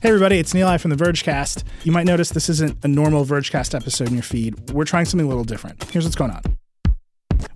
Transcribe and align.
Hey, 0.00 0.10
everybody, 0.10 0.38
it's 0.38 0.52
Nilay 0.52 0.80
from 0.80 0.92
the 0.92 0.96
Vergecast. 0.96 1.64
You 1.82 1.90
might 1.90 2.06
notice 2.06 2.30
this 2.30 2.48
isn't 2.48 2.84
a 2.84 2.88
normal 2.88 3.24
Vergecast 3.24 3.74
episode 3.74 4.06
in 4.06 4.14
your 4.14 4.22
feed. 4.22 4.70
We're 4.70 4.84
trying 4.84 5.06
something 5.06 5.26
a 5.26 5.28
little 5.28 5.42
different. 5.42 5.82
Here's 5.90 6.04
what's 6.04 6.14
going 6.14 6.30
on. 6.30 6.42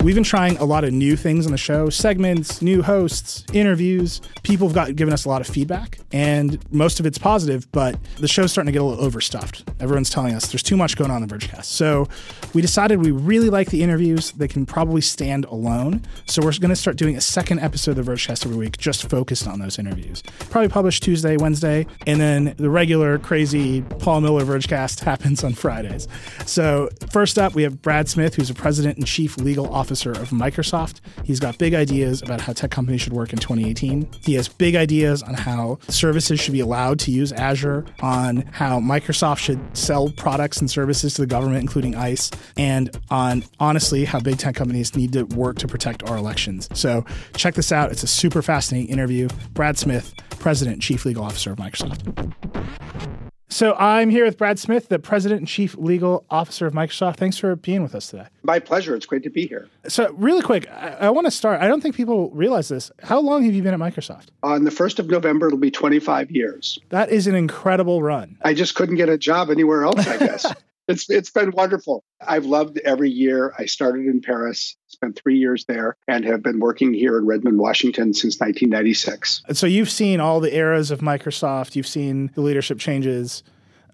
We've 0.02 0.16
been 0.16 0.24
trying 0.24 0.56
a 0.56 0.64
lot 0.64 0.82
of 0.82 0.92
new 0.92 1.14
things 1.14 1.46
on 1.46 1.52
the 1.52 1.58
show 1.58 1.88
segments, 1.88 2.60
new 2.60 2.82
hosts, 2.82 3.44
interviews. 3.52 4.20
People 4.42 4.66
have 4.66 4.74
got, 4.74 4.96
given 4.96 5.14
us 5.14 5.26
a 5.26 5.28
lot 5.28 5.40
of 5.40 5.46
feedback, 5.46 6.00
and 6.10 6.58
most 6.72 6.98
of 6.98 7.06
it's 7.06 7.18
positive, 7.18 7.70
but 7.70 7.96
the 8.16 8.27
show's 8.27 8.50
starting 8.50 8.66
to 8.66 8.73
get 8.73 8.82
a 8.82 8.84
little 8.84 9.04
overstuffed. 9.04 9.62
Everyone's 9.78 10.10
telling 10.10 10.34
us 10.34 10.50
there's 10.50 10.64
too 10.64 10.77
much 10.77 10.96
going 10.96 11.12
on 11.12 11.23
in 11.23 11.28
the 11.28 11.32
Vergecast. 11.32 11.66
So 11.66 12.09
we 12.52 12.60
decided 12.60 13.00
we 13.00 13.12
really 13.12 13.48
like 13.48 13.70
the 13.70 13.80
interviews. 13.84 14.32
They 14.32 14.48
can 14.48 14.66
probably 14.66 15.02
stand 15.02 15.45
alone. 15.45 16.02
So 16.27 16.42
we're 16.42 16.50
going 16.59 16.70
to 16.70 16.77
start 16.77 16.96
doing 16.96 17.16
a 17.16 17.20
second 17.20 17.60
episode 17.60 17.96
of 17.96 18.05
the 18.05 18.12
Vergecast 18.12 18.45
every 18.45 18.59
week 18.59 18.78
just 18.78 19.09
focused 19.09 19.46
on 19.46 19.60
those 19.60 19.78
interviews. 19.78 20.24
Probably 20.50 20.69
published 20.69 21.05
Tuesday, 21.05 21.37
Wednesday, 21.37 21.87
and 22.09 22.20
then 22.20 22.55
the 22.56 22.70
regular 22.70 23.19
crazy 23.20 23.82
Paul 24.00 24.23
Miller 24.23 24.42
Vergecast 24.45 24.98
happens 25.05 25.45
on 25.45 25.52
Fridays. 25.52 26.09
So 26.45 26.88
first 27.12 27.38
up, 27.38 27.55
we 27.55 27.62
have 27.62 27.80
Brad 27.80 28.09
Smith, 28.09 28.34
who's 28.34 28.50
a 28.50 28.55
president 28.55 28.98
and 28.98 29.06
chief 29.06 29.37
legal 29.37 29.73
officer 29.73 29.91
officer 29.92 30.12
of 30.12 30.30
Microsoft. 30.30 31.01
He's 31.24 31.38
got 31.38 31.59
big 31.59 31.74
ideas 31.74 32.23
about 32.23 32.41
how 32.41 32.52
tech 32.52 32.70
companies 32.70 33.02
should 33.02 33.12
work 33.12 33.32
in 33.32 33.38
2018. 33.38 34.09
He 34.24 34.34
has 34.34 34.48
big 34.48 34.74
ideas 34.74 35.23
on 35.23 35.34
how 35.34 35.78
services 35.88 36.41
should 36.41 36.52
be 36.52 36.60
allowed 36.60 36.98
to 37.01 37.10
use 37.10 37.32
Azure, 37.32 37.84
on 38.01 38.38
how 38.52 38.80
Microsoft 38.80 39.38
should 39.38 39.60
sell 39.77 40.10
products 40.10 40.59
and 40.59 40.70
services 40.70 41.15
to 41.15 41.23
the 41.23 41.27
government, 41.27 41.60
including 41.60 41.95
ICE, 41.95 42.30
and 42.56 42.91
on 43.10 43.45
honestly 43.60 44.05
how 44.05 44.18
big 44.20 44.38
tech 44.38 44.55
companies 44.55 44.96
need 44.96 45.12
to 45.12 45.24
work 45.24 45.59
to 45.59 45.68
protect 45.68 46.02
our 46.09 46.16
elections. 46.16 46.68
So 46.73 47.04
check 47.37 47.54
this 47.54 47.73
out. 47.73 47.93
It's 47.93 48.02
a 48.02 48.09
super 48.09 48.43
fascinating 48.43 48.88
interview. 48.90 49.29
Brad 49.52 49.79
Smith, 49.79 50.15
President 50.38 50.82
Chief 50.82 51.04
Legal 51.04 51.24
Officer 51.24 51.52
of 51.52 51.59
Microsoft. 51.59 53.31
So 53.52 53.74
I'm 53.74 54.09
here 54.09 54.24
with 54.24 54.38
Brad 54.38 54.59
Smith, 54.59 54.88
the 54.88 54.98
President 54.98 55.41
and 55.41 55.47
Chief 55.47 55.74
Legal 55.77 56.24
Officer 56.30 56.66
of 56.66 56.73
Microsoft. 56.73 57.16
Thanks 57.18 57.37
for 57.37 57.54
being 57.54 57.82
with 57.82 57.95
us 57.95 58.07
today. 58.07 58.26
My 58.43 58.59
pleasure. 58.59 58.96
It's 58.96 59.04
great 59.04 59.23
to 59.24 59.30
be 59.30 59.46
here. 59.46 59.68
So, 59.88 60.10
really 60.15 60.40
quick, 60.40 60.71
I, 60.71 60.96
I 61.01 61.10
want 61.10 61.26
to 61.26 61.30
start. 61.30 61.60
I 61.60 61.68
don't 61.68 61.82
think 61.82 61.95
people 61.95 62.30
realize 62.30 62.68
this. 62.68 62.91
How 63.02 63.21
long 63.21 63.45
have 63.45 63.52
you 63.52 63.63
been 63.63 63.74
at 63.74 63.79
Microsoft? 63.79 64.28
On 64.43 64.65
the 64.65 64.71
1st 64.71 65.00
of 65.00 65.09
November, 65.09 65.49
it'll 65.49 65.59
be 65.59 65.71
25 65.71 66.31
years. 66.31 66.78
That 66.88 67.10
is 67.10 67.26
an 67.26 67.34
incredible 67.34 68.03
run. 68.03 68.38
I 68.41 68.54
just 68.54 68.75
couldn't 68.75 68.97
get 68.97 69.10
a 69.10 69.19
job 69.19 69.50
anywhere 69.50 69.84
else, 69.84 70.06
I 70.06 70.16
guess. 70.16 70.47
it's 70.88 71.09
it's 71.10 71.31
been 71.31 71.50
wonderful. 71.53 72.04
I've 72.21 72.44
loved 72.44 72.78
every 72.84 73.10
year. 73.10 73.53
I 73.59 73.66
started 73.66 74.06
in 74.06 74.21
Paris, 74.21 74.76
spent 74.88 75.21
three 75.22 75.38
years 75.38 75.65
there, 75.66 75.97
and 76.09 76.25
have 76.25 76.43
been 76.43 76.60
working 76.60 76.94
here 76.94 77.19
in 77.19 77.26
Redmond, 77.26 77.59
Washington 77.59 78.15
since 78.15 78.38
1996. 78.41 79.43
And 79.48 79.56
so 79.56 79.66
you've 79.66 79.91
seen 79.91 80.21
all 80.21 80.41
the 80.41 80.54
eras 80.54 80.91
of 80.91 81.00
Microsoft. 81.00 81.76
You've 81.76 81.87
seen 81.87 82.31
the 82.34 82.41
leadership 82.41 82.78
changes. 82.78 83.43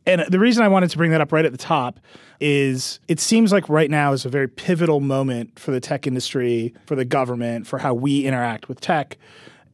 And 0.08 0.24
the 0.26 0.38
reason 0.38 0.64
I 0.64 0.68
wanted 0.68 0.88
to 0.90 0.96
bring 0.96 1.10
that 1.10 1.20
up 1.20 1.32
right 1.32 1.44
at 1.44 1.52
the 1.52 1.58
top 1.58 2.00
is 2.40 2.98
it 3.08 3.20
seems 3.20 3.52
like 3.52 3.68
right 3.68 3.90
now 3.90 4.14
is 4.14 4.24
a 4.24 4.30
very 4.30 4.48
pivotal 4.48 5.00
moment 5.00 5.58
for 5.58 5.70
the 5.70 5.80
tech 5.80 6.06
industry, 6.06 6.72
for 6.86 6.96
the 6.96 7.04
government, 7.04 7.66
for 7.66 7.78
how 7.78 7.92
we 7.92 8.24
interact 8.24 8.68
with 8.68 8.80
tech. 8.80 9.18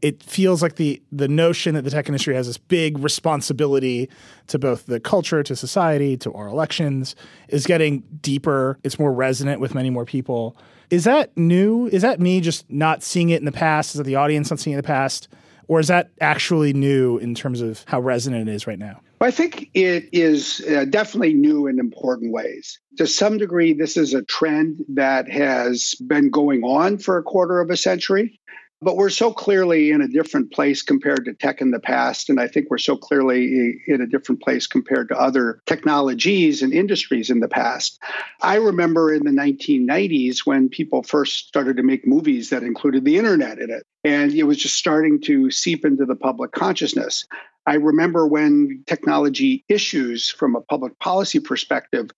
It 0.02 0.24
feels 0.24 0.60
like 0.60 0.74
the 0.74 1.00
the 1.12 1.28
notion 1.28 1.76
that 1.76 1.82
the 1.82 1.90
tech 1.90 2.08
industry 2.08 2.34
has 2.34 2.48
this 2.48 2.58
big 2.58 2.98
responsibility 2.98 4.10
to 4.48 4.58
both 4.58 4.86
the 4.86 4.98
culture, 4.98 5.44
to 5.44 5.54
society, 5.54 6.16
to 6.18 6.32
our 6.32 6.48
elections 6.48 7.14
is 7.48 7.64
getting 7.64 8.02
deeper. 8.20 8.76
It's 8.82 8.98
more 8.98 9.12
resonant 9.12 9.60
with 9.60 9.72
many 9.72 9.88
more 9.88 10.04
people. 10.04 10.56
Is 10.90 11.04
that 11.04 11.34
new? 11.36 11.86
Is 11.86 12.02
that 12.02 12.18
me 12.18 12.40
just 12.40 12.68
not 12.68 13.04
seeing 13.04 13.30
it 13.30 13.38
in 13.38 13.44
the 13.44 13.52
past? 13.52 13.94
Is 13.94 13.98
that 13.98 14.04
the 14.04 14.16
audience 14.16 14.50
not 14.50 14.58
seeing 14.58 14.74
it 14.74 14.78
in 14.78 14.82
the 14.82 14.86
past? 14.86 15.28
Or 15.68 15.80
is 15.80 15.88
that 15.88 16.10
actually 16.20 16.72
new 16.72 17.18
in 17.18 17.34
terms 17.34 17.60
of 17.60 17.84
how 17.86 18.00
resonant 18.00 18.48
it 18.48 18.52
is 18.52 18.66
right 18.66 18.78
now? 18.78 19.00
I 19.24 19.30
think 19.30 19.70
it 19.72 20.10
is 20.12 20.62
uh, 20.70 20.84
definitely 20.84 21.32
new 21.32 21.66
in 21.66 21.78
important 21.78 22.30
ways. 22.30 22.78
To 22.98 23.06
some 23.06 23.38
degree, 23.38 23.72
this 23.72 23.96
is 23.96 24.12
a 24.12 24.22
trend 24.22 24.84
that 24.90 25.30
has 25.30 25.94
been 26.06 26.28
going 26.28 26.62
on 26.62 26.98
for 26.98 27.16
a 27.16 27.22
quarter 27.22 27.58
of 27.60 27.70
a 27.70 27.76
century. 27.76 28.38
But 28.82 28.98
we're 28.98 29.08
so 29.08 29.32
clearly 29.32 29.92
in 29.92 30.02
a 30.02 30.08
different 30.08 30.52
place 30.52 30.82
compared 30.82 31.24
to 31.24 31.32
tech 31.32 31.62
in 31.62 31.70
the 31.70 31.80
past. 31.80 32.28
And 32.28 32.38
I 32.38 32.46
think 32.46 32.66
we're 32.68 32.76
so 32.76 32.98
clearly 32.98 33.80
in 33.86 34.02
a 34.02 34.06
different 34.06 34.42
place 34.42 34.66
compared 34.66 35.08
to 35.08 35.18
other 35.18 35.62
technologies 35.64 36.60
and 36.60 36.74
industries 36.74 37.30
in 37.30 37.40
the 37.40 37.48
past. 37.48 37.98
I 38.42 38.56
remember 38.56 39.10
in 39.10 39.24
the 39.24 39.30
1990s 39.30 40.40
when 40.44 40.68
people 40.68 41.02
first 41.02 41.48
started 41.48 41.78
to 41.78 41.82
make 41.82 42.06
movies 42.06 42.50
that 42.50 42.62
included 42.62 43.06
the 43.06 43.16
internet 43.16 43.58
in 43.58 43.70
it. 43.70 43.84
And 44.04 44.34
it 44.34 44.42
was 44.42 44.58
just 44.58 44.76
starting 44.76 45.18
to 45.22 45.50
seep 45.50 45.86
into 45.86 46.04
the 46.04 46.16
public 46.16 46.52
consciousness. 46.52 47.24
I 47.66 47.74
remember 47.74 48.26
when 48.26 48.84
technology 48.86 49.64
issues 49.68 50.30
from 50.30 50.54
a 50.54 50.60
public 50.60 50.98
policy 50.98 51.40
perspective 51.40 52.10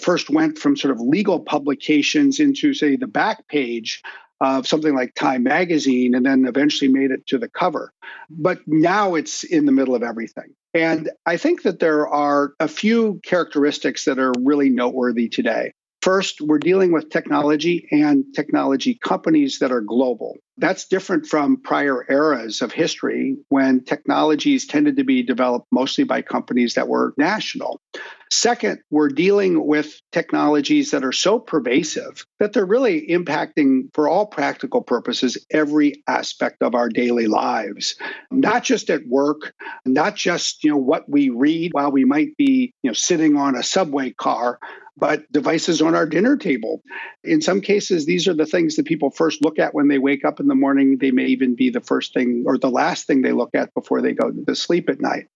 first 0.00 0.30
went 0.30 0.58
from 0.58 0.76
sort 0.76 0.92
of 0.92 1.00
legal 1.00 1.40
publications 1.40 2.40
into, 2.40 2.72
say, 2.72 2.96
the 2.96 3.06
back 3.06 3.46
page 3.48 4.02
of 4.40 4.66
something 4.66 4.94
like 4.94 5.14
Time 5.14 5.42
magazine 5.42 6.14
and 6.14 6.26
then 6.26 6.46
eventually 6.46 6.90
made 6.90 7.10
it 7.10 7.26
to 7.28 7.38
the 7.38 7.48
cover. 7.48 7.92
But 8.30 8.60
now 8.66 9.14
it's 9.14 9.44
in 9.44 9.66
the 9.66 9.72
middle 9.72 9.94
of 9.94 10.02
everything. 10.02 10.54
And 10.72 11.10
I 11.24 11.36
think 11.36 11.62
that 11.62 11.78
there 11.78 12.08
are 12.08 12.52
a 12.58 12.66
few 12.66 13.20
characteristics 13.24 14.06
that 14.06 14.18
are 14.18 14.32
really 14.40 14.70
noteworthy 14.70 15.28
today. 15.28 15.72
First, 16.04 16.42
we're 16.42 16.58
dealing 16.58 16.92
with 16.92 17.08
technology 17.08 17.88
and 17.90 18.26
technology 18.34 18.98
companies 19.02 19.60
that 19.60 19.72
are 19.72 19.80
global. 19.80 20.34
That's 20.58 20.86
different 20.86 21.24
from 21.26 21.62
prior 21.62 22.04
eras 22.10 22.60
of 22.60 22.72
history 22.72 23.38
when 23.48 23.84
technologies 23.84 24.66
tended 24.66 24.98
to 24.98 25.04
be 25.04 25.22
developed 25.22 25.66
mostly 25.72 26.04
by 26.04 26.20
companies 26.20 26.74
that 26.74 26.88
were 26.88 27.14
national. 27.16 27.80
Second, 28.30 28.80
we're 28.90 29.08
dealing 29.08 29.66
with 29.66 29.98
technologies 30.12 30.90
that 30.90 31.06
are 31.06 31.12
so 31.12 31.38
pervasive 31.38 32.26
that 32.44 32.52
they're 32.52 32.66
really 32.66 33.06
impacting, 33.08 33.88
for 33.94 34.06
all 34.06 34.26
practical 34.26 34.82
purposes, 34.82 35.38
every 35.50 36.02
aspect 36.06 36.62
of 36.62 36.74
our 36.74 36.90
daily 36.90 37.26
lives, 37.26 37.96
not 38.30 38.62
just 38.62 38.90
at 38.90 39.06
work, 39.06 39.54
not 39.86 40.14
just 40.14 40.62
you 40.62 40.70
know 40.70 40.76
what 40.76 41.08
we 41.08 41.30
read 41.30 41.72
while 41.72 41.90
we 41.90 42.04
might 42.04 42.36
be 42.36 42.74
you 42.82 42.90
know 42.90 42.92
sitting 42.92 43.38
on 43.38 43.56
a 43.56 43.62
subway 43.62 44.10
car, 44.10 44.58
but 44.96 45.30
devices 45.32 45.82
on 45.82 45.94
our 45.94 46.06
dinner 46.06 46.36
table. 46.36 46.82
In 47.24 47.40
some 47.40 47.60
cases, 47.60 48.06
these 48.06 48.28
are 48.28 48.34
the 48.34 48.46
things 48.46 48.76
that 48.76 48.86
people 48.86 49.10
first 49.10 49.44
look 49.44 49.58
at 49.58 49.74
when 49.74 49.88
they 49.88 49.98
wake 49.98 50.24
up 50.24 50.38
in 50.38 50.46
the 50.46 50.54
morning. 50.54 50.98
They 50.98 51.10
may 51.10 51.26
even 51.26 51.54
be 51.54 51.70
the 51.70 51.80
first 51.80 52.14
thing 52.14 52.44
or 52.46 52.58
the 52.58 52.70
last 52.70 53.06
thing 53.06 53.22
they 53.22 53.32
look 53.32 53.50
at 53.54 53.74
before 53.74 54.00
they 54.00 54.12
go 54.12 54.30
to 54.30 54.54
sleep 54.54 54.88
at 54.88 55.00
night. 55.00 55.28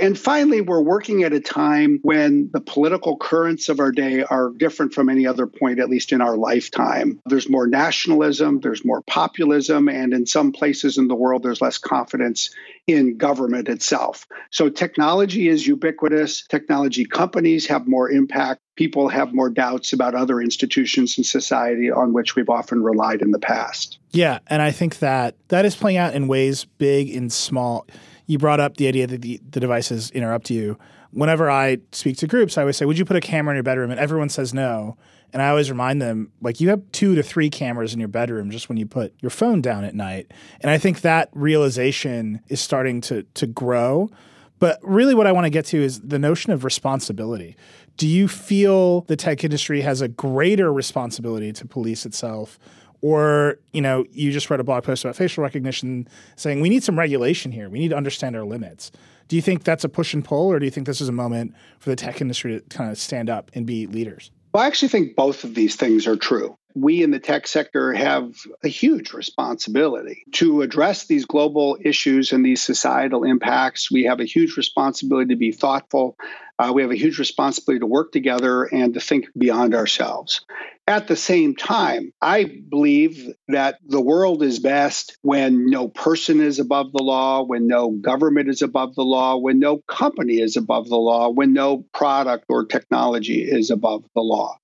And 0.00 0.18
finally, 0.18 0.60
we're 0.60 0.82
working 0.82 1.22
at 1.22 1.32
a 1.32 1.40
time 1.40 2.00
when 2.02 2.50
the 2.52 2.60
political 2.60 3.16
currents 3.16 3.68
of 3.68 3.80
our 3.80 3.92
day 3.92 4.24
are 4.24 4.50
different 4.56 4.92
from 4.92 5.08
any 5.08 5.26
other 5.26 5.46
point, 5.46 5.78
at 5.78 5.88
least 5.88 6.12
in 6.12 6.20
our 6.20 6.36
lifetime. 6.48 7.20
There's 7.26 7.48
more 7.48 7.66
nationalism, 7.66 8.60
there's 8.60 8.84
more 8.84 9.02
populism, 9.02 9.88
and 9.88 10.12
in 10.12 10.26
some 10.26 10.52
places 10.52 10.98
in 10.98 11.08
the 11.08 11.14
world, 11.14 11.42
there's 11.42 11.60
less 11.60 11.78
confidence 11.78 12.50
in 12.86 13.18
government 13.18 13.68
itself. 13.68 14.26
So 14.50 14.70
technology 14.70 15.48
is 15.48 15.66
ubiquitous, 15.66 16.46
technology 16.48 17.04
companies 17.04 17.66
have 17.66 17.86
more 17.86 18.10
impact 18.10 18.60
people 18.78 19.08
have 19.08 19.34
more 19.34 19.50
doubts 19.50 19.92
about 19.92 20.14
other 20.14 20.40
institutions 20.40 21.18
in 21.18 21.24
society 21.24 21.90
on 21.90 22.12
which 22.12 22.36
we've 22.36 22.48
often 22.48 22.80
relied 22.80 23.20
in 23.20 23.32
the 23.32 23.38
past. 23.38 23.98
Yeah, 24.12 24.38
and 24.46 24.62
I 24.62 24.70
think 24.70 25.00
that 25.00 25.34
that 25.48 25.64
is 25.64 25.74
playing 25.74 25.96
out 25.96 26.14
in 26.14 26.28
ways 26.28 26.64
big 26.78 27.10
and 27.10 27.30
small. 27.30 27.86
You 28.26 28.38
brought 28.38 28.60
up 28.60 28.76
the 28.76 28.86
idea 28.86 29.08
that 29.08 29.20
the, 29.20 29.40
the 29.50 29.58
devices 29.58 30.12
interrupt 30.12 30.48
you. 30.48 30.78
Whenever 31.10 31.50
I 31.50 31.78
speak 31.90 32.18
to 32.18 32.28
groups, 32.28 32.56
I 32.56 32.62
always 32.62 32.76
say, 32.76 32.84
Would 32.84 32.98
you 32.98 33.04
put 33.04 33.16
a 33.16 33.20
camera 33.20 33.52
in 33.52 33.56
your 33.56 33.64
bedroom? 33.64 33.90
And 33.90 33.98
everyone 33.98 34.28
says 34.28 34.54
no. 34.54 34.96
And 35.32 35.42
I 35.42 35.50
always 35.50 35.70
remind 35.70 36.00
them, 36.00 36.32
like, 36.40 36.60
you 36.60 36.70
have 36.70 36.80
two 36.92 37.14
to 37.14 37.22
three 37.22 37.50
cameras 37.50 37.92
in 37.92 38.00
your 38.00 38.08
bedroom 38.08 38.50
just 38.50 38.68
when 38.68 38.78
you 38.78 38.86
put 38.86 39.12
your 39.20 39.30
phone 39.30 39.60
down 39.60 39.84
at 39.84 39.94
night. 39.94 40.32
And 40.60 40.70
I 40.70 40.78
think 40.78 41.02
that 41.02 41.28
realization 41.34 42.40
is 42.48 42.60
starting 42.60 43.00
to 43.02 43.24
to 43.34 43.46
grow. 43.46 44.10
But 44.58 44.80
really, 44.82 45.14
what 45.14 45.26
I 45.26 45.32
want 45.32 45.44
to 45.44 45.50
get 45.50 45.66
to 45.66 45.82
is 45.82 46.00
the 46.00 46.18
notion 46.18 46.52
of 46.52 46.64
responsibility. 46.64 47.56
Do 47.96 48.08
you 48.08 48.26
feel 48.26 49.02
the 49.02 49.16
tech 49.16 49.44
industry 49.44 49.82
has 49.82 50.00
a 50.00 50.08
greater 50.08 50.72
responsibility 50.72 51.52
to 51.52 51.66
police 51.66 52.06
itself? 52.06 52.58
Or, 53.00 53.60
you 53.72 53.80
know, 53.80 54.04
you 54.10 54.32
just 54.32 54.50
read 54.50 54.58
a 54.58 54.64
blog 54.64 54.82
post 54.82 55.04
about 55.04 55.14
facial 55.14 55.44
recognition 55.44 56.08
saying 56.34 56.60
we 56.60 56.68
need 56.68 56.82
some 56.82 56.98
regulation 56.98 57.52
here. 57.52 57.68
We 57.68 57.78
need 57.78 57.90
to 57.90 57.96
understand 57.96 58.34
our 58.34 58.44
limits. 58.44 58.90
Do 59.28 59.36
you 59.36 59.42
think 59.42 59.62
that's 59.62 59.84
a 59.84 59.88
push 59.88 60.14
and 60.14 60.24
pull, 60.24 60.50
or 60.50 60.58
do 60.58 60.64
you 60.64 60.70
think 60.70 60.86
this 60.86 61.00
is 61.00 61.08
a 61.08 61.12
moment 61.12 61.54
for 61.78 61.90
the 61.90 61.96
tech 61.96 62.20
industry 62.20 62.58
to 62.58 62.76
kind 62.76 62.90
of 62.90 62.98
stand 62.98 63.30
up 63.30 63.50
and 63.54 63.66
be 63.66 63.86
leaders? 63.86 64.32
Well, 64.58 64.64
I 64.64 64.66
actually 64.66 64.88
think 64.88 65.14
both 65.14 65.44
of 65.44 65.54
these 65.54 65.76
things 65.76 66.08
are 66.08 66.16
true 66.16 66.58
we 66.80 67.02
in 67.02 67.10
the 67.10 67.18
tech 67.18 67.46
sector 67.46 67.92
have 67.92 68.34
a 68.62 68.68
huge 68.68 69.12
responsibility 69.12 70.24
to 70.32 70.62
address 70.62 71.06
these 71.06 71.24
global 71.24 71.78
issues 71.80 72.32
and 72.32 72.44
these 72.44 72.62
societal 72.62 73.24
impacts. 73.24 73.90
We 73.90 74.04
have 74.04 74.20
a 74.20 74.24
huge 74.24 74.56
responsibility 74.56 75.34
to 75.34 75.38
be 75.38 75.52
thoughtful. 75.52 76.16
Uh, 76.58 76.72
we 76.74 76.82
have 76.82 76.90
a 76.90 76.96
huge 76.96 77.18
responsibility 77.18 77.80
to 77.80 77.86
work 77.86 78.10
together 78.10 78.64
and 78.64 78.94
to 78.94 79.00
think 79.00 79.26
beyond 79.36 79.74
ourselves. 79.74 80.44
At 80.88 81.06
the 81.06 81.16
same 81.16 81.54
time, 81.54 82.12
I 82.20 82.44
believe 82.44 83.32
that 83.48 83.78
the 83.86 84.00
world 84.00 84.42
is 84.42 84.58
best 84.58 85.16
when 85.22 85.68
no 85.68 85.88
person 85.88 86.40
is 86.40 86.58
above 86.58 86.92
the 86.92 87.02
law, 87.02 87.44
when 87.44 87.66
no 87.68 87.90
government 87.90 88.48
is 88.48 88.62
above 88.62 88.94
the 88.94 89.02
law, 89.02 89.36
when 89.36 89.58
no 89.58 89.82
company 89.86 90.40
is 90.40 90.56
above 90.56 90.88
the 90.88 90.96
law, 90.96 91.28
when 91.28 91.52
no 91.52 91.84
product 91.92 92.46
or 92.48 92.64
technology 92.64 93.42
is 93.42 93.70
above 93.70 94.04
the 94.14 94.22
law. 94.22 94.56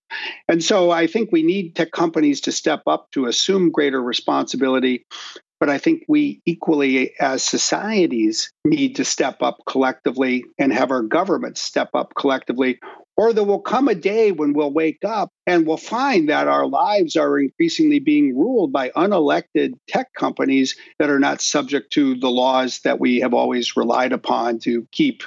And 0.48 0.62
so 0.62 0.90
I 0.90 1.06
think 1.06 1.30
we 1.32 1.42
need 1.42 1.74
tech 1.74 1.92
companies 1.92 2.40
to 2.42 2.52
step 2.52 2.82
up 2.86 3.10
to 3.12 3.26
assume 3.26 3.70
greater 3.70 4.02
responsibility. 4.02 5.06
But 5.60 5.70
I 5.70 5.78
think 5.78 6.04
we 6.08 6.42
equally, 6.44 7.12
as 7.20 7.42
societies, 7.42 8.52
need 8.64 8.96
to 8.96 9.04
step 9.04 9.40
up 9.40 9.58
collectively 9.66 10.44
and 10.58 10.72
have 10.72 10.90
our 10.90 11.02
governments 11.02 11.62
step 11.62 11.90
up 11.94 12.12
collectively 12.16 12.80
or 13.16 13.32
there 13.32 13.44
will 13.44 13.60
come 13.60 13.88
a 13.88 13.94
day 13.94 14.32
when 14.32 14.52
we'll 14.52 14.72
wake 14.72 15.04
up 15.04 15.30
and 15.46 15.66
we'll 15.66 15.76
find 15.76 16.28
that 16.28 16.48
our 16.48 16.66
lives 16.66 17.16
are 17.16 17.38
increasingly 17.38 17.98
being 17.98 18.36
ruled 18.36 18.72
by 18.72 18.90
unelected 18.90 19.74
tech 19.88 20.12
companies 20.14 20.76
that 20.98 21.10
are 21.10 21.20
not 21.20 21.40
subject 21.40 21.92
to 21.92 22.16
the 22.16 22.30
laws 22.30 22.80
that 22.80 22.98
we 22.98 23.20
have 23.20 23.34
always 23.34 23.76
relied 23.76 24.12
upon 24.12 24.58
to 24.58 24.86
keep 24.90 25.22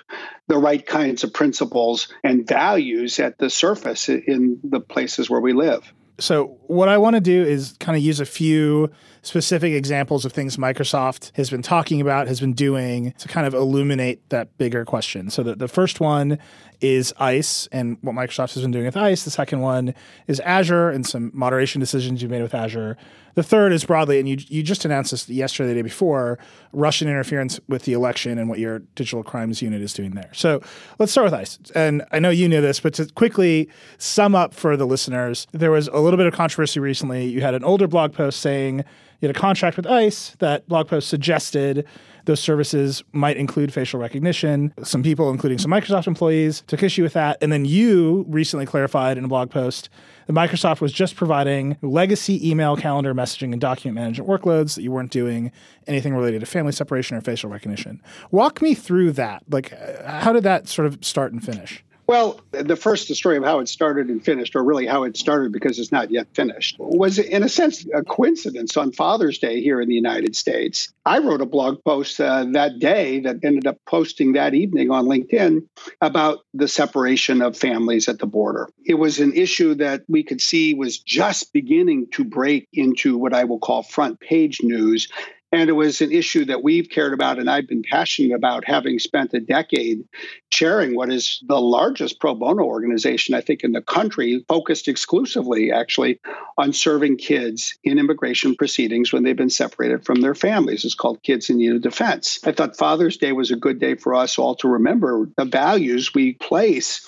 the 0.48 0.58
right 0.58 0.86
kinds 0.86 1.24
of 1.24 1.34
principles 1.34 2.08
and 2.24 2.48
values 2.48 3.20
at 3.20 3.38
the 3.38 3.50
surface 3.50 4.10
in 4.10 4.60
the 4.64 4.80
places 4.80 5.30
where 5.30 5.42
we 5.42 5.54
live. 5.54 5.94
So, 6.20 6.58
what 6.66 6.90
I 6.90 6.98
want 6.98 7.16
to 7.16 7.22
do 7.22 7.44
is 7.44 7.76
kind 7.80 7.96
of 7.96 8.04
use 8.04 8.20
a 8.20 8.26
few 8.26 8.90
specific 9.28 9.74
examples 9.74 10.24
of 10.24 10.32
things 10.32 10.56
Microsoft 10.56 11.36
has 11.36 11.50
been 11.50 11.62
talking 11.62 12.00
about, 12.00 12.28
has 12.28 12.40
been 12.40 12.54
doing 12.54 13.14
to 13.20 13.28
kind 13.28 13.46
of 13.46 13.54
illuminate 13.54 14.28
that 14.30 14.58
bigger 14.58 14.86
question. 14.86 15.30
So, 15.30 15.44
the, 15.44 15.56
the 15.56 15.68
first 15.68 16.00
one 16.00 16.40
is 16.80 17.14
ICE 17.18 17.68
and 17.72 17.98
what 18.02 18.16
Microsoft 18.16 18.54
has 18.54 18.62
been 18.62 18.72
doing 18.72 18.86
with 18.86 18.96
ICE. 18.96 19.24
The 19.24 19.32
second 19.32 19.62
one 19.62 19.94
is 20.28 20.40
Azure 20.42 20.90
and 20.90 21.06
some 21.06 21.32
moderation 21.34 21.80
decisions 21.80 22.22
you 22.22 22.30
made 22.30 22.42
with 22.42 22.54
Azure. 22.54 22.98
The 23.34 23.44
third 23.44 23.72
is 23.72 23.86
broadly, 23.86 24.18
and 24.20 24.28
you 24.28 24.38
you 24.48 24.64
just 24.64 24.84
announced 24.86 25.12
this 25.12 25.30
yesterday, 25.30 25.70
the 25.70 25.76
day 25.76 25.82
before, 25.84 26.40
Russian 26.72 27.08
interference 27.08 27.60
with 27.68 27.84
the 27.84 27.94
election 27.94 28.40
and 28.40 28.50
what 28.50 28.58
your 28.58 28.80
digital 28.96 29.24
crimes 29.24 29.62
unit 29.62 29.82
is 29.82 29.94
doing 29.94 30.12
there. 30.12 30.30
So 30.34 30.62
let's 30.98 31.12
start 31.12 31.26
with 31.26 31.36
ICE. 31.36 31.60
And 31.76 32.04
I 32.12 32.18
know 32.18 32.30
you 32.30 32.48
knew 32.48 32.62
this, 32.62 32.80
but 32.80 32.96
to 32.96 33.06
quickly 33.14 33.70
sum 34.00 34.34
up 34.34 34.54
for 34.54 34.76
the 34.76 34.86
listeners, 34.86 35.46
there 35.52 35.70
was 35.70 35.88
a 35.90 36.00
little 36.00 36.18
bit 36.18 36.26
of 36.26 36.34
controversy 36.34 36.80
recently. 36.80 37.26
You 37.26 37.42
had 37.42 37.54
an 37.54 37.64
older 37.64 37.88
blog 37.88 38.14
post 38.14 38.40
saying 38.40 38.84
you 39.20 39.28
had 39.28 39.36
a 39.36 39.40
contract 39.40 39.78
with 39.78 39.88
ICE. 39.88 40.36
That 40.40 40.68
blog 40.68 40.88
post 40.88 41.10
suggested 41.10 41.86
those 42.26 42.40
services 42.40 43.04
might 43.14 43.38
include 43.38 43.74
facial 43.74 44.00
recognition. 44.00 44.74
Some 44.84 45.02
people, 45.02 45.30
including 45.32 45.58
some 45.58 45.72
Microsoft 45.72 46.08
employees, 46.08 46.62
took 46.68 46.84
issue 46.84 47.02
with 47.02 47.14
that. 47.14 47.38
And 47.42 47.52
then 47.52 47.66
you 47.66 48.26
recently 48.28 48.66
clarified 48.66 49.18
in 49.18 49.24
a 49.24 49.28
blog 49.28 49.50
post 49.50 49.90
that 50.28 50.34
Microsoft 50.34 50.82
was 50.82 50.92
just 50.92 51.16
providing 51.16 51.78
legacy 51.82 52.48
email, 52.48 52.76
calendar, 52.76 53.14
messaging, 53.14 53.54
and 53.54 53.62
document 53.62 53.96
management 53.96 54.30
workloads 54.30 54.76
that 54.76 54.84
you 54.84 54.92
weren't 54.92 55.12
doing 55.12 55.52
anything 55.88 56.14
related 56.14 56.42
to 56.42 56.46
family 56.46 56.74
separation 56.74 57.16
or 57.16 57.22
facial 57.22 57.50
recognition. 57.50 58.02
Walk 58.30 58.62
me 58.62 58.76
through 58.76 59.14
that. 59.14 59.44
Like, 59.50 59.74
uh, 59.74 60.20
how 60.20 60.34
did 60.34 60.44
that 60.44 60.68
sort 60.68 60.86
of 60.86 61.04
start 61.04 61.32
and 61.32 61.44
finish? 61.44 61.84
Well, 62.08 62.40
the 62.52 62.78
first, 62.78 63.10
the 63.10 63.16
story 63.16 63.36
of 63.36 63.44
how 63.44 63.60
it 63.60 63.68
started 63.68 64.08
and 64.08 64.24
finished, 64.24 64.56
or 64.56 64.64
really 64.64 64.88
how 64.88 65.04
it 65.04 65.18
started 65.18 65.52
because 65.52 65.78
it's 65.78 65.92
not 65.92 66.10
yet 66.10 66.28
finished, 66.34 66.78
was 66.80 67.20
in 67.20 67.44
a 67.44 67.50
sense 67.50 67.86
a 67.94 68.02
coincidence 68.02 68.78
on 68.78 68.94
Father's 68.94 69.38
Day 69.38 69.62
here 69.62 69.82
in 69.82 69.90
the 69.90 69.96
United 69.96 70.34
States. 70.34 70.94
I 71.06 71.20
wrote 71.20 71.42
a 71.42 71.46
blog 71.46 71.84
post 71.84 72.22
uh, 72.22 72.46
that 72.54 72.80
day 72.80 73.20
that 73.20 73.44
ended 73.44 73.68
up 73.68 73.78
posting 73.86 74.34
that 74.34 74.54
evening 74.54 74.90
on 74.90 75.06
LinkedIn 75.06 75.68
about 76.00 76.40
the 76.54 76.70
separation 76.70 77.42
of 77.42 77.58
families 77.58 78.08
at 78.08 78.20
the 78.20 78.26
border. 78.26 78.70
It 78.86 78.96
was 78.96 79.20
an 79.20 79.34
issue 79.34 79.76
that 79.76 80.04
we 80.08 80.24
could 80.24 80.40
see 80.40 80.74
was 80.74 81.00
just 81.00 81.52
beginning 81.52 82.08
to 82.12 82.24
break 82.24 82.70
into 82.72 83.18
what 83.18 83.34
I 83.34 83.44
will 83.44 83.60
call 83.60 83.84
front 83.84 84.22
page 84.22 84.62
news 84.64 85.10
and 85.52 85.70
it 85.70 85.74
was 85.74 86.02
an 86.02 86.12
issue 86.12 86.46
that 86.46 86.64
we've 86.64 86.90
cared 86.90 87.14
about 87.14 87.40
and 87.40 87.50
I've 87.50 87.68
been 87.68 87.84
passionate 87.84 88.36
about, 88.36 88.66
having 88.66 89.00
spent 89.00 89.34
a 89.34 89.40
decade 89.40 90.04
chairing 90.50 90.96
what 90.96 91.12
is 91.12 91.42
the 91.48 91.60
largest 91.60 92.20
pro 92.20 92.36
bono 92.36 92.64
organization, 92.64 93.34
I 93.34 93.42
think, 93.42 93.64
in 93.64 93.72
the 93.72 93.82
country, 93.82 94.44
focused 94.48 94.88
exclusively, 94.88 95.72
actually, 95.72 96.20
on 96.58 96.74
serving 96.74 97.18
kids 97.18 97.78
in 97.84 98.00
immigration 98.00 98.56
proceedings 98.56 99.14
when 99.14 99.24
they've 99.24 99.36
been 99.38 99.50
separated 99.50 100.06
from 100.06 100.22
their 100.22 100.36
families. 100.36 100.84
It's 100.84 100.96
called 100.96 101.24
Kids 101.24 101.50
in 101.50 101.58
Need 101.58 101.76
of 101.76 101.82
Defense. 101.82 102.40
I 102.44 102.52
thought 102.52 102.78
Father's 102.78 103.18
Day 103.18 103.32
was 103.32 103.52
a 103.52 103.56
good 103.56 103.80
day 103.80 103.96
for 103.96 104.16
us 104.16 104.38
all 104.38 104.56
to 104.56 104.68
remember 104.68 105.30
the 105.38 105.46
values 105.46 106.14
we 106.14 106.34
place 106.34 107.08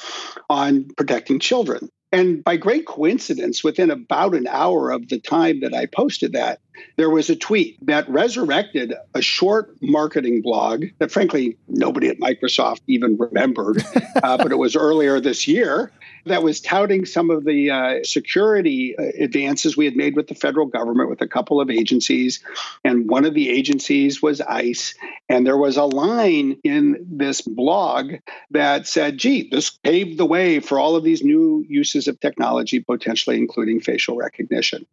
on 0.50 0.86
protecting 0.96 1.40
children. 1.40 1.90
And 2.12 2.44
by 2.44 2.58
great 2.58 2.88
coincidence, 2.88 3.64
within 3.64 3.92
about 3.92 4.34
an 4.34 4.48
hour 4.48 4.90
of 4.90 5.10
the 5.10 5.20
time 5.20 5.60
that 5.62 5.76
I 5.76 5.86
posted 5.86 6.34
that, 6.34 6.60
there 6.98 7.10
was 7.10 7.30
a 7.30 7.36
tweet 7.36 7.78
that 7.86 8.10
resurrected 8.10 8.94
a 9.14 9.22
short 9.22 9.76
marketing 9.82 10.42
blog 10.42 10.86
that, 10.98 11.12
frankly, 11.12 11.58
nobody 11.68 12.08
at 12.08 12.20
Microsoft 12.20 12.82
even 12.88 13.16
remembered, 13.18 13.84
uh, 14.24 14.38
but 14.38 14.52
it 14.52 14.58
was 14.58 14.76
earlier 14.76 15.20
this 15.20 15.48
year 15.48 15.92
that 16.26 16.44
was 16.44 16.62
touting 16.62 17.06
some 17.06 17.30
of 17.30 17.46
the 17.46 17.70
uh, 17.70 18.04
security 18.04 18.96
uh, 18.98 19.04
advances 19.20 19.78
we 19.78 19.86
had 19.86 19.96
made 19.96 20.16
with 20.16 20.28
the 20.28 20.36
federal 20.36 20.66
government 20.66 21.10
with 21.10 21.22
a 21.22 21.28
couple 21.28 21.60
of 21.62 21.70
agencies. 21.70 22.40
And 22.84 23.10
one 23.10 23.26
of 23.26 23.34
the 23.34 23.50
agencies 23.50 24.22
was 24.22 24.42
ICE. 24.42 24.94
And 25.28 25.46
there 25.46 25.58
was 25.58 25.78
a 25.78 25.86
line 25.86 26.58
in 26.64 27.06
this 27.10 27.42
blog 27.42 28.14
that 28.52 28.88
said, 28.88 29.18
gee, 29.18 29.48
this 29.50 29.70
paved 29.70 30.18
the 30.18 30.26
way 30.26 30.60
for 30.60 30.80
all 30.80 30.96
of 30.96 31.04
these 31.04 31.24
new 31.24 31.66
uses 31.68 32.08
of 32.08 32.20
technology, 32.20 32.80
potentially 32.80 33.38
including 33.38 33.80
facial 33.80 34.16
recognition. 34.16 34.86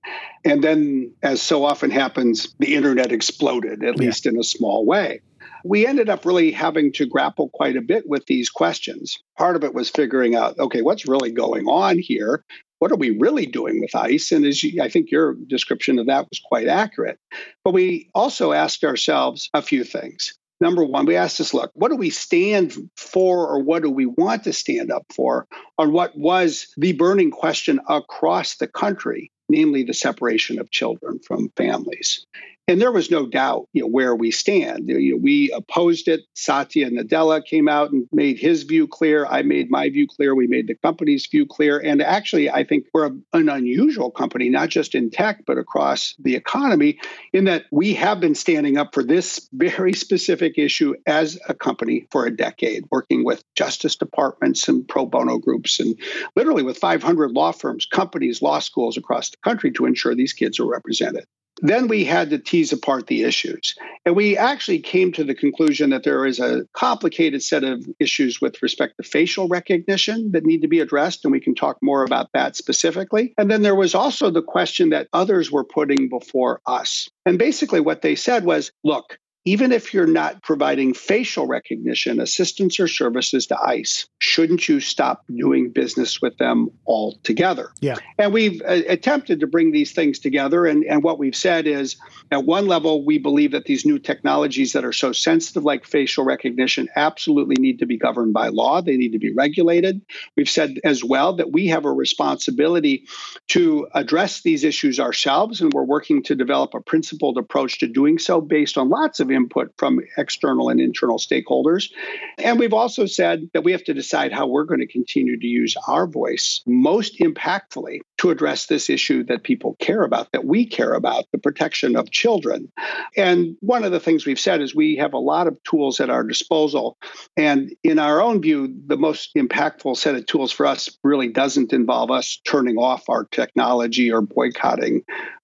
And 0.44 0.62
then, 0.62 1.12
as 1.22 1.42
so 1.42 1.64
often 1.64 1.90
happens, 1.90 2.54
the 2.58 2.74
internet 2.74 3.12
exploded, 3.12 3.82
at 3.82 3.96
yeah. 3.96 4.06
least 4.06 4.26
in 4.26 4.38
a 4.38 4.44
small 4.44 4.84
way 4.84 5.20
we 5.68 5.86
ended 5.86 6.08
up 6.08 6.24
really 6.24 6.52
having 6.52 6.92
to 6.92 7.06
grapple 7.06 7.50
quite 7.52 7.76
a 7.76 7.82
bit 7.82 8.08
with 8.08 8.26
these 8.26 8.48
questions. 8.48 9.18
Part 9.36 9.56
of 9.56 9.64
it 9.64 9.74
was 9.74 9.90
figuring 9.90 10.36
out, 10.36 10.58
okay, 10.58 10.82
what's 10.82 11.08
really 11.08 11.32
going 11.32 11.66
on 11.66 11.98
here? 11.98 12.44
What 12.78 12.92
are 12.92 12.96
we 12.96 13.10
really 13.10 13.46
doing 13.46 13.80
with 13.80 13.94
ICE? 13.94 14.32
And 14.32 14.44
as 14.44 14.62
you, 14.62 14.82
I 14.82 14.88
think 14.88 15.10
your 15.10 15.34
description 15.46 15.98
of 15.98 16.06
that 16.06 16.26
was 16.30 16.40
quite 16.44 16.68
accurate. 16.68 17.18
But 17.64 17.74
we 17.74 18.10
also 18.14 18.52
asked 18.52 18.84
ourselves 18.84 19.48
a 19.54 19.62
few 19.62 19.82
things. 19.82 20.34
Number 20.60 20.84
one, 20.84 21.04
we 21.04 21.16
asked 21.16 21.40
us, 21.40 21.52
look, 21.52 21.70
what 21.74 21.90
do 21.90 21.96
we 21.96 22.10
stand 22.10 22.74
for 22.96 23.46
or 23.48 23.62
what 23.62 23.82
do 23.82 23.90
we 23.90 24.06
want 24.06 24.44
to 24.44 24.52
stand 24.52 24.90
up 24.90 25.04
for 25.12 25.46
on 25.78 25.92
what 25.92 26.16
was 26.16 26.68
the 26.76 26.92
burning 26.92 27.30
question 27.30 27.80
across 27.88 28.56
the 28.56 28.66
country, 28.66 29.30
namely 29.48 29.82
the 29.82 29.94
separation 29.94 30.58
of 30.58 30.70
children 30.70 31.18
from 31.26 31.50
families? 31.56 32.24
And 32.68 32.80
there 32.80 32.90
was 32.90 33.12
no 33.12 33.26
doubt 33.26 33.68
you 33.72 33.82
know, 33.82 33.86
where 33.86 34.16
we 34.16 34.32
stand. 34.32 34.88
You 34.88 35.12
know, 35.12 35.20
we 35.22 35.52
opposed 35.52 36.08
it. 36.08 36.22
Satya 36.34 36.90
Nadella 36.90 37.44
came 37.44 37.68
out 37.68 37.92
and 37.92 38.08
made 38.10 38.40
his 38.40 38.64
view 38.64 38.88
clear. 38.88 39.24
I 39.24 39.42
made 39.42 39.70
my 39.70 39.88
view 39.88 40.08
clear. 40.08 40.34
We 40.34 40.48
made 40.48 40.66
the 40.66 40.74
company's 40.74 41.28
view 41.28 41.46
clear. 41.46 41.78
And 41.78 42.02
actually, 42.02 42.50
I 42.50 42.64
think 42.64 42.86
we're 42.92 43.12
an 43.32 43.48
unusual 43.48 44.10
company, 44.10 44.48
not 44.48 44.68
just 44.68 44.96
in 44.96 45.10
tech, 45.10 45.44
but 45.46 45.58
across 45.58 46.16
the 46.18 46.34
economy, 46.34 46.98
in 47.32 47.44
that 47.44 47.66
we 47.70 47.94
have 47.94 48.18
been 48.18 48.34
standing 48.34 48.76
up 48.78 48.92
for 48.92 49.04
this 49.04 49.48
very 49.52 49.92
specific 49.92 50.58
issue 50.58 50.94
as 51.06 51.38
a 51.48 51.54
company 51.54 52.08
for 52.10 52.26
a 52.26 52.36
decade, 52.36 52.84
working 52.90 53.24
with 53.24 53.44
justice 53.54 53.94
departments 53.94 54.66
and 54.66 54.88
pro 54.88 55.06
bono 55.06 55.38
groups, 55.38 55.78
and 55.78 55.96
literally 56.34 56.64
with 56.64 56.78
500 56.78 57.30
law 57.30 57.52
firms, 57.52 57.86
companies, 57.86 58.42
law 58.42 58.58
schools 58.58 58.96
across 58.96 59.30
the 59.30 59.36
country 59.44 59.70
to 59.70 59.86
ensure 59.86 60.16
these 60.16 60.32
kids 60.32 60.58
are 60.58 60.66
represented. 60.66 61.26
Then 61.62 61.88
we 61.88 62.04
had 62.04 62.30
to 62.30 62.38
tease 62.38 62.72
apart 62.72 63.06
the 63.06 63.24
issues. 63.24 63.74
And 64.04 64.14
we 64.14 64.36
actually 64.36 64.80
came 64.80 65.12
to 65.12 65.24
the 65.24 65.34
conclusion 65.34 65.90
that 65.90 66.04
there 66.04 66.26
is 66.26 66.38
a 66.38 66.66
complicated 66.74 67.42
set 67.42 67.64
of 67.64 67.86
issues 67.98 68.40
with 68.40 68.62
respect 68.62 68.94
to 68.98 69.08
facial 69.08 69.48
recognition 69.48 70.32
that 70.32 70.44
need 70.44 70.62
to 70.62 70.68
be 70.68 70.80
addressed. 70.80 71.24
And 71.24 71.32
we 71.32 71.40
can 71.40 71.54
talk 71.54 71.78
more 71.82 72.04
about 72.04 72.28
that 72.34 72.56
specifically. 72.56 73.32
And 73.38 73.50
then 73.50 73.62
there 73.62 73.74
was 73.74 73.94
also 73.94 74.30
the 74.30 74.42
question 74.42 74.90
that 74.90 75.08
others 75.12 75.50
were 75.50 75.64
putting 75.64 76.08
before 76.08 76.60
us. 76.66 77.08
And 77.24 77.38
basically, 77.38 77.80
what 77.80 78.02
they 78.02 78.14
said 78.14 78.44
was 78.44 78.70
look, 78.84 79.18
even 79.46 79.70
if 79.70 79.94
you're 79.94 80.08
not 80.08 80.42
providing 80.42 80.92
facial 80.92 81.46
recognition 81.46 82.20
assistance 82.20 82.80
or 82.80 82.88
services 82.88 83.46
to 83.46 83.56
ICE, 83.58 84.06
shouldn't 84.18 84.68
you 84.68 84.80
stop 84.80 85.24
doing 85.34 85.70
business 85.70 86.20
with 86.20 86.36
them 86.38 86.68
altogether? 86.84 87.70
Yeah. 87.80 87.94
And 88.18 88.32
we've 88.32 88.60
uh, 88.62 88.82
attempted 88.88 89.40
to 89.40 89.46
bring 89.46 89.70
these 89.70 89.92
things 89.92 90.18
together. 90.18 90.66
And, 90.66 90.84
and 90.84 91.04
what 91.04 91.20
we've 91.20 91.36
said 91.36 91.68
is 91.68 91.96
at 92.32 92.44
one 92.44 92.66
level, 92.66 93.04
we 93.04 93.18
believe 93.18 93.52
that 93.52 93.66
these 93.66 93.86
new 93.86 94.00
technologies 94.00 94.72
that 94.72 94.84
are 94.84 94.92
so 94.92 95.12
sensitive, 95.12 95.62
like 95.62 95.84
facial 95.84 96.24
recognition, 96.24 96.88
absolutely 96.96 97.54
need 97.60 97.78
to 97.78 97.86
be 97.86 97.96
governed 97.96 98.32
by 98.32 98.48
law. 98.48 98.82
They 98.82 98.96
need 98.96 99.12
to 99.12 99.20
be 99.20 99.32
regulated. 99.32 100.02
We've 100.36 100.50
said 100.50 100.80
as 100.82 101.04
well 101.04 101.36
that 101.36 101.52
we 101.52 101.68
have 101.68 101.84
a 101.84 101.92
responsibility 101.92 103.06
to 103.48 103.86
address 103.94 104.42
these 104.42 104.64
issues 104.64 104.98
ourselves, 104.98 105.60
and 105.60 105.72
we're 105.72 105.84
working 105.84 106.24
to 106.24 106.34
develop 106.34 106.74
a 106.74 106.80
principled 106.80 107.38
approach 107.38 107.78
to 107.78 107.86
doing 107.86 108.18
so 108.18 108.40
based 108.40 108.76
on 108.76 108.88
lots 108.88 109.20
of 109.20 109.30
input 109.36 109.72
from 109.76 110.00
external 110.16 110.68
and 110.68 110.80
internal 110.80 111.18
stakeholders. 111.18 111.90
And 112.38 112.58
we've 112.58 112.72
also 112.72 113.06
said 113.06 113.48
that 113.52 113.62
we 113.62 113.72
have 113.72 113.84
to 113.84 113.94
decide 113.94 114.32
how 114.32 114.46
we're 114.46 114.64
going 114.64 114.80
to 114.80 114.86
continue 114.86 115.38
to 115.38 115.46
use 115.46 115.76
our 115.86 116.06
voice 116.06 116.62
most 116.66 117.18
impactfully 117.20 118.00
to 118.18 118.30
address 118.30 118.66
this 118.66 118.88
issue 118.88 119.22
that 119.24 119.42
people 119.42 119.76
care 119.78 120.02
about, 120.02 120.32
that 120.32 120.46
we 120.46 120.66
care 120.66 120.94
about, 120.94 121.24
the 121.32 121.38
protection 121.38 121.96
of 121.96 122.10
children. 122.10 122.72
And 123.16 123.56
one 123.60 123.84
of 123.84 123.92
the 123.92 124.00
things 124.00 124.24
we've 124.24 124.40
said 124.40 124.62
is 124.62 124.74
we 124.74 124.96
have 124.96 125.12
a 125.12 125.18
lot 125.18 125.46
of 125.46 125.62
tools 125.64 126.00
at 126.00 126.10
our 126.10 126.24
disposal. 126.24 126.96
And 127.36 127.74
in 127.84 127.98
our 127.98 128.22
own 128.22 128.40
view, 128.40 128.74
the 128.86 128.96
most 128.96 129.34
impactful 129.36 129.96
set 129.98 130.14
of 130.14 130.26
tools 130.26 130.50
for 130.50 130.66
us 130.66 130.88
really 131.04 131.28
doesn't 131.28 131.72
involve 131.72 132.10
us 132.10 132.40
turning 132.46 132.78
off 132.78 133.08
our 133.08 133.24
technology 133.24 134.10
or 134.10 134.22
boycotting 134.22 135.02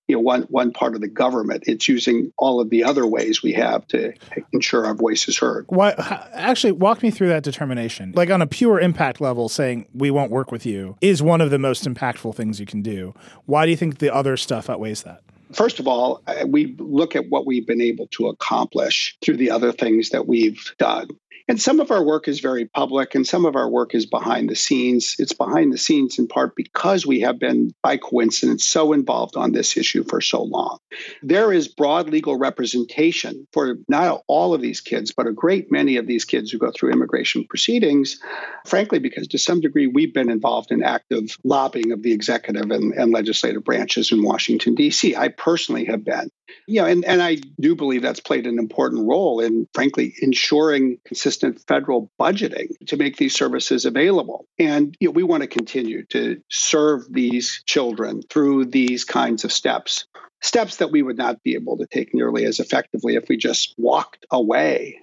you 0.09 0.17
know 0.17 0.21
one 0.21 0.43
one 0.43 0.73
part 0.73 0.95
of 0.95 1.01
the 1.01 1.09
government. 1.09 1.65
It's 1.67 1.89
using 1.89 2.33
all 2.37 2.61
of 2.61 2.71
the 2.71 2.85
other 2.85 3.07
ways 3.07 3.43
we 3.43 3.53
have 3.53 3.87
to 3.89 4.13
ensure 4.53 4.85
our 4.87 4.95
voice 4.95 5.29
is 5.29 5.39
heard. 5.39 5.67
Why 5.69 5.95
actually 6.33 6.73
walk 6.73 7.03
me 7.03 7.11
through 7.11 7.29
that 7.29 7.43
determination. 7.43 8.13
Like 8.15 8.31
on 8.31 8.43
a 8.43 8.47
pure 8.47 8.81
impact 8.81 9.21
level 9.21 9.49
saying 9.49 9.87
we 9.95 10.11
won't 10.11 10.31
work 10.31 10.53
with 10.53 10.67
you 10.67 10.97
is 11.01 11.23
one 11.23 11.41
of 11.41 11.51
the 11.51 11.59
most 11.59 11.85
impactful 11.85 12.35
things 12.35 12.61
you 12.61 12.67
can 12.67 12.83
do. 12.83 13.15
Why 13.47 13.65
do 13.65 13.71
you 13.71 13.77
think 13.77 13.99
the 13.99 14.15
other 14.15 14.37
stuff 14.37 14.69
outweighs 14.69 15.03
that? 15.05 15.23
First 15.53 15.81
of 15.81 15.87
all, 15.87 16.23
uh, 16.27 16.47
we 16.47 16.75
look 16.79 17.15
at 17.15 17.29
what 17.29 17.47
we've 17.47 17.67
been 17.67 17.83
able 17.83 18.07
to 18.13 18.29
accomplish 18.29 19.17
through 19.23 19.37
the 19.37 19.51
other 19.51 19.71
things 19.71 20.11
that 20.11 20.27
we've 20.27 20.75
done. 20.79 21.09
And 21.49 21.61
some 21.61 21.81
of 21.81 21.91
our 21.91 22.05
work 22.05 22.29
is 22.29 22.41
very 22.41 22.67
public 22.67 23.15
and 23.15 23.27
some 23.27 23.45
of 23.45 23.57
our 23.57 23.69
work 23.69 23.95
is 23.95 24.07
behind 24.07 24.49
the 24.49 24.55
scenes. 24.55 25.17
It's 25.19 25.33
behind 25.33 25.73
the 25.73 25.79
scenes 25.79 26.19
in 26.19 26.29
part 26.29 26.55
because 26.57 27.07
we 27.07 27.21
have 27.21 27.39
been, 27.39 27.73
by 27.83 27.97
coincidence, 27.97 28.65
so 28.65 28.93
involved 28.93 29.37
on 29.37 29.53
this 29.53 29.77
issue 29.77 30.05
for 30.05 30.21
so 30.21 30.43
long. 30.43 30.79
There 31.23 31.53
is 31.53 31.69
broad 31.69 32.09
legal 32.11 32.37
representation 32.37 33.47
for 33.53 33.77
not 33.89 34.23
all 34.27 34.55
of 34.55 34.61
these 34.61 34.81
kids, 34.81 35.13
but 35.13 35.27
a 35.27 35.33
great 35.33 35.71
many 35.71 35.97
of 35.97 36.07
these 36.07 36.25
kids 36.25 36.51
who 36.51 36.59
go 36.59 36.71
through 36.71 36.93
immigration 36.93 37.45
proceedings, 37.49 38.21
frankly, 38.67 38.99
because 38.99 39.29
to 39.29 39.39
some 39.39 39.61
degree 39.61 39.87
we've 39.87 40.15
been 40.15 40.31
involved 40.31 40.71
in 40.71 40.83
active 40.83 41.37
lobbying 41.45 41.93
of 41.93 42.03
the 42.03 42.13
executive 42.13 42.71
and, 42.71 42.93
and 42.93 43.13
legislative 43.13 43.65
branches 43.65 44.13
in 44.13 44.23
Washington, 44.23 44.75
D.C. 44.75 45.17
I 45.17 45.29
personally 45.29 45.85
have 45.87 46.05
been. 46.05 46.31
You 46.67 46.83
know, 46.83 46.87
and, 46.87 47.05
and 47.05 47.23
I 47.23 47.37
do 47.61 47.75
believe 47.75 48.03
that's 48.03 48.21
played 48.21 48.47
an 48.47 48.59
important 48.59 49.07
role 49.09 49.41
in, 49.41 49.67
frankly, 49.75 50.15
ensuring 50.21 50.99
consistent 51.05 51.63
federal 51.67 52.11
budgeting 52.21 52.69
to 52.87 52.97
make 52.97 53.17
these 53.17 53.35
services 53.35 53.85
available. 53.85 54.47
And 54.59 54.97
you 55.01 55.09
know, 55.09 55.13
we 55.13 55.23
want 55.23 55.43
to 55.43 55.49
continue 55.49 56.05
to 56.07 56.41
serve 56.51 57.11
these 57.11 57.63
children 57.67 58.23
through 58.23 58.67
these 58.67 59.05
kinds 59.05 59.45
of 59.45 59.53
steps 59.53 60.07
steps 60.43 60.77
that 60.77 60.91
we 60.91 61.03
would 61.03 61.17
not 61.17 61.43
be 61.43 61.55
able 61.55 61.79
to 61.79 61.87
take 61.87 62.13
nearly 62.13 62.45
as 62.45 62.61
effectively 62.61 63.15
if 63.15 63.29
we 63.29 63.37
just 63.37 63.75
walked 63.79 64.27
away. 64.31 64.99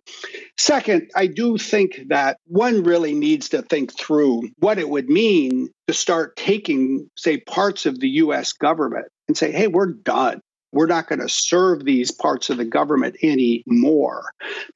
Second, 0.57 1.09
I 1.15 1.27
do 1.27 1.57
think 1.57 2.01
that 2.09 2.37
one 2.45 2.83
really 2.83 3.13
needs 3.13 3.49
to 3.49 3.61
think 3.61 3.97
through 3.97 4.49
what 4.59 4.77
it 4.77 4.89
would 4.89 5.09
mean 5.09 5.69
to 5.87 5.93
start 5.93 6.35
taking, 6.35 7.09
say, 7.15 7.39
parts 7.39 7.85
of 7.85 7.99
the 7.99 8.09
US 8.09 8.53
government 8.53 9.07
and 9.27 9.37
say, 9.37 9.51
hey, 9.51 9.67
we're 9.67 9.93
done. 9.93 10.41
We're 10.71 10.87
not 10.87 11.07
going 11.07 11.19
to 11.19 11.29
serve 11.29 11.83
these 11.83 12.11
parts 12.11 12.49
of 12.49 12.57
the 12.57 12.65
government 12.65 13.17
anymore. 13.23 14.31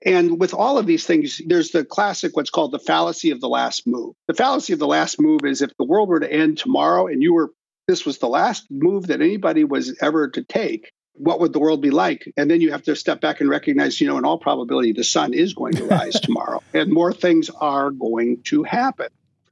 And 0.05 0.39
with 0.39 0.53
all 0.53 0.77
of 0.77 0.87
these 0.87 1.05
things, 1.05 1.41
there's 1.45 1.71
the 1.71 1.85
classic, 1.85 2.35
what's 2.35 2.49
called 2.49 2.71
the 2.71 2.79
fallacy 2.79 3.31
of 3.31 3.41
the 3.41 3.49
last 3.49 3.85
move. 3.85 4.15
The 4.27 4.33
fallacy 4.33 4.73
of 4.73 4.79
the 4.79 4.87
last 4.87 5.19
move 5.19 5.41
is 5.43 5.61
if 5.61 5.75
the 5.77 5.85
world 5.85 6.09
were 6.09 6.19
to 6.19 6.31
end 6.31 6.57
tomorrow 6.57 7.07
and 7.07 7.21
you 7.21 7.33
were, 7.33 7.51
this 7.87 8.05
was 8.05 8.17
the 8.17 8.27
last 8.27 8.65
move 8.71 9.07
that 9.07 9.21
anybody 9.21 9.63
was 9.63 9.95
ever 10.01 10.29
to 10.29 10.43
take, 10.43 10.91
what 11.15 11.39
would 11.39 11.53
the 11.53 11.59
world 11.59 11.81
be 11.81 11.91
like? 11.91 12.31
And 12.37 12.49
then 12.49 12.59
you 12.59 12.71
have 12.71 12.83
to 12.83 12.95
step 12.95 13.21
back 13.21 13.39
and 13.39 13.49
recognize, 13.49 14.01
you 14.01 14.07
know, 14.07 14.17
in 14.17 14.25
all 14.25 14.39
probability, 14.39 14.93
the 14.93 15.03
sun 15.03 15.33
is 15.33 15.53
going 15.53 15.73
to 15.75 15.85
rise 15.85 16.13
tomorrow 16.21 16.63
and 16.73 16.91
more 16.91 17.13
things 17.13 17.49
are 17.49 17.91
going 17.91 18.41
to 18.45 18.63
happen. 18.63 19.09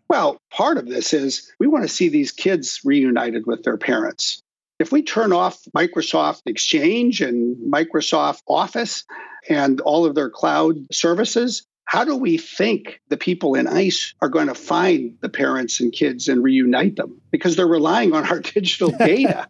Well, 0.09 0.41
part 0.49 0.77
of 0.77 0.87
this 0.87 1.13
is 1.13 1.53
we 1.59 1.67
want 1.67 1.83
to 1.83 1.87
see 1.87 2.09
these 2.09 2.31
kids 2.31 2.81
reunited 2.83 3.45
with 3.45 3.63
their 3.63 3.77
parents. 3.77 4.41
If 4.81 4.91
we 4.91 5.03
turn 5.03 5.31
off 5.31 5.59
Microsoft 5.77 6.41
Exchange 6.47 7.21
and 7.21 7.55
Microsoft 7.71 8.41
Office 8.47 9.03
and 9.47 9.79
all 9.81 10.05
of 10.05 10.15
their 10.15 10.31
cloud 10.31 10.75
services, 10.91 11.67
how 11.85 12.03
do 12.03 12.15
we 12.15 12.39
think 12.39 12.99
the 13.09 13.15
people 13.15 13.53
in 13.53 13.67
ICE 13.67 14.15
are 14.21 14.27
going 14.27 14.47
to 14.47 14.55
find 14.55 15.19
the 15.21 15.29
parents 15.29 15.79
and 15.79 15.93
kids 15.93 16.27
and 16.27 16.41
reunite 16.41 16.95
them? 16.95 17.21
Because 17.29 17.55
they're 17.55 17.67
relying 17.67 18.15
on 18.15 18.25
our 18.25 18.39
digital 18.55 18.89
data 18.97 19.47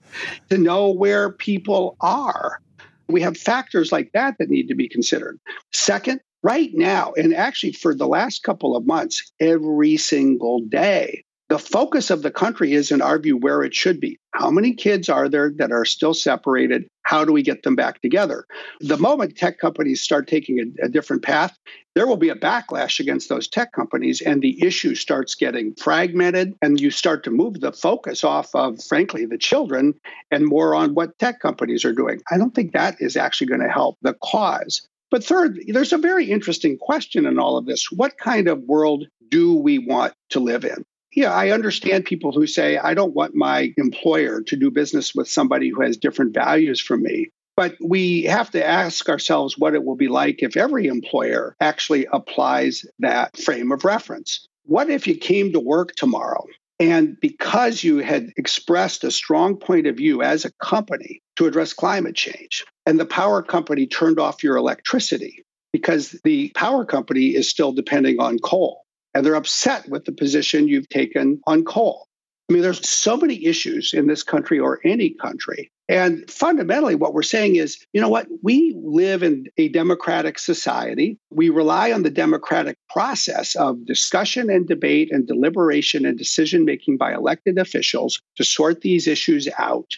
to 0.50 0.58
know 0.58 0.90
where 0.90 1.32
people 1.32 1.96
are. 2.02 2.60
We 3.08 3.22
have 3.22 3.38
factors 3.38 3.90
like 3.90 4.12
that 4.14 4.36
that 4.38 4.50
need 4.50 4.68
to 4.68 4.76
be 4.76 4.90
considered. 4.90 5.40
Second, 5.72 6.20
right 6.44 6.72
now, 6.74 7.14
and 7.14 7.34
actually 7.34 7.72
for 7.72 7.96
the 7.96 8.08
last 8.08 8.44
couple 8.44 8.76
of 8.76 8.86
months, 8.86 9.32
every 9.40 9.96
single 9.96 10.60
day, 10.60 11.24
the 11.52 11.60
focus 11.60 12.10
of 12.10 12.22
the 12.22 12.32
country 12.32 12.72
is, 12.72 12.92
in 12.92 13.02
our 13.02 13.20
view, 13.20 13.36
where 13.36 13.62
it 13.62 13.76
should 13.76 14.00
be. 14.00 14.18
How 14.34 14.50
many 14.50 14.74
kids 14.74 15.10
are 15.10 15.28
there 15.28 15.52
that 15.58 15.70
are 15.70 15.84
still 15.84 16.14
separated? 16.14 16.88
How 17.04 17.26
do 17.26 17.34
we 17.34 17.44
get 17.44 17.64
them 17.64 17.76
back 17.76 18.02
together? 18.02 18.46
The 18.80 18.96
moment 18.96 19.36
tech 19.36 19.60
companies 19.60 20.02
start 20.02 20.30
taking 20.30 20.60
a, 20.60 20.86
a, 20.86 20.88
different 20.88 21.24
path, 21.24 21.58
there 21.94 22.08
will 22.08 22.16
be 22.16 22.30
a 22.30 22.36
backlash 22.36 23.02
against 23.02 23.28
those 23.28 23.50
tech 23.50 23.74
companies, 23.74 24.22
and 24.22 24.42
the 24.42 24.64
issue 24.66 24.96
starts 24.96 25.36
getting 25.36 25.76
fragmented, 25.76 26.54
and 26.62 26.80
you 26.80 26.90
start 26.90 27.26
to 27.26 27.32
move 27.32 27.60
the 27.60 27.74
focus 27.74 28.24
off 28.24 28.56
of, 28.56 28.82
frankly, 28.82 29.26
the 29.26 29.38
children 29.38 29.94
and 30.32 30.46
more 30.46 30.74
on 30.74 30.94
what 30.94 31.20
tech 31.20 31.42
companies 31.42 31.84
are 31.84 31.92
doing. 31.92 32.22
I 32.32 32.38
don't 32.38 32.56
think 32.56 32.72
that 32.72 32.96
is 33.02 33.18
actually 33.18 33.48
going 33.48 33.60
to 33.60 33.68
help 33.68 33.98
the 34.02 34.16
cause. 34.24 34.88
But 35.10 35.26
third, 35.26 35.60
there's 35.68 35.92
a 35.92 35.98
very 35.98 36.32
interesting 36.32 36.78
question 36.78 37.26
in 37.26 37.38
all 37.38 37.58
of 37.58 37.66
this. 37.66 37.92
What 37.92 38.18
kind 38.18 38.48
of 38.48 38.62
world 38.62 39.08
do 39.28 39.54
we 39.54 39.80
want 39.80 40.14
to 40.30 40.40
live 40.40 40.64
in? 40.64 40.86
Yeah, 41.14 41.34
I 41.34 41.52
understand 41.52 42.06
people 42.06 42.32
who 42.32 42.48
say, 42.48 42.78
I 42.78 42.94
don't 42.94 43.14
want 43.14 43.36
my 43.36 43.74
employer 43.78 44.42
to 44.44 44.56
do 44.56 44.72
business 44.72 45.14
with 45.14 45.30
somebody 45.30 45.70
who 45.70 45.82
has 45.82 45.98
different 45.98 46.34
values 46.34 46.80
from 46.80 47.04
me. 47.04 47.30
But 47.58 47.76
we 47.82 48.24
have 48.24 48.50
to 48.52 48.66
ask 48.66 49.10
ourselves 49.10 49.58
what 49.58 49.76
it 49.76 49.84
will 49.84 49.98
be 49.98 50.08
like 50.08 50.42
if 50.42 50.56
every 50.56 50.88
employer 50.88 51.56
actually 51.60 52.08
applies 52.12 52.86
that 53.00 53.38
frame 53.38 53.72
of 53.74 53.84
reference. 53.84 54.48
What 54.64 54.90
if 54.90 55.06
you 55.06 55.16
came 55.16 55.52
to 55.52 55.60
work 55.60 55.94
tomorrow 55.96 56.46
and 56.80 57.20
because 57.20 57.84
you 57.84 57.98
had 57.98 58.32
expressed 58.38 59.04
a 59.04 59.12
strong 59.12 59.58
point 59.58 59.86
of 59.86 59.98
view 59.98 60.24
as 60.24 60.46
a 60.46 60.52
company 60.64 61.22
to 61.36 61.46
address 61.46 61.74
climate 61.74 62.16
change, 62.16 62.66
and 62.86 63.00
the 63.00 63.06
power 63.06 63.44
company 63.44 63.86
turned 63.86 64.20
off 64.20 64.44
your 64.44 64.56
electricity 64.56 65.44
because 65.74 66.20
the 66.24 66.52
power 66.56 66.86
company 66.86 67.36
is 67.36 67.50
still 67.50 67.74
depending 67.74 68.20
on 68.20 68.40
coal? 68.40 68.82
And 69.14 69.26
they're 69.26 69.36
upset 69.36 69.88
with 69.90 70.06
the 70.06 70.12
position 70.12 70.68
you've 70.68 70.90
taken 70.90 71.42
on 71.48 71.64
coal. 71.64 72.08
I 72.50 72.54
mean, 72.54 72.64
there's 72.64 72.88
so 72.88 73.16
many 73.16 73.46
issues 73.46 73.94
in 73.94 74.08
this 74.08 74.24
country 74.24 74.60
or 74.60 74.82
any 74.84 75.12
country. 75.12 75.72
And 75.88 76.30
fundamentally, 76.30 76.96
what 76.96 77.14
we're 77.14 77.22
saying 77.22 77.56
is, 77.56 77.78
you 77.94 78.02
know 78.02 78.10
what? 78.10 78.28
We 78.44 78.74
live 78.78 79.24
in 79.24 79.48
a 79.58 79.70
democratic 79.70 80.38
society. 80.38 81.18
We 81.32 81.50
rely 81.50 81.94
on 81.94 82.04
the 82.04 82.10
democratic 82.10 82.78
process 82.90 83.56
of 83.56 83.86
discussion 83.86 84.50
and 84.50 84.68
debate 84.68 85.14
and 85.14 85.28
deliberation 85.28 86.06
and 86.06 86.18
decision 86.18 86.66
making 86.66 86.98
by 86.98 87.14
elected 87.14 87.58
officials 87.58 88.22
to 88.36 88.44
sort 88.44 88.82
these 88.82 89.08
issues 89.08 89.48
out. 89.58 89.94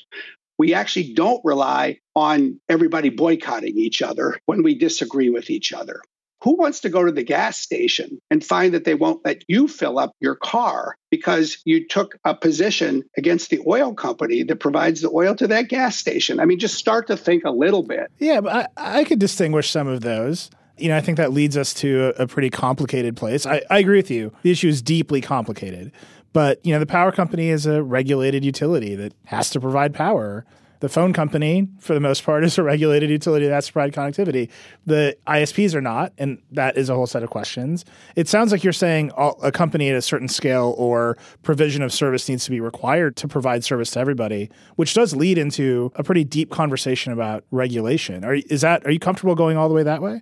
We 0.60 0.76
actually 0.76 1.14
don't 1.14 1.42
rely 1.44 2.00
on 2.16 2.60
everybody 2.70 3.10
boycotting 3.10 3.78
each 3.78 4.04
other 4.04 4.38
when 4.46 4.62
we 4.62 4.76
disagree 4.76 5.32
with 5.32 5.50
each 5.50 5.74
other. 5.74 6.02
Who 6.44 6.58
wants 6.58 6.82
to 6.82 6.90
go 6.90 7.06
to 7.06 7.12
the 7.12 7.24
gas 7.24 7.58
station 7.58 8.20
and 8.30 8.44
find 8.44 8.74
that 8.74 8.84
they 8.84 8.96
won't 8.96 9.24
let 9.24 9.44
you 9.48 9.68
fill 9.68 9.98
up 9.98 10.12
your 10.20 10.36
car 10.36 10.96
because 11.10 11.58
you 11.64 11.88
took 11.88 12.18
a 12.26 12.36
position 12.36 13.04
against 13.18 13.50
the 13.50 13.62
oil 13.66 13.94
company 13.94 14.44
that 14.44 14.58
provides 14.58 15.02
the 15.02 15.10
oil 15.10 15.36
to 15.36 15.48
that 15.48 15.70
gas 15.70 15.96
station? 15.96 16.42
I 16.42 16.46
mean, 16.46 16.60
just 16.60 16.76
start 16.76 17.08
to 17.08 17.16
think 17.16 17.46
a 17.46 17.52
little 17.52 17.84
bit. 17.84 18.12
Yeah, 18.20 18.42
but 18.42 18.72
I, 18.76 19.00
I 19.00 19.04
could 19.06 19.20
distinguish 19.20 19.70
some 19.70 19.88
of 19.88 20.02
those. 20.02 20.50
You 20.78 20.90
know, 20.90 20.98
I 20.98 21.02
think 21.02 21.18
that 21.18 21.32
leads 21.32 21.56
us 21.56 21.74
to 21.76 22.14
a, 22.18 22.24
a 22.24 22.28
pretty 22.28 22.50
complicated 22.50 23.16
place. 23.16 23.46
I, 23.46 23.62
I 23.70 23.80
agree 23.80 23.98
with 23.98 24.12
you. 24.12 24.34
The 24.42 24.52
issue 24.52 24.68
is 24.68 24.82
deeply 24.82 25.22
complicated. 25.22 25.92
But, 26.34 26.66
you 26.66 26.74
know, 26.74 26.80
the 26.80 26.88
power 26.88 27.12
company 27.12 27.50
is 27.50 27.68
a 27.68 27.84
regulated 27.84 28.44
utility 28.44 28.96
that 28.96 29.14
has 29.26 29.50
to 29.52 29.62
provide 29.62 29.94
power 29.94 30.46
The 30.84 30.90
phone 30.90 31.14
company, 31.14 31.70
for 31.80 31.94
the 31.94 32.02
most 32.02 32.26
part, 32.26 32.44
is 32.44 32.58
a 32.58 32.64
regulated 32.64 33.10
utility 33.10 33.48
that's 33.48 33.70
provide 33.70 33.94
connectivity. 33.94 34.50
The 34.86 35.16
ISPs 35.26 35.74
are 35.76 35.82
not, 35.82 36.12
and 36.18 36.42
that 36.52 36.76
is 36.76 36.90
a 36.90 36.94
whole 36.94 37.08
set 37.08 37.24
of 37.24 37.30
questions. 37.30 37.86
It 38.18 38.28
sounds 38.28 38.52
like 38.52 38.66
you're 38.66 38.74
saying 38.74 39.14
a 39.18 39.50
company 39.50 39.90
at 39.90 39.96
a 39.96 40.02
certain 40.02 40.28
scale 40.28 40.76
or 40.78 41.18
provision 41.42 41.84
of 41.84 41.94
service 41.94 42.28
needs 42.28 42.44
to 42.44 42.52
be 42.52 42.60
required 42.60 43.16
to 43.16 43.30
provide 43.30 43.64
service 43.64 43.92
to 43.92 44.00
everybody, 44.02 44.50
which 44.76 44.94
does 44.94 45.16
lead 45.16 45.38
into 45.38 45.90
a 45.96 46.04
pretty 46.04 46.26
deep 46.26 46.50
conversation 46.50 47.14
about 47.14 47.46
regulation. 47.50 48.26
Are, 48.26 48.34
is 48.34 48.60
that, 48.60 48.86
are 48.86 48.92
you 48.92 49.00
comfortable 49.00 49.36
going 49.36 49.56
all 49.56 49.70
the 49.70 49.76
way 49.76 49.84
that 49.84 50.02
way? 50.02 50.22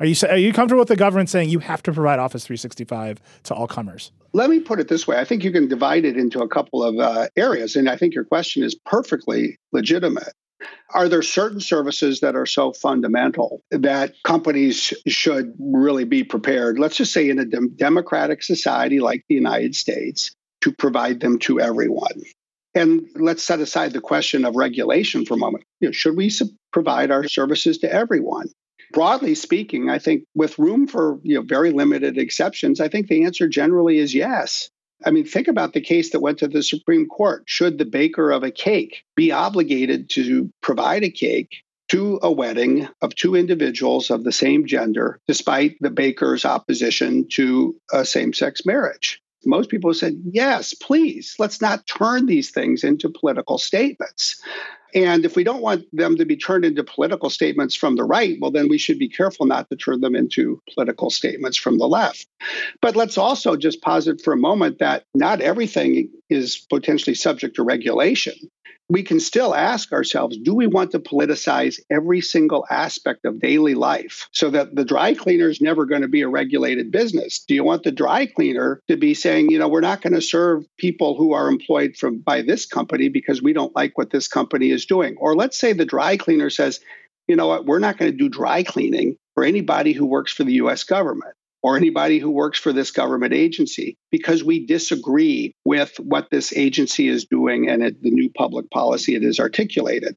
Are 0.00 0.06
you 0.06 0.16
are 0.30 0.38
you 0.38 0.54
comfortable 0.54 0.80
with 0.80 0.88
the 0.88 0.96
government 0.96 1.28
saying 1.28 1.50
you 1.50 1.58
have 1.58 1.82
to 1.82 1.92
provide 1.92 2.18
Office 2.18 2.46
365 2.46 3.20
to 3.42 3.54
all 3.54 3.68
comers? 3.68 4.12
Let 4.32 4.50
me 4.50 4.60
put 4.60 4.78
it 4.78 4.88
this 4.88 5.06
way. 5.06 5.18
I 5.18 5.24
think 5.24 5.42
you 5.42 5.50
can 5.50 5.68
divide 5.68 6.04
it 6.04 6.16
into 6.16 6.40
a 6.40 6.48
couple 6.48 6.84
of 6.84 6.98
uh, 6.98 7.28
areas, 7.36 7.74
and 7.76 7.88
I 7.88 7.96
think 7.96 8.14
your 8.14 8.24
question 8.24 8.62
is 8.62 8.74
perfectly 8.74 9.58
legitimate. 9.72 10.32
Are 10.94 11.08
there 11.08 11.22
certain 11.22 11.60
services 11.60 12.20
that 12.20 12.36
are 12.36 12.46
so 12.46 12.72
fundamental 12.72 13.62
that 13.70 14.14
companies 14.24 14.92
should 15.06 15.54
really 15.58 16.04
be 16.04 16.22
prepared, 16.22 16.78
let's 16.78 16.96
just 16.96 17.12
say 17.12 17.30
in 17.30 17.38
a 17.38 17.44
dem- 17.44 17.74
democratic 17.76 18.42
society 18.42 19.00
like 19.00 19.24
the 19.28 19.34
United 19.34 19.74
States, 19.74 20.32
to 20.60 20.72
provide 20.72 21.20
them 21.20 21.38
to 21.40 21.60
everyone? 21.60 22.22
And 22.74 23.08
let's 23.16 23.42
set 23.42 23.60
aside 23.60 23.92
the 23.92 24.00
question 24.00 24.44
of 24.44 24.54
regulation 24.54 25.24
for 25.24 25.34
a 25.34 25.38
moment. 25.38 25.64
You 25.80 25.88
know, 25.88 25.92
should 25.92 26.16
we 26.16 26.30
provide 26.72 27.10
our 27.10 27.26
services 27.26 27.78
to 27.78 27.92
everyone? 27.92 28.48
Broadly 28.92 29.34
speaking, 29.34 29.88
I 29.90 29.98
think 29.98 30.24
with 30.34 30.58
room 30.58 30.86
for 30.86 31.18
you 31.22 31.36
know 31.36 31.42
very 31.42 31.70
limited 31.70 32.18
exceptions, 32.18 32.80
I 32.80 32.88
think 32.88 33.08
the 33.08 33.24
answer 33.24 33.48
generally 33.48 33.98
is 33.98 34.14
yes. 34.14 34.70
I 35.04 35.10
mean, 35.10 35.24
think 35.24 35.48
about 35.48 35.72
the 35.72 35.80
case 35.80 36.10
that 36.10 36.20
went 36.20 36.38
to 36.38 36.48
the 36.48 36.62
Supreme 36.62 37.06
Court. 37.06 37.44
Should 37.46 37.78
the 37.78 37.86
baker 37.86 38.30
of 38.30 38.42
a 38.42 38.50
cake 38.50 39.02
be 39.16 39.32
obligated 39.32 40.10
to 40.10 40.50
provide 40.60 41.04
a 41.04 41.10
cake 41.10 41.62
to 41.88 42.20
a 42.22 42.30
wedding 42.30 42.86
of 43.00 43.14
two 43.14 43.34
individuals 43.34 44.10
of 44.10 44.24
the 44.24 44.32
same 44.32 44.66
gender, 44.66 45.18
despite 45.26 45.76
the 45.80 45.90
baker's 45.90 46.44
opposition 46.44 47.26
to 47.30 47.76
a 47.92 48.04
same 48.04 48.32
sex 48.34 48.66
marriage? 48.66 49.20
Most 49.46 49.70
people 49.70 49.94
said, 49.94 50.20
yes, 50.30 50.74
please, 50.74 51.34
let's 51.38 51.62
not 51.62 51.86
turn 51.86 52.26
these 52.26 52.50
things 52.50 52.84
into 52.84 53.08
political 53.08 53.56
statements. 53.56 54.42
And 54.94 55.24
if 55.24 55.36
we 55.36 55.44
don't 55.44 55.62
want 55.62 55.84
them 55.92 56.16
to 56.16 56.24
be 56.24 56.36
turned 56.36 56.64
into 56.64 56.82
political 56.84 57.30
statements 57.30 57.74
from 57.74 57.96
the 57.96 58.04
right, 58.04 58.36
well, 58.40 58.50
then 58.50 58.68
we 58.68 58.78
should 58.78 58.98
be 58.98 59.08
careful 59.08 59.46
not 59.46 59.68
to 59.70 59.76
turn 59.76 60.00
them 60.00 60.14
into 60.14 60.60
political 60.72 61.10
statements 61.10 61.56
from 61.56 61.78
the 61.78 61.88
left. 61.88 62.26
But 62.80 62.96
let's 62.96 63.18
also 63.18 63.56
just 63.56 63.82
posit 63.82 64.20
for 64.22 64.32
a 64.32 64.38
moment 64.38 64.78
that 64.78 65.04
not 65.14 65.40
everything 65.40 66.10
is 66.28 66.66
potentially 66.70 67.14
subject 67.14 67.56
to 67.56 67.62
regulation 67.62 68.34
we 68.88 69.02
can 69.02 69.20
still 69.20 69.54
ask 69.54 69.92
ourselves 69.92 70.36
do 70.38 70.54
we 70.54 70.66
want 70.66 70.90
to 70.90 70.98
politicize 70.98 71.78
every 71.90 72.20
single 72.20 72.66
aspect 72.70 73.24
of 73.24 73.40
daily 73.40 73.74
life 73.74 74.28
so 74.32 74.50
that 74.50 74.74
the 74.74 74.84
dry 74.84 75.14
cleaner 75.14 75.48
is 75.48 75.60
never 75.60 75.86
going 75.86 76.02
to 76.02 76.08
be 76.08 76.22
a 76.22 76.28
regulated 76.28 76.90
business? 76.90 77.44
Do 77.46 77.54
you 77.54 77.64
want 77.64 77.84
the 77.84 77.92
dry 77.92 78.26
cleaner 78.26 78.80
to 78.88 78.96
be 78.96 79.14
saying, 79.14 79.50
you 79.50 79.58
know, 79.58 79.68
we're 79.68 79.80
not 79.80 80.02
going 80.02 80.14
to 80.14 80.20
serve 80.20 80.64
people 80.76 81.16
who 81.16 81.32
are 81.32 81.48
employed 81.48 81.96
from 81.96 82.18
by 82.18 82.42
this 82.42 82.66
company 82.66 83.08
because 83.08 83.42
we 83.42 83.52
don't 83.52 83.74
like 83.76 83.96
what 83.96 84.10
this 84.10 84.28
company 84.28 84.70
is 84.70 84.86
doing? 84.86 85.16
Or 85.18 85.34
let's 85.34 85.58
say 85.58 85.72
the 85.72 85.84
dry 85.84 86.16
cleaner 86.16 86.50
says, 86.50 86.80
you 87.28 87.36
know 87.36 87.46
what, 87.46 87.66
we're 87.66 87.78
not 87.78 87.96
going 87.96 88.10
to 88.10 88.16
do 88.16 88.28
dry 88.28 88.62
cleaning 88.64 89.16
for 89.34 89.44
anybody 89.44 89.92
who 89.92 90.04
works 90.04 90.32
for 90.32 90.44
the 90.44 90.54
US 90.54 90.82
government 90.82 91.34
or 91.62 91.76
anybody 91.76 92.18
who 92.18 92.30
works 92.30 92.58
for 92.58 92.72
this 92.72 92.90
government 92.90 93.32
agency 93.34 93.96
because 94.10 94.42
we 94.42 94.66
disagree 94.66 95.54
with 95.64 95.98
what 96.00 96.28
this 96.30 96.52
agency 96.54 97.08
is 97.08 97.26
doing 97.26 97.68
and 97.68 97.82
the 97.82 98.10
new 98.10 98.30
public 98.30 98.70
policy 98.70 99.14
it 99.14 99.22
has 99.22 99.40
articulated 99.40 100.16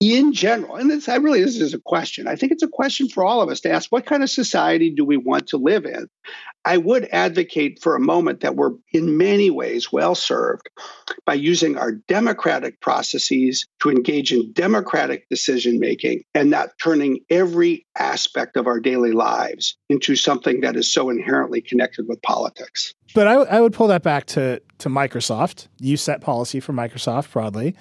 in 0.00 0.32
general, 0.32 0.76
and 0.76 0.90
this, 0.90 1.08
I 1.08 1.16
really 1.16 1.42
this 1.42 1.60
is 1.60 1.74
a 1.74 1.80
question. 1.80 2.28
I 2.28 2.36
think 2.36 2.52
it's 2.52 2.62
a 2.62 2.68
question 2.68 3.08
for 3.08 3.24
all 3.24 3.42
of 3.42 3.48
us 3.48 3.60
to 3.60 3.70
ask: 3.70 3.90
What 3.90 4.06
kind 4.06 4.22
of 4.22 4.30
society 4.30 4.90
do 4.90 5.04
we 5.04 5.16
want 5.16 5.48
to 5.48 5.56
live 5.56 5.84
in? 5.84 6.08
I 6.64 6.76
would 6.76 7.08
advocate 7.10 7.80
for 7.82 7.96
a 7.96 8.00
moment 8.00 8.40
that 8.40 8.54
we're 8.54 8.72
in 8.92 9.16
many 9.16 9.50
ways 9.50 9.90
well 9.90 10.14
served 10.14 10.68
by 11.24 11.34
using 11.34 11.78
our 11.78 11.92
democratic 11.92 12.80
processes 12.80 13.66
to 13.80 13.90
engage 13.90 14.32
in 14.32 14.52
democratic 14.52 15.28
decision 15.30 15.80
making 15.80 16.24
and 16.34 16.50
not 16.50 16.70
turning 16.80 17.20
every 17.30 17.86
aspect 17.96 18.56
of 18.56 18.66
our 18.66 18.80
daily 18.80 19.12
lives 19.12 19.76
into 19.88 20.14
something 20.14 20.60
that 20.60 20.76
is 20.76 20.92
so 20.92 21.10
inherently 21.10 21.60
connected 21.60 22.06
with 22.06 22.20
politics. 22.22 22.92
But 23.14 23.26
I, 23.26 23.34
I 23.34 23.60
would 23.60 23.72
pull 23.72 23.88
that 23.88 24.02
back 24.02 24.26
to 24.26 24.60
to 24.78 24.88
Microsoft. 24.88 25.66
You 25.80 25.96
set 25.96 26.20
policy 26.20 26.60
for 26.60 26.72
Microsoft 26.72 27.32
broadly. 27.32 27.74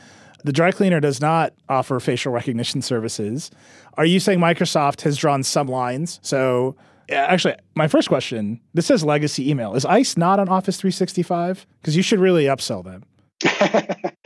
The 0.48 0.54
dry 0.54 0.72
cleaner 0.72 1.02
does 1.02 1.20
not 1.20 1.52
offer 1.68 2.00
facial 2.00 2.32
recognition 2.32 2.82
services. 2.82 3.52
Are 3.96 4.06
you 4.06 4.22
saying 4.22 4.40
Microsoft 4.40 5.02
has 5.02 5.18
drawn 5.18 5.44
some 5.44 5.68
lines? 5.68 6.22
So, 6.24 6.78
actually, 7.12 7.56
my 7.76 7.90
first 7.90 8.08
question 8.08 8.62
this 8.74 8.86
says 8.86 9.04
legacy 9.04 9.52
email. 9.52 9.76
Is 9.76 9.84
ICE 9.84 10.16
not 10.16 10.40
on 10.40 10.48
Office 10.48 10.78
365? 10.78 11.68
Because 11.82 11.98
you 11.98 12.02
should 12.02 12.22
really 12.22 12.46
upsell 12.46 12.82
them. 12.82 13.04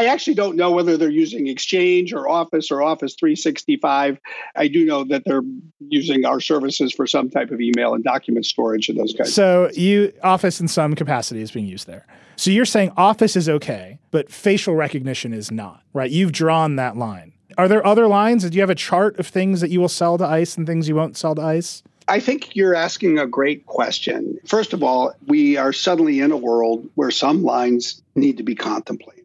I 0.00 0.06
actually 0.06 0.32
don't 0.32 0.56
know 0.56 0.70
whether 0.70 0.96
they're 0.96 1.10
using 1.10 1.46
Exchange 1.46 2.14
or 2.14 2.26
Office 2.26 2.70
or 2.70 2.80
Office 2.80 3.14
365. 3.16 4.18
I 4.56 4.66
do 4.66 4.86
know 4.86 5.04
that 5.04 5.24
they're 5.26 5.42
using 5.88 6.24
our 6.24 6.40
services 6.40 6.90
for 6.90 7.06
some 7.06 7.28
type 7.28 7.50
of 7.50 7.60
email 7.60 7.92
and 7.92 8.02
document 8.02 8.46
storage 8.46 8.88
and 8.88 8.98
those 8.98 9.12
kinds. 9.12 9.34
So 9.34 9.70
you 9.74 10.14
Office 10.22 10.58
in 10.58 10.68
some 10.68 10.94
capacity 10.94 11.42
is 11.42 11.50
being 11.50 11.66
used 11.66 11.86
there. 11.86 12.06
So 12.36 12.50
you're 12.50 12.64
saying 12.64 12.92
Office 12.96 13.36
is 13.36 13.46
okay, 13.46 13.98
but 14.10 14.32
facial 14.32 14.74
recognition 14.74 15.34
is 15.34 15.50
not, 15.50 15.82
right? 15.92 16.10
You've 16.10 16.32
drawn 16.32 16.76
that 16.76 16.96
line. 16.96 17.34
Are 17.58 17.68
there 17.68 17.86
other 17.86 18.08
lines? 18.08 18.48
Do 18.48 18.56
you 18.56 18.62
have 18.62 18.70
a 18.70 18.74
chart 18.74 19.18
of 19.18 19.26
things 19.26 19.60
that 19.60 19.68
you 19.68 19.82
will 19.82 19.88
sell 19.90 20.16
to 20.16 20.24
ICE 20.24 20.56
and 20.56 20.66
things 20.66 20.88
you 20.88 20.94
won't 20.94 21.18
sell 21.18 21.34
to 21.34 21.42
ICE? 21.42 21.82
I 22.08 22.20
think 22.20 22.56
you're 22.56 22.74
asking 22.74 23.18
a 23.18 23.26
great 23.26 23.66
question. 23.66 24.38
First 24.46 24.72
of 24.72 24.82
all, 24.82 25.14
we 25.26 25.58
are 25.58 25.74
suddenly 25.74 26.20
in 26.20 26.32
a 26.32 26.38
world 26.38 26.88
where 26.94 27.10
some 27.10 27.42
lines 27.42 28.00
need 28.14 28.38
to 28.38 28.42
be 28.42 28.54
contemplated. 28.54 29.19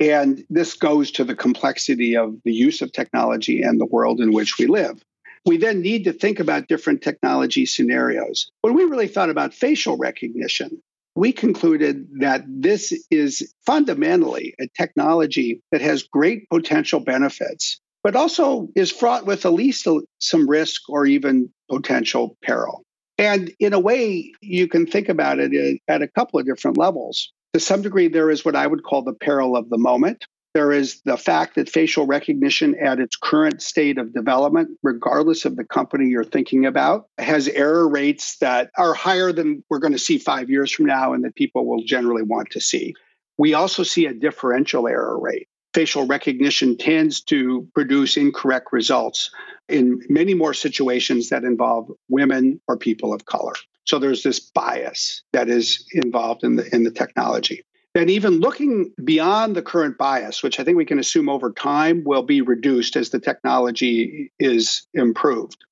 And 0.00 0.44
this 0.48 0.74
goes 0.74 1.10
to 1.12 1.24
the 1.24 1.36
complexity 1.36 2.16
of 2.16 2.34
the 2.44 2.54
use 2.54 2.80
of 2.80 2.90
technology 2.90 3.62
and 3.62 3.78
the 3.78 3.86
world 3.86 4.20
in 4.20 4.32
which 4.32 4.58
we 4.58 4.66
live. 4.66 5.04
We 5.44 5.58
then 5.58 5.82
need 5.82 6.04
to 6.04 6.12
think 6.12 6.40
about 6.40 6.68
different 6.68 7.02
technology 7.02 7.66
scenarios. 7.66 8.50
When 8.62 8.74
we 8.74 8.84
really 8.84 9.08
thought 9.08 9.30
about 9.30 9.54
facial 9.54 9.96
recognition, 9.98 10.82
we 11.14 11.32
concluded 11.32 12.06
that 12.20 12.44
this 12.46 12.92
is 13.10 13.52
fundamentally 13.66 14.54
a 14.58 14.68
technology 14.68 15.60
that 15.70 15.80
has 15.82 16.02
great 16.02 16.48
potential 16.48 17.00
benefits, 17.00 17.80
but 18.02 18.16
also 18.16 18.68
is 18.74 18.90
fraught 18.90 19.26
with 19.26 19.44
at 19.44 19.52
least 19.52 19.86
some 20.18 20.48
risk 20.48 20.88
or 20.88 21.04
even 21.04 21.50
potential 21.70 22.36
peril. 22.42 22.84
And 23.18 23.52
in 23.60 23.74
a 23.74 23.78
way, 23.78 24.32
you 24.40 24.66
can 24.66 24.86
think 24.86 25.10
about 25.10 25.38
it 25.38 25.52
uh, 25.52 25.92
at 25.92 26.00
a 26.00 26.08
couple 26.08 26.40
of 26.40 26.46
different 26.46 26.78
levels. 26.78 27.32
To 27.54 27.60
some 27.60 27.82
degree, 27.82 28.08
there 28.08 28.30
is 28.30 28.44
what 28.44 28.54
I 28.54 28.66
would 28.66 28.84
call 28.84 29.02
the 29.02 29.12
peril 29.12 29.56
of 29.56 29.70
the 29.70 29.78
moment. 29.78 30.24
There 30.54 30.72
is 30.72 31.00
the 31.04 31.16
fact 31.16 31.54
that 31.54 31.68
facial 31.68 32.06
recognition 32.06 32.76
at 32.80 32.98
its 32.98 33.16
current 33.16 33.62
state 33.62 33.98
of 33.98 34.12
development, 34.12 34.70
regardless 34.82 35.44
of 35.44 35.56
the 35.56 35.64
company 35.64 36.08
you're 36.08 36.24
thinking 36.24 36.66
about, 36.66 37.06
has 37.18 37.46
error 37.48 37.88
rates 37.88 38.36
that 38.38 38.70
are 38.76 38.94
higher 38.94 39.32
than 39.32 39.62
we're 39.70 39.78
going 39.78 39.92
to 39.92 39.98
see 39.98 40.18
five 40.18 40.50
years 40.50 40.72
from 40.72 40.86
now 40.86 41.12
and 41.12 41.24
that 41.24 41.36
people 41.36 41.66
will 41.66 41.84
generally 41.84 42.22
want 42.22 42.50
to 42.50 42.60
see. 42.60 42.94
We 43.38 43.54
also 43.54 43.84
see 43.84 44.06
a 44.06 44.14
differential 44.14 44.88
error 44.88 45.18
rate. 45.18 45.46
Facial 45.72 46.06
recognition 46.06 46.76
tends 46.76 47.20
to 47.22 47.68
produce 47.74 48.16
incorrect 48.16 48.68
results 48.72 49.30
in 49.68 50.00
many 50.08 50.34
more 50.34 50.52
situations 50.52 51.28
that 51.28 51.44
involve 51.44 51.88
women 52.08 52.60
or 52.66 52.76
people 52.76 53.14
of 53.14 53.24
color. 53.26 53.54
So 53.90 53.98
there's 53.98 54.22
this 54.22 54.38
bias 54.38 55.24
that 55.32 55.48
is 55.48 55.84
involved 55.90 56.44
in 56.44 56.54
the 56.54 56.72
in 56.72 56.84
the 56.84 56.92
technology. 56.92 57.64
And 57.96 58.08
even 58.08 58.38
looking 58.38 58.92
beyond 59.02 59.56
the 59.56 59.62
current 59.62 59.98
bias, 59.98 60.44
which 60.44 60.60
I 60.60 60.62
think 60.62 60.76
we 60.76 60.84
can 60.84 61.00
assume 61.00 61.28
over 61.28 61.50
time 61.50 62.04
will 62.04 62.22
be 62.22 62.40
reduced 62.40 62.94
as 62.94 63.10
the 63.10 63.18
technology 63.18 64.30
is 64.38 64.86
improved. 64.94 65.64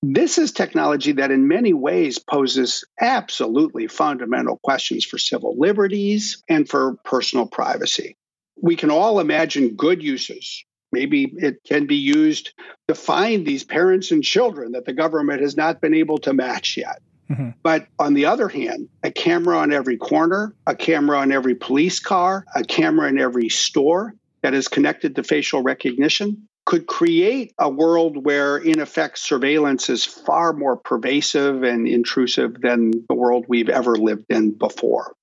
This 0.00 0.38
is 0.38 0.52
technology 0.52 1.10
that, 1.10 1.32
in 1.32 1.48
many 1.48 1.72
ways, 1.72 2.20
poses 2.20 2.84
absolutely 3.00 3.88
fundamental 3.88 4.58
questions 4.58 5.04
for 5.04 5.18
civil 5.18 5.56
liberties 5.58 6.44
and 6.48 6.68
for 6.68 6.94
personal 7.04 7.48
privacy. 7.48 8.16
We 8.62 8.76
can 8.76 8.92
all 8.92 9.18
imagine 9.18 9.74
good 9.74 10.04
uses. 10.04 10.64
Maybe 10.92 11.32
it 11.36 11.56
can 11.66 11.88
be 11.88 11.96
used 11.96 12.52
to 12.86 12.94
find 12.94 13.44
these 13.44 13.64
parents 13.64 14.12
and 14.12 14.22
children 14.22 14.70
that 14.70 14.84
the 14.84 14.92
government 14.92 15.40
has 15.40 15.56
not 15.56 15.80
been 15.80 15.94
able 15.94 16.18
to 16.18 16.32
match 16.32 16.76
yet. 16.76 17.02
Mm-hmm. 17.30 17.50
But 17.62 17.86
on 17.98 18.14
the 18.14 18.26
other 18.26 18.48
hand, 18.48 18.88
a 19.02 19.10
camera 19.10 19.58
on 19.58 19.72
every 19.72 19.96
corner, 19.96 20.54
a 20.66 20.76
camera 20.76 21.18
on 21.18 21.32
every 21.32 21.54
police 21.54 21.98
car, 22.00 22.44
a 22.54 22.62
camera 22.62 23.08
in 23.08 23.18
every 23.18 23.48
store 23.48 24.14
that 24.42 24.54
is 24.54 24.68
connected 24.68 25.16
to 25.16 25.24
facial 25.24 25.62
recognition 25.62 26.48
could 26.66 26.86
create 26.86 27.54
a 27.58 27.70
world 27.70 28.24
where, 28.24 28.56
in 28.56 28.80
effect, 28.80 29.18
surveillance 29.18 29.88
is 29.88 30.04
far 30.04 30.52
more 30.52 30.76
pervasive 30.76 31.62
and 31.62 31.86
intrusive 31.86 32.60
than 32.60 32.90
the 33.08 33.14
world 33.14 33.46
we've 33.48 33.68
ever 33.68 33.96
lived 33.96 34.26
in 34.28 34.50
before. 34.50 35.14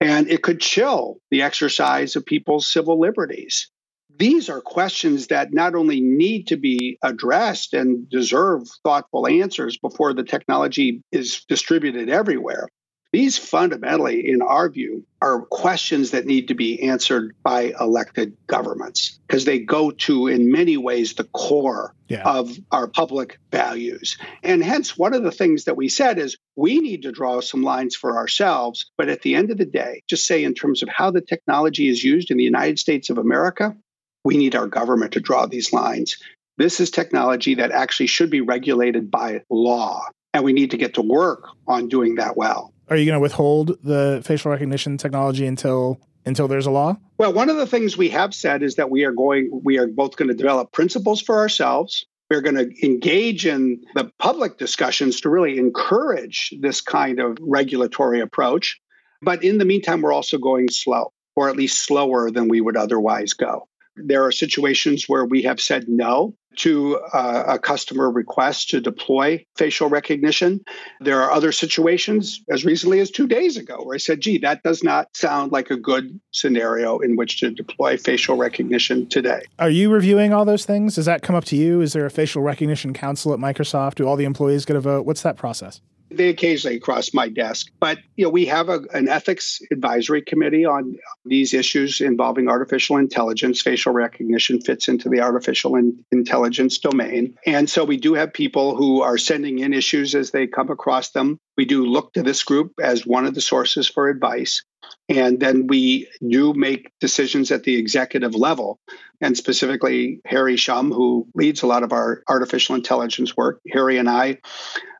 And 0.00 0.28
it 0.28 0.42
could 0.42 0.60
chill 0.60 1.18
the 1.30 1.42
exercise 1.42 2.16
of 2.16 2.26
people's 2.26 2.70
civil 2.70 2.98
liberties 2.98 3.70
these 4.18 4.48
are 4.48 4.60
questions 4.60 5.28
that 5.28 5.52
not 5.52 5.74
only 5.74 6.00
need 6.00 6.46
to 6.48 6.56
be 6.56 6.98
addressed 7.02 7.74
and 7.74 8.08
deserve 8.08 8.68
thoughtful 8.82 9.26
answers 9.26 9.76
before 9.76 10.14
the 10.14 10.24
technology 10.24 11.02
is 11.12 11.44
distributed 11.48 12.08
everywhere. 12.08 12.68
These 13.12 13.38
fundamentally, 13.38 14.28
in 14.28 14.42
our 14.42 14.68
view, 14.68 15.06
are 15.22 15.42
questions 15.42 16.10
that 16.10 16.26
need 16.26 16.48
to 16.48 16.54
be 16.54 16.82
answered 16.82 17.32
by 17.44 17.72
elected 17.78 18.36
governments 18.48 19.20
because 19.28 19.44
they 19.44 19.60
go 19.60 19.92
to, 19.92 20.26
in 20.26 20.50
many 20.50 20.76
ways, 20.76 21.14
the 21.14 21.22
core 21.22 21.94
yeah. 22.08 22.22
of 22.24 22.50
our 22.72 22.88
public 22.88 23.38
values. 23.52 24.18
And 24.42 24.64
hence, 24.64 24.98
one 24.98 25.14
of 25.14 25.22
the 25.22 25.30
things 25.30 25.62
that 25.64 25.76
we 25.76 25.88
said 25.88 26.18
is 26.18 26.36
we 26.56 26.80
need 26.80 27.02
to 27.02 27.12
draw 27.12 27.40
some 27.40 27.62
lines 27.62 27.94
for 27.94 28.16
ourselves. 28.16 28.90
But 28.98 29.08
at 29.08 29.22
the 29.22 29.36
end 29.36 29.52
of 29.52 29.58
the 29.58 29.64
day, 29.64 30.02
just 30.08 30.26
say 30.26 30.42
in 30.42 30.52
terms 30.52 30.82
of 30.82 30.88
how 30.88 31.12
the 31.12 31.20
technology 31.20 31.88
is 31.88 32.02
used 32.02 32.32
in 32.32 32.36
the 32.36 32.42
United 32.42 32.80
States 32.80 33.10
of 33.10 33.18
America, 33.18 33.76
we 34.24 34.36
need 34.36 34.54
our 34.56 34.66
government 34.66 35.12
to 35.12 35.20
draw 35.20 35.46
these 35.46 35.72
lines. 35.72 36.16
This 36.56 36.80
is 36.80 36.90
technology 36.90 37.54
that 37.56 37.70
actually 37.70 38.06
should 38.06 38.30
be 38.30 38.40
regulated 38.40 39.10
by 39.10 39.42
law, 39.50 40.06
and 40.32 40.44
we 40.44 40.52
need 40.52 40.70
to 40.70 40.76
get 40.76 40.94
to 40.94 41.02
work 41.02 41.48
on 41.66 41.88
doing 41.88 42.16
that 42.16 42.36
well. 42.36 42.72
Are 42.88 42.96
you 42.96 43.06
going 43.06 43.16
to 43.16 43.20
withhold 43.20 43.78
the 43.82 44.22
facial 44.24 44.50
recognition 44.50 44.96
technology 44.96 45.46
until 45.46 46.00
until 46.26 46.48
there's 46.48 46.66
a 46.66 46.70
law? 46.70 46.96
Well, 47.18 47.32
one 47.32 47.50
of 47.50 47.56
the 47.56 47.66
things 47.66 47.98
we 47.98 48.08
have 48.10 48.34
said 48.34 48.62
is 48.62 48.76
that 48.76 48.90
we 48.90 49.04
are 49.04 49.12
going 49.12 49.50
we 49.64 49.78
are 49.78 49.86
both 49.86 50.16
going 50.16 50.28
to 50.28 50.34
develop 50.34 50.72
principles 50.72 51.20
for 51.20 51.38
ourselves. 51.38 52.06
We're 52.30 52.40
going 52.40 52.56
to 52.56 52.86
engage 52.86 53.46
in 53.46 53.82
the 53.94 54.10
public 54.18 54.58
discussions 54.58 55.20
to 55.20 55.30
really 55.30 55.58
encourage 55.58 56.54
this 56.60 56.80
kind 56.80 57.20
of 57.20 57.36
regulatory 57.40 58.20
approach. 58.20 58.80
But 59.22 59.44
in 59.44 59.58
the 59.58 59.64
meantime, 59.64 60.02
we're 60.02 60.12
also 60.12 60.38
going 60.38 60.68
slow, 60.68 61.12
or 61.36 61.48
at 61.48 61.56
least 61.56 61.84
slower 61.84 62.30
than 62.30 62.48
we 62.48 62.60
would 62.60 62.76
otherwise 62.76 63.34
go. 63.34 63.68
There 63.96 64.24
are 64.24 64.32
situations 64.32 65.04
where 65.08 65.24
we 65.24 65.42
have 65.42 65.60
said 65.60 65.88
no 65.88 66.34
to 66.56 67.00
uh, 67.12 67.44
a 67.48 67.58
customer 67.58 68.10
request 68.10 68.70
to 68.70 68.80
deploy 68.80 69.44
facial 69.56 69.88
recognition. 69.88 70.60
There 71.00 71.20
are 71.20 71.30
other 71.30 71.52
situations, 71.52 72.40
as 72.50 72.64
recently 72.64 73.00
as 73.00 73.10
two 73.10 73.26
days 73.26 73.56
ago, 73.56 73.82
where 73.82 73.94
I 73.94 73.98
said, 73.98 74.20
gee, 74.20 74.38
that 74.38 74.62
does 74.62 74.82
not 74.82 75.08
sound 75.16 75.52
like 75.52 75.70
a 75.70 75.76
good 75.76 76.20
scenario 76.32 76.98
in 76.98 77.16
which 77.16 77.40
to 77.40 77.50
deploy 77.50 77.96
facial 77.96 78.36
recognition 78.36 79.08
today. 79.08 79.42
Are 79.58 79.70
you 79.70 79.90
reviewing 79.90 80.32
all 80.32 80.44
those 80.44 80.64
things? 80.64 80.94
Does 80.94 81.06
that 81.06 81.22
come 81.22 81.36
up 81.36 81.44
to 81.46 81.56
you? 81.56 81.80
Is 81.80 81.92
there 81.92 82.06
a 82.06 82.10
facial 82.10 82.42
recognition 82.42 82.92
council 82.92 83.32
at 83.32 83.38
Microsoft? 83.38 83.96
Do 83.96 84.06
all 84.06 84.16
the 84.16 84.24
employees 84.24 84.64
get 84.64 84.76
a 84.76 84.80
vote? 84.80 85.06
What's 85.06 85.22
that 85.22 85.36
process? 85.36 85.80
They 86.16 86.28
occasionally 86.28 86.80
cross 86.80 87.12
my 87.14 87.28
desk. 87.28 87.70
But 87.80 87.98
you 88.16 88.24
know, 88.24 88.30
we 88.30 88.46
have 88.46 88.68
a, 88.68 88.80
an 88.92 89.08
ethics 89.08 89.60
advisory 89.70 90.22
committee 90.22 90.64
on 90.64 90.96
these 91.24 91.54
issues 91.54 92.00
involving 92.00 92.48
artificial 92.48 92.96
intelligence. 92.96 93.62
Facial 93.62 93.92
recognition 93.92 94.60
fits 94.60 94.88
into 94.88 95.08
the 95.08 95.20
artificial 95.20 95.76
in, 95.76 96.04
intelligence 96.12 96.78
domain, 96.78 97.36
and 97.46 97.68
so 97.68 97.84
we 97.84 97.96
do 97.96 98.14
have 98.14 98.32
people 98.32 98.76
who 98.76 99.02
are 99.02 99.18
sending 99.18 99.58
in 99.58 99.72
issues 99.72 100.14
as 100.14 100.30
they 100.30 100.46
come 100.46 100.70
across 100.70 101.10
them. 101.10 101.38
We 101.56 101.64
do 101.64 101.86
look 101.86 102.12
to 102.14 102.22
this 102.22 102.42
group 102.42 102.72
as 102.82 103.06
one 103.06 103.26
of 103.26 103.34
the 103.34 103.40
sources 103.40 103.88
for 103.88 104.08
advice. 104.08 104.64
And 105.08 105.38
then 105.38 105.66
we 105.66 106.08
do 106.26 106.54
make 106.54 106.90
decisions 106.98 107.50
at 107.50 107.64
the 107.64 107.76
executive 107.76 108.34
level. 108.34 108.78
And 109.20 109.36
specifically, 109.36 110.20
Harry 110.24 110.56
Shum, 110.56 110.90
who 110.92 111.26
leads 111.34 111.62
a 111.62 111.66
lot 111.66 111.82
of 111.82 111.92
our 111.92 112.22
artificial 112.28 112.74
intelligence 112.74 113.36
work, 113.36 113.60
Harry 113.70 113.98
and 113.98 114.08
I 114.08 114.38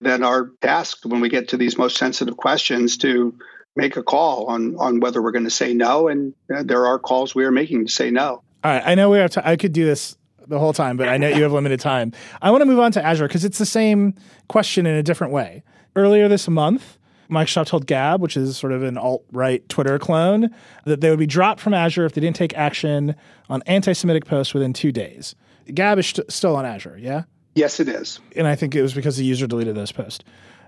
then 0.00 0.22
are 0.22 0.50
tasked 0.60 1.06
when 1.06 1.20
we 1.20 1.30
get 1.30 1.48
to 1.48 1.56
these 1.56 1.78
most 1.78 1.96
sensitive 1.96 2.36
questions 2.36 2.98
to 2.98 3.34
make 3.76 3.96
a 3.96 4.02
call 4.02 4.46
on, 4.46 4.76
on 4.76 5.00
whether 5.00 5.22
we're 5.22 5.32
going 5.32 5.44
to 5.44 5.50
say 5.50 5.72
no. 5.72 6.08
And 6.08 6.34
uh, 6.54 6.62
there 6.62 6.86
are 6.86 6.98
calls 6.98 7.34
we 7.34 7.44
are 7.44 7.50
making 7.50 7.86
to 7.86 7.92
say 7.92 8.10
no. 8.10 8.42
All 8.62 8.70
right. 8.70 8.82
I 8.84 8.94
know 8.94 9.10
we 9.10 9.18
have 9.18 9.30
to, 9.32 9.46
I 9.46 9.56
could 9.56 9.72
do 9.72 9.84
this 9.84 10.16
the 10.46 10.58
whole 10.58 10.74
time, 10.74 10.98
but 10.98 11.08
I 11.08 11.16
know 11.16 11.28
you 11.28 11.42
have 11.42 11.52
limited 11.52 11.80
time. 11.80 12.12
I 12.42 12.50
want 12.50 12.60
to 12.60 12.66
move 12.66 12.78
on 12.78 12.92
to 12.92 13.04
Azure 13.04 13.26
because 13.26 13.44
it's 13.44 13.58
the 13.58 13.66
same 13.66 14.14
question 14.48 14.86
in 14.86 14.94
a 14.96 15.02
different 15.02 15.32
way. 15.32 15.62
Earlier 15.96 16.28
this 16.28 16.48
month, 16.48 16.98
Microsoft 17.30 17.66
told 17.66 17.86
Gab, 17.86 18.20
which 18.20 18.36
is 18.36 18.56
sort 18.56 18.72
of 18.72 18.82
an 18.82 18.98
alt 18.98 19.24
right 19.32 19.66
Twitter 19.68 19.98
clone, 19.98 20.50
that 20.84 21.00
they 21.00 21.10
would 21.10 21.18
be 21.18 21.26
dropped 21.26 21.60
from 21.60 21.74
Azure 21.74 22.04
if 22.04 22.12
they 22.12 22.20
didn't 22.20 22.36
take 22.36 22.56
action 22.56 23.14
on 23.48 23.62
anti 23.66 23.92
Semitic 23.92 24.24
posts 24.24 24.54
within 24.54 24.72
two 24.72 24.92
days. 24.92 25.34
Gab 25.72 25.98
is 25.98 26.06
st- 26.06 26.30
still 26.30 26.56
on 26.56 26.66
Azure, 26.66 26.98
yeah? 26.98 27.24
Yes, 27.54 27.80
it 27.80 27.88
is. 27.88 28.20
And 28.36 28.46
I 28.46 28.56
think 28.56 28.74
it 28.74 28.82
was 28.82 28.94
because 28.94 29.16
the 29.16 29.24
user 29.24 29.46
deleted 29.46 29.76
those 29.76 29.92
posts. 29.92 30.24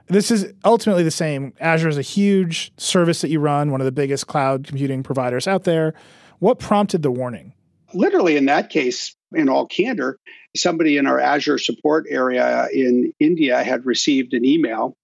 This 0.09 0.31
is 0.31 0.53
ultimately 0.65 1.03
the 1.03 1.11
same. 1.11 1.53
Azure 1.61 1.89
is 1.89 1.99
a 1.99 2.03
huge 2.03 2.73
service 2.77 3.21
that 3.23 3.29
you 3.29 3.41
run, 3.41 3.73
one 3.73 3.81
of 3.81 3.85
the 3.85 3.93
biggest 3.93 4.29
cloud 4.29 4.65
computing 4.65 5.03
providers 5.03 5.49
out 5.49 5.65
there. 5.65 5.95
What 6.39 6.59
prompted 6.59 7.03
the 7.03 7.11
warning? 7.11 7.53
Literally, 7.93 8.37
in 8.37 8.47
that 8.47 8.71
case, 8.71 9.17
in 9.33 9.49
all 9.49 9.67
candor, 9.67 10.19
somebody 10.55 10.97
in 10.97 11.07
our 11.07 11.19
Azure 11.19 11.59
support 11.59 12.07
area 12.09 12.69
in 12.73 13.13
India 13.19 13.63
had 13.63 13.85
received 13.85 14.33
an 14.33 14.45
email 14.45 14.97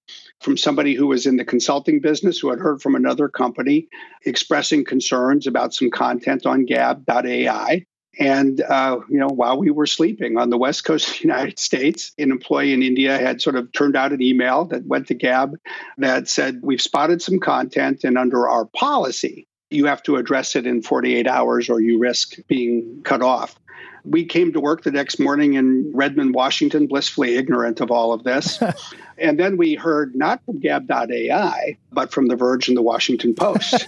from 0.43 0.57
somebody 0.57 0.95
who 0.95 1.07
was 1.07 1.27
in 1.27 1.37
the 1.37 1.45
consulting 1.45 2.01
business 2.01 2.39
who 2.39 2.51
had 2.51 2.59
heard 2.59 2.83
from 2.83 2.95
another 2.95 3.29
company 3.29 3.89
expressing 4.25 4.85
concerns 4.85 5.47
about 5.47 5.75
some 5.75 5.91
content 5.91 6.47
on 6.47 6.65
gab.ai. 6.65 7.85
And, 8.19 8.61
uh, 8.61 9.01
you 9.09 9.19
know, 9.19 9.29
while 9.29 9.59
we 9.59 9.71
were 9.71 9.87
sleeping 9.87 10.37
on 10.37 10.51
the 10.51 10.59
West 10.59 10.85
Coast 10.85 11.09
of 11.09 11.15
the 11.15 11.23
United 11.23 11.59
States, 11.59 12.13
an 12.19 12.31
employee 12.31 12.75
in 12.75 12.83
India 12.83 13.17
had 13.17 13.41
sort 13.41 13.57
of 13.57 13.73
turned 13.73 13.97
out 13.97 14.13
an 14.13 14.21
email 14.21 14.67
that 14.67 14.85
went 14.85 15.07
to 15.09 15.15
Gab 15.15 15.57
that 15.97 16.29
said, 16.29 16.61
We've 16.63 16.81
spotted 16.81 17.23
some 17.23 17.41
content, 17.41 18.05
and 18.05 18.19
under 18.19 18.47
our 18.49 18.67
policy, 18.67 19.49
you 19.71 19.87
have 19.87 20.03
to 20.03 20.17
address 20.17 20.55
it 20.57 20.67
in 20.67 20.83
48 20.83 21.27
hours 21.27 21.71
or 21.71 21.81
you 21.81 21.99
risk 21.99 22.37
being 22.49 23.01
cut 23.03 23.23
off. 23.23 23.59
We 24.05 24.25
came 24.25 24.53
to 24.53 24.61
work 24.61 24.83
the 24.83 24.91
next 24.91 25.19
morning 25.19 25.55
in 25.55 25.93
Redmond, 25.95 26.35
Washington, 26.35 26.87
blissfully 26.87 27.37
ignorant 27.37 27.81
of 27.81 27.91
all 27.91 28.13
of 28.13 28.25
this. 28.25 28.61
and 29.19 29.39
then 29.39 29.57
we 29.57 29.75
heard 29.75 30.15
not 30.15 30.45
from 30.45 30.59
Gab.ai, 30.59 31.77
but 31.93 32.13
from 32.13 32.27
The 32.27 32.37
Verge 32.37 32.69
and 32.69 32.77
The 32.77 32.83
Washington 32.83 33.35
Post. 33.35 33.87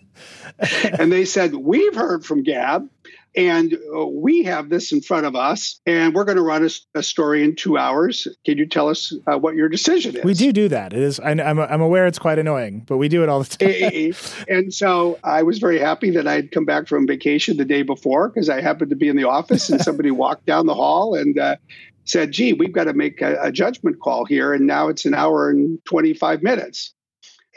and 0.98 1.10
they 1.10 1.24
said, 1.24 1.54
We've 1.54 1.94
heard 1.94 2.24
from 2.24 2.42
Gab. 2.42 2.88
And 3.36 3.78
uh, 3.94 4.06
we 4.06 4.42
have 4.44 4.68
this 4.68 4.92
in 4.92 5.00
front 5.00 5.26
of 5.26 5.36
us, 5.36 5.80
and 5.86 6.14
we're 6.14 6.24
going 6.24 6.36
to 6.36 6.42
run 6.42 6.64
a, 6.64 6.98
a 6.98 7.02
story 7.02 7.44
in 7.44 7.54
two 7.54 7.76
hours. 7.76 8.26
Can 8.44 8.58
you 8.58 8.66
tell 8.66 8.88
us 8.88 9.14
uh, 9.26 9.38
what 9.38 9.54
your 9.54 9.68
decision 9.68 10.16
is? 10.16 10.24
We 10.24 10.34
do 10.34 10.52
do 10.52 10.68
that. 10.68 10.92
It 10.92 11.00
is. 11.00 11.20
I, 11.20 11.32
am 11.32 11.58
I'm 11.58 11.80
aware 11.80 12.06
it's 12.06 12.18
quite 12.18 12.38
annoying, 12.38 12.84
but 12.86 12.96
we 12.96 13.08
do 13.08 13.22
it 13.22 13.28
all 13.28 13.42
the 13.42 14.14
time. 14.36 14.44
and 14.48 14.72
so 14.72 15.18
I 15.22 15.42
was 15.42 15.58
very 15.58 15.78
happy 15.78 16.10
that 16.10 16.26
I'd 16.26 16.50
come 16.50 16.64
back 16.64 16.88
from 16.88 17.06
vacation 17.06 17.56
the 17.56 17.64
day 17.64 17.82
before 17.82 18.28
because 18.28 18.48
I 18.48 18.60
happened 18.60 18.90
to 18.90 18.96
be 18.96 19.08
in 19.08 19.16
the 19.16 19.24
office, 19.24 19.68
and 19.68 19.80
somebody 19.80 20.10
walked 20.12 20.46
down 20.46 20.66
the 20.66 20.74
hall 20.74 21.14
and. 21.14 21.38
Uh, 21.38 21.56
said, 22.04 22.32
gee, 22.32 22.54
we've 22.54 22.72
got 22.72 22.84
to 22.84 22.94
make 22.94 23.20
a, 23.20 23.36
a 23.42 23.52
judgment 23.52 24.00
call 24.00 24.24
here. 24.24 24.54
And 24.54 24.66
now 24.66 24.88
it's 24.88 25.04
an 25.04 25.12
hour 25.12 25.50
and 25.50 25.78
25 25.84 26.42
minutes. 26.42 26.94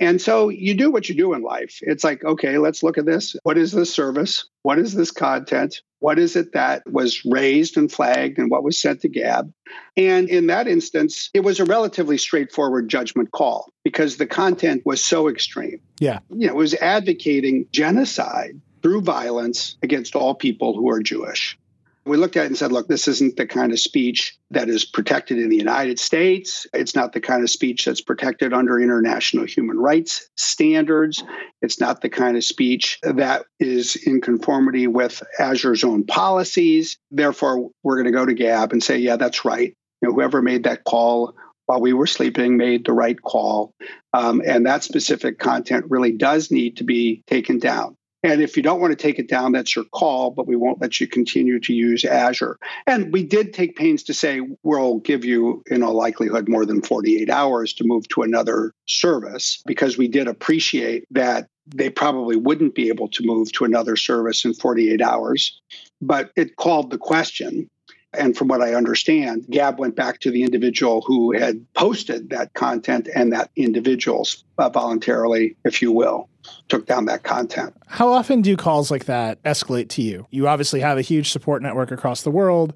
And 0.01 0.19
so 0.19 0.49
you 0.49 0.73
do 0.73 0.89
what 0.89 1.07
you 1.07 1.15
do 1.15 1.33
in 1.33 1.43
life. 1.43 1.77
It's 1.81 2.03
like, 2.03 2.25
okay, 2.25 2.57
let's 2.57 2.81
look 2.81 2.97
at 2.97 3.05
this. 3.05 3.35
What 3.43 3.57
is 3.57 3.71
this 3.71 3.93
service? 3.93 4.45
What 4.63 4.79
is 4.79 4.95
this 4.95 5.11
content? 5.11 5.79
What 5.99 6.17
is 6.17 6.35
it 6.35 6.53
that 6.53 6.81
was 6.91 7.23
raised 7.23 7.77
and 7.77 7.89
flagged 7.89 8.39
and 8.39 8.49
what 8.49 8.63
was 8.63 8.81
sent 8.81 9.01
to 9.01 9.09
Gab? 9.09 9.53
And 9.95 10.27
in 10.27 10.47
that 10.47 10.67
instance, 10.67 11.29
it 11.35 11.41
was 11.41 11.59
a 11.59 11.65
relatively 11.65 12.17
straightforward 12.17 12.89
judgment 12.89 13.31
call 13.31 13.71
because 13.83 14.17
the 14.17 14.25
content 14.25 14.81
was 14.85 15.03
so 15.03 15.29
extreme. 15.29 15.79
Yeah. 15.99 16.19
You 16.29 16.47
know, 16.47 16.53
it 16.53 16.55
was 16.55 16.73
advocating 16.73 17.67
genocide 17.71 18.59
through 18.81 19.01
violence 19.01 19.77
against 19.83 20.15
all 20.15 20.33
people 20.33 20.75
who 20.75 20.89
are 20.89 21.03
Jewish. 21.03 21.59
We 22.03 22.17
looked 22.17 22.35
at 22.35 22.45
it 22.45 22.47
and 22.47 22.57
said, 22.57 22.71
look, 22.71 22.87
this 22.87 23.07
isn't 23.07 23.37
the 23.37 23.45
kind 23.45 23.71
of 23.71 23.79
speech 23.79 24.35
that 24.49 24.69
is 24.69 24.85
protected 24.85 25.37
in 25.37 25.49
the 25.49 25.57
United 25.57 25.99
States. 25.99 26.65
It's 26.73 26.95
not 26.95 27.13
the 27.13 27.21
kind 27.21 27.43
of 27.43 27.49
speech 27.49 27.85
that's 27.85 28.01
protected 28.01 28.53
under 28.53 28.79
international 28.79 29.45
human 29.45 29.77
rights 29.77 30.27
standards. 30.35 31.23
It's 31.61 31.79
not 31.79 32.01
the 32.01 32.09
kind 32.09 32.37
of 32.37 32.43
speech 32.43 32.99
that 33.03 33.45
is 33.59 33.95
in 33.95 34.19
conformity 34.19 34.87
with 34.87 35.21
Azure's 35.39 35.83
own 35.83 36.03
policies. 36.03 36.97
Therefore, 37.11 37.69
we're 37.83 37.95
going 37.95 38.11
to 38.11 38.11
go 38.11 38.25
to 38.25 38.33
Gab 38.33 38.73
and 38.73 38.83
say, 38.83 38.97
yeah, 38.97 39.15
that's 39.15 39.45
right. 39.45 39.75
You 40.01 40.09
know, 40.09 40.15
whoever 40.15 40.41
made 40.41 40.63
that 40.63 40.83
call 40.83 41.35
while 41.67 41.79
we 41.79 41.93
were 41.93 42.07
sleeping 42.07 42.57
made 42.57 42.85
the 42.85 42.93
right 42.93 43.21
call. 43.21 43.73
Um, 44.13 44.41
and 44.45 44.65
that 44.65 44.83
specific 44.83 45.37
content 45.39 45.85
really 45.87 46.11
does 46.11 46.51
need 46.51 46.77
to 46.77 46.83
be 46.83 47.23
taken 47.27 47.59
down. 47.59 47.95
And 48.23 48.41
if 48.41 48.55
you 48.55 48.61
don't 48.61 48.79
want 48.79 48.91
to 48.91 49.01
take 49.01 49.17
it 49.17 49.27
down, 49.27 49.51
that's 49.51 49.75
your 49.75 49.85
call, 49.85 50.29
but 50.31 50.47
we 50.47 50.55
won't 50.55 50.79
let 50.79 50.99
you 51.01 51.07
continue 51.07 51.59
to 51.61 51.73
use 51.73 52.05
Azure. 52.05 52.59
And 52.85 53.11
we 53.11 53.23
did 53.23 53.53
take 53.53 53.75
pains 53.75 54.03
to 54.03 54.13
say 54.13 54.41
we'll 54.61 54.99
give 54.99 55.25
you, 55.25 55.63
in 55.67 55.81
all 55.81 55.95
likelihood, 55.95 56.47
more 56.47 56.65
than 56.65 56.81
48 56.81 57.29
hours 57.29 57.73
to 57.73 57.83
move 57.83 58.07
to 58.09 58.21
another 58.21 58.73
service 58.87 59.63
because 59.65 59.97
we 59.97 60.07
did 60.07 60.27
appreciate 60.27 61.05
that 61.11 61.47
they 61.67 61.89
probably 61.89 62.35
wouldn't 62.35 62.75
be 62.75 62.89
able 62.89 63.07
to 63.09 63.25
move 63.25 63.51
to 63.53 63.65
another 63.65 63.95
service 63.95 64.45
in 64.45 64.53
48 64.53 65.01
hours. 65.01 65.59
But 66.01 66.31
it 66.35 66.57
called 66.57 66.91
the 66.91 66.97
question. 66.97 67.69
And 68.13 68.35
from 68.35 68.49
what 68.49 68.61
I 68.61 68.73
understand, 68.73 69.45
Gab 69.49 69.79
went 69.79 69.95
back 69.95 70.19
to 70.19 70.31
the 70.31 70.43
individual 70.43 71.01
who 71.01 71.31
had 71.31 71.65
posted 71.73 72.29
that 72.31 72.53
content 72.53 73.07
and 73.15 73.31
that 73.31 73.51
individuals 73.55 74.43
uh, 74.57 74.69
voluntarily, 74.69 75.55
if 75.63 75.81
you 75.81 75.93
will, 75.93 76.27
took 76.69 76.85
down 76.85 77.05
that 77.05 77.23
content. 77.23 77.75
How 77.87 78.09
often 78.09 78.41
do 78.41 78.55
calls 78.55 78.91
like 78.91 79.05
that 79.05 79.41
escalate 79.43 79.89
to 79.89 80.01
you? 80.01 80.27
You 80.31 80.47
obviously 80.47 80.79
have 80.79 80.97
a 80.97 81.01
huge 81.01 81.31
support 81.31 81.61
network 81.61 81.91
across 81.91 82.21
the 82.23 82.31
world. 82.31 82.73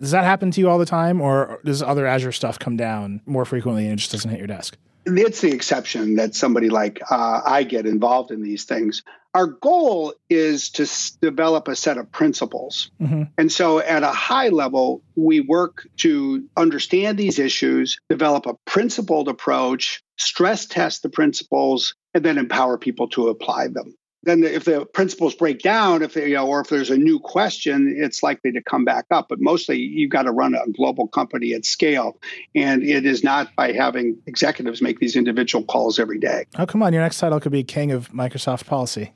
Does 0.00 0.12
that 0.12 0.24
happen 0.24 0.50
to 0.52 0.60
you 0.60 0.68
all 0.68 0.78
the 0.78 0.86
time, 0.86 1.20
or 1.20 1.60
does 1.64 1.82
other 1.82 2.06
Azure 2.06 2.32
stuff 2.32 2.58
come 2.58 2.76
down 2.76 3.20
more 3.26 3.44
frequently 3.44 3.84
and 3.84 3.94
it 3.94 3.96
just 3.96 4.12
doesn't 4.12 4.30
hit 4.30 4.38
your 4.38 4.46
desk? 4.46 4.76
It's 5.06 5.40
the 5.40 5.52
exception 5.52 6.16
that 6.16 6.34
somebody 6.34 6.68
like 6.68 7.00
uh, 7.10 7.40
I 7.44 7.62
get 7.62 7.86
involved 7.86 8.30
in 8.30 8.42
these 8.42 8.64
things. 8.64 9.02
Our 9.34 9.46
goal 9.46 10.14
is 10.30 10.70
to 10.70 10.84
s- 10.84 11.16
develop 11.20 11.68
a 11.68 11.76
set 11.76 11.98
of 11.98 12.10
principles. 12.10 12.90
Mm-hmm. 13.00 13.24
And 13.36 13.52
so, 13.52 13.78
at 13.78 14.02
a 14.02 14.08
high 14.08 14.48
level, 14.48 15.02
we 15.16 15.40
work 15.40 15.86
to 15.98 16.44
understand 16.56 17.18
these 17.18 17.38
issues, 17.38 17.98
develop 18.08 18.46
a 18.46 18.54
principled 18.64 19.28
approach, 19.28 20.02
stress 20.16 20.66
test 20.66 21.02
the 21.02 21.10
principles, 21.10 21.94
and 22.14 22.24
then 22.24 22.38
empower 22.38 22.78
people 22.78 23.08
to 23.08 23.28
apply 23.28 23.68
them 23.68 23.97
then 24.22 24.42
if 24.42 24.64
the 24.64 24.84
principles 24.86 25.34
break 25.34 25.60
down 25.60 26.02
if 26.02 26.14
they, 26.14 26.28
you 26.28 26.34
know 26.34 26.46
or 26.46 26.60
if 26.60 26.68
there's 26.68 26.90
a 26.90 26.96
new 26.96 27.18
question 27.18 27.94
it's 27.96 28.22
likely 28.22 28.52
to 28.52 28.62
come 28.62 28.84
back 28.84 29.06
up. 29.10 29.28
But 29.28 29.40
mostly 29.40 29.78
you've 29.78 30.10
got 30.10 30.22
to 30.22 30.32
run 30.32 30.54
a 30.54 30.70
global 30.72 31.08
company 31.08 31.52
at 31.52 31.64
scale. 31.64 32.18
And 32.54 32.82
it 32.82 33.06
is 33.06 33.22
not 33.22 33.54
by 33.56 33.72
having 33.72 34.18
executives 34.26 34.82
make 34.82 34.98
these 34.98 35.16
individual 35.16 35.64
calls 35.64 35.98
every 35.98 36.18
day. 36.18 36.44
Oh 36.58 36.66
come 36.66 36.82
on. 36.82 36.92
Your 36.92 37.02
next 37.02 37.18
title 37.18 37.40
could 37.40 37.52
be 37.52 37.64
king 37.64 37.92
of 37.92 38.10
microsoft 38.12 38.66
policy. 38.66 39.12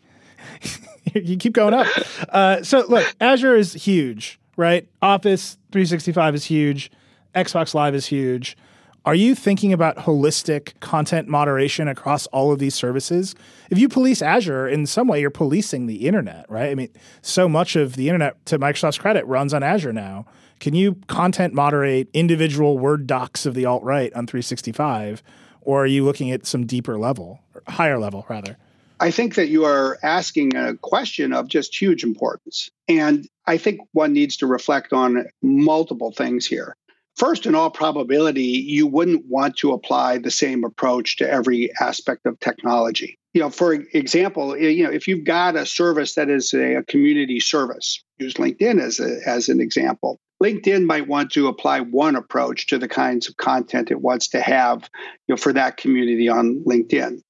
You 1.14 1.36
keep 1.36 1.52
going 1.52 1.74
up. 1.74 1.88
Uh, 2.28 2.62
so 2.62 2.86
look 2.88 3.04
azure 3.20 3.56
is 3.56 3.72
huge 3.72 4.38
right? 4.56 4.88
Office 5.00 5.58
365 5.72 6.34
is 6.34 6.44
huge. 6.44 6.90
Xbox 7.34 7.74
live 7.74 7.94
is 7.94 8.06
huge 8.06 8.56
are 9.04 9.14
you 9.14 9.34
thinking 9.34 9.72
about 9.72 9.96
holistic 9.96 10.78
content 10.80 11.26
moderation 11.26 11.88
across 11.88 12.26
all 12.28 12.52
of 12.52 12.58
these 12.58 12.74
services? 12.74 13.34
If 13.70 13.78
you 13.78 13.88
police 13.88 14.22
Azure, 14.22 14.68
in 14.68 14.86
some 14.86 15.08
way, 15.08 15.20
you're 15.20 15.30
policing 15.30 15.86
the 15.86 16.06
internet, 16.06 16.46
right? 16.48 16.70
I 16.70 16.74
mean, 16.74 16.88
so 17.20 17.48
much 17.48 17.74
of 17.74 17.96
the 17.96 18.08
internet, 18.08 18.44
to 18.46 18.58
Microsoft's 18.58 18.98
credit, 18.98 19.26
runs 19.26 19.52
on 19.52 19.62
Azure 19.62 19.92
now. 19.92 20.26
Can 20.60 20.74
you 20.74 20.94
content 21.08 21.52
moderate 21.52 22.08
individual 22.12 22.78
Word 22.78 23.08
docs 23.08 23.44
of 23.44 23.54
the 23.54 23.66
alt 23.66 23.82
right 23.82 24.12
on 24.14 24.26
365? 24.26 25.22
Or 25.62 25.82
are 25.82 25.86
you 25.86 26.04
looking 26.04 26.30
at 26.30 26.46
some 26.46 26.66
deeper 26.66 26.96
level, 26.96 27.40
higher 27.66 27.98
level, 27.98 28.24
rather? 28.28 28.56
I 29.00 29.10
think 29.10 29.34
that 29.34 29.48
you 29.48 29.64
are 29.64 29.98
asking 30.04 30.54
a 30.54 30.76
question 30.76 31.32
of 31.32 31.48
just 31.48 31.76
huge 31.76 32.04
importance. 32.04 32.70
And 32.86 33.26
I 33.46 33.58
think 33.58 33.80
one 33.90 34.12
needs 34.12 34.36
to 34.36 34.46
reflect 34.46 34.92
on 34.92 35.26
multiple 35.42 36.12
things 36.12 36.46
here. 36.46 36.76
First, 37.16 37.46
in 37.46 37.54
all 37.54 37.70
probability, 37.70 38.42
you 38.42 38.86
wouldn't 38.86 39.26
want 39.26 39.56
to 39.58 39.72
apply 39.72 40.18
the 40.18 40.30
same 40.30 40.64
approach 40.64 41.18
to 41.18 41.30
every 41.30 41.70
aspect 41.80 42.26
of 42.26 42.40
technology. 42.40 43.18
You 43.34 43.42
know, 43.42 43.50
for 43.50 43.72
example, 43.74 44.56
you 44.56 44.84
know, 44.84 44.90
if 44.90 45.06
you've 45.06 45.24
got 45.24 45.56
a 45.56 45.66
service 45.66 46.14
that 46.14 46.28
is 46.28 46.52
a, 46.52 46.82
community 46.88 47.40
service, 47.40 48.02
use 48.18 48.34
LinkedIn 48.34 48.80
as 48.80 49.00
a, 49.00 49.20
as 49.26 49.48
an 49.48 49.60
example. 49.60 50.18
LinkedIn 50.42 50.84
might 50.84 51.06
want 51.06 51.30
to 51.32 51.46
apply 51.46 51.80
one 51.80 52.16
approach 52.16 52.66
to 52.66 52.78
the 52.78 52.88
kinds 52.88 53.28
of 53.28 53.36
content 53.36 53.90
it 53.90 54.00
wants 54.00 54.28
to 54.28 54.40
have, 54.40 54.88
you 55.28 55.34
know, 55.34 55.36
for 55.36 55.52
that 55.52 55.76
community 55.76 56.28
on 56.28 56.64
LinkedIn. 56.66 57.20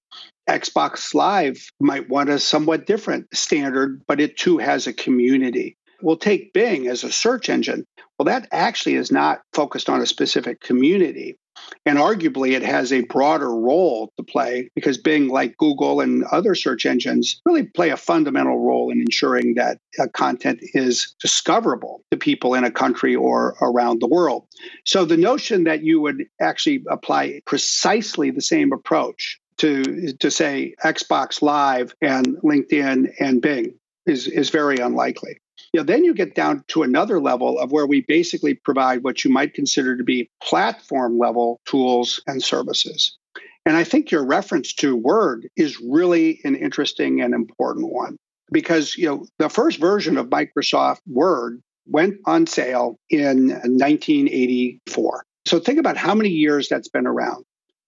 Xbox 0.48 1.14
Live 1.14 1.70
might 1.78 2.08
want 2.08 2.30
a 2.30 2.38
somewhat 2.38 2.86
different 2.86 3.26
standard, 3.34 4.02
but 4.08 4.20
it 4.20 4.36
too 4.36 4.58
has 4.58 4.86
a 4.86 4.92
community. 4.92 5.76
We'll 6.02 6.16
take 6.16 6.52
Bing 6.52 6.88
as 6.88 7.04
a 7.04 7.12
search 7.12 7.48
engine. 7.48 7.86
Well, 8.18 8.26
that 8.26 8.48
actually 8.52 8.96
is 8.96 9.10
not 9.10 9.42
focused 9.52 9.88
on 9.88 10.00
a 10.00 10.06
specific 10.06 10.60
community. 10.60 11.36
And 11.84 11.98
arguably, 11.98 12.52
it 12.52 12.62
has 12.62 12.92
a 12.92 13.02
broader 13.02 13.50
role 13.50 14.12
to 14.16 14.22
play 14.22 14.68
because 14.74 14.98
Bing, 14.98 15.28
like 15.28 15.56
Google 15.56 16.00
and 16.00 16.24
other 16.24 16.54
search 16.54 16.86
engines, 16.86 17.40
really 17.44 17.64
play 17.64 17.90
a 17.90 17.96
fundamental 17.96 18.58
role 18.58 18.90
in 18.90 19.00
ensuring 19.00 19.54
that 19.54 19.78
uh, 19.98 20.06
content 20.14 20.60
is 20.74 21.14
discoverable 21.20 22.02
to 22.10 22.16
people 22.16 22.54
in 22.54 22.64
a 22.64 22.70
country 22.70 23.14
or 23.14 23.56
around 23.60 24.00
the 24.00 24.08
world. 24.08 24.46
So 24.84 25.04
the 25.04 25.16
notion 25.16 25.64
that 25.64 25.82
you 25.82 26.00
would 26.00 26.24
actually 26.40 26.84
apply 26.88 27.42
precisely 27.46 28.30
the 28.30 28.40
same 28.40 28.72
approach 28.72 29.38
to, 29.58 30.12
to 30.12 30.30
say 30.30 30.74
Xbox 30.84 31.42
Live 31.42 31.94
and 32.00 32.36
LinkedIn 32.42 33.12
and 33.20 33.42
Bing 33.42 33.74
is, 34.06 34.26
is 34.26 34.50
very 34.50 34.76
unlikely. 34.78 35.38
You 35.72 35.80
know, 35.80 35.84
then 35.84 36.04
you 36.04 36.12
get 36.12 36.34
down 36.34 36.64
to 36.68 36.82
another 36.82 37.18
level 37.20 37.58
of 37.58 37.72
where 37.72 37.86
we 37.86 38.02
basically 38.02 38.54
provide 38.54 39.02
what 39.02 39.24
you 39.24 39.30
might 39.30 39.54
consider 39.54 39.96
to 39.96 40.04
be 40.04 40.30
platform 40.42 41.18
level 41.18 41.60
tools 41.66 42.20
and 42.26 42.42
services. 42.42 43.16
And 43.64 43.76
I 43.76 43.84
think 43.84 44.10
your 44.10 44.24
reference 44.24 44.74
to 44.74 44.96
Word 44.96 45.48
is 45.56 45.80
really 45.80 46.40
an 46.44 46.56
interesting 46.56 47.20
and 47.20 47.32
important 47.32 47.90
one 47.92 48.16
because 48.50 48.96
you 48.96 49.06
know 49.06 49.26
the 49.38 49.48
first 49.48 49.78
version 49.78 50.18
of 50.18 50.26
Microsoft 50.26 51.00
Word 51.06 51.60
went 51.86 52.16
on 52.26 52.46
sale 52.46 52.96
in 53.08 53.48
1984. 53.48 55.24
So 55.46 55.58
think 55.58 55.78
about 55.78 55.96
how 55.96 56.14
many 56.14 56.28
years 56.28 56.68
that's 56.68 56.88
been 56.88 57.06
around. 57.06 57.44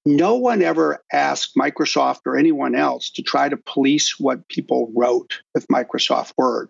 No 0.06 0.34
one 0.34 0.60
ever 0.60 1.02
asked 1.12 1.56
Microsoft 1.56 2.20
or 2.26 2.36
anyone 2.36 2.74
else 2.74 3.10
to 3.12 3.22
try 3.22 3.48
to 3.48 3.56
police 3.56 4.20
what 4.20 4.46
people 4.48 4.92
wrote 4.94 5.40
with 5.54 5.66
Microsoft 5.68 6.34
Word 6.36 6.68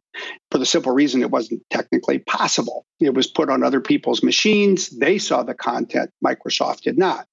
for 0.52 0.58
the 0.58 0.66
simple 0.66 0.92
reason 0.92 1.20
it 1.20 1.32
wasn't 1.32 1.62
technically 1.68 2.20
possible. 2.20 2.86
It 3.00 3.14
was 3.14 3.26
put 3.26 3.50
on 3.50 3.64
other 3.64 3.80
people's 3.80 4.22
machines. 4.22 4.88
They 4.90 5.18
saw 5.18 5.42
the 5.42 5.54
content, 5.54 6.10
Microsoft 6.24 6.82
did 6.82 6.96
not. 6.96 7.26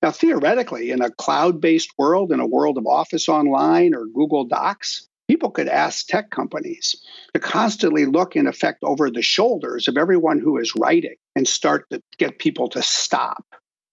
Now, 0.00 0.12
theoretically, 0.12 0.92
in 0.92 1.02
a 1.02 1.10
cloud 1.10 1.60
based 1.60 1.90
world, 1.98 2.30
in 2.30 2.38
a 2.38 2.46
world 2.46 2.78
of 2.78 2.86
Office 2.86 3.28
Online 3.28 3.94
or 3.94 4.06
Google 4.06 4.44
Docs, 4.44 5.08
people 5.26 5.50
could 5.50 5.68
ask 5.68 6.06
tech 6.06 6.30
companies 6.30 6.94
to 7.34 7.40
constantly 7.40 8.06
look, 8.06 8.36
in 8.36 8.46
effect, 8.46 8.78
over 8.84 9.10
the 9.10 9.22
shoulders 9.22 9.88
of 9.88 9.96
everyone 9.96 10.38
who 10.38 10.56
is 10.56 10.76
writing 10.76 11.16
and 11.34 11.48
start 11.48 11.86
to 11.90 12.00
get 12.16 12.38
people 12.38 12.68
to 12.68 12.82
stop 12.82 13.44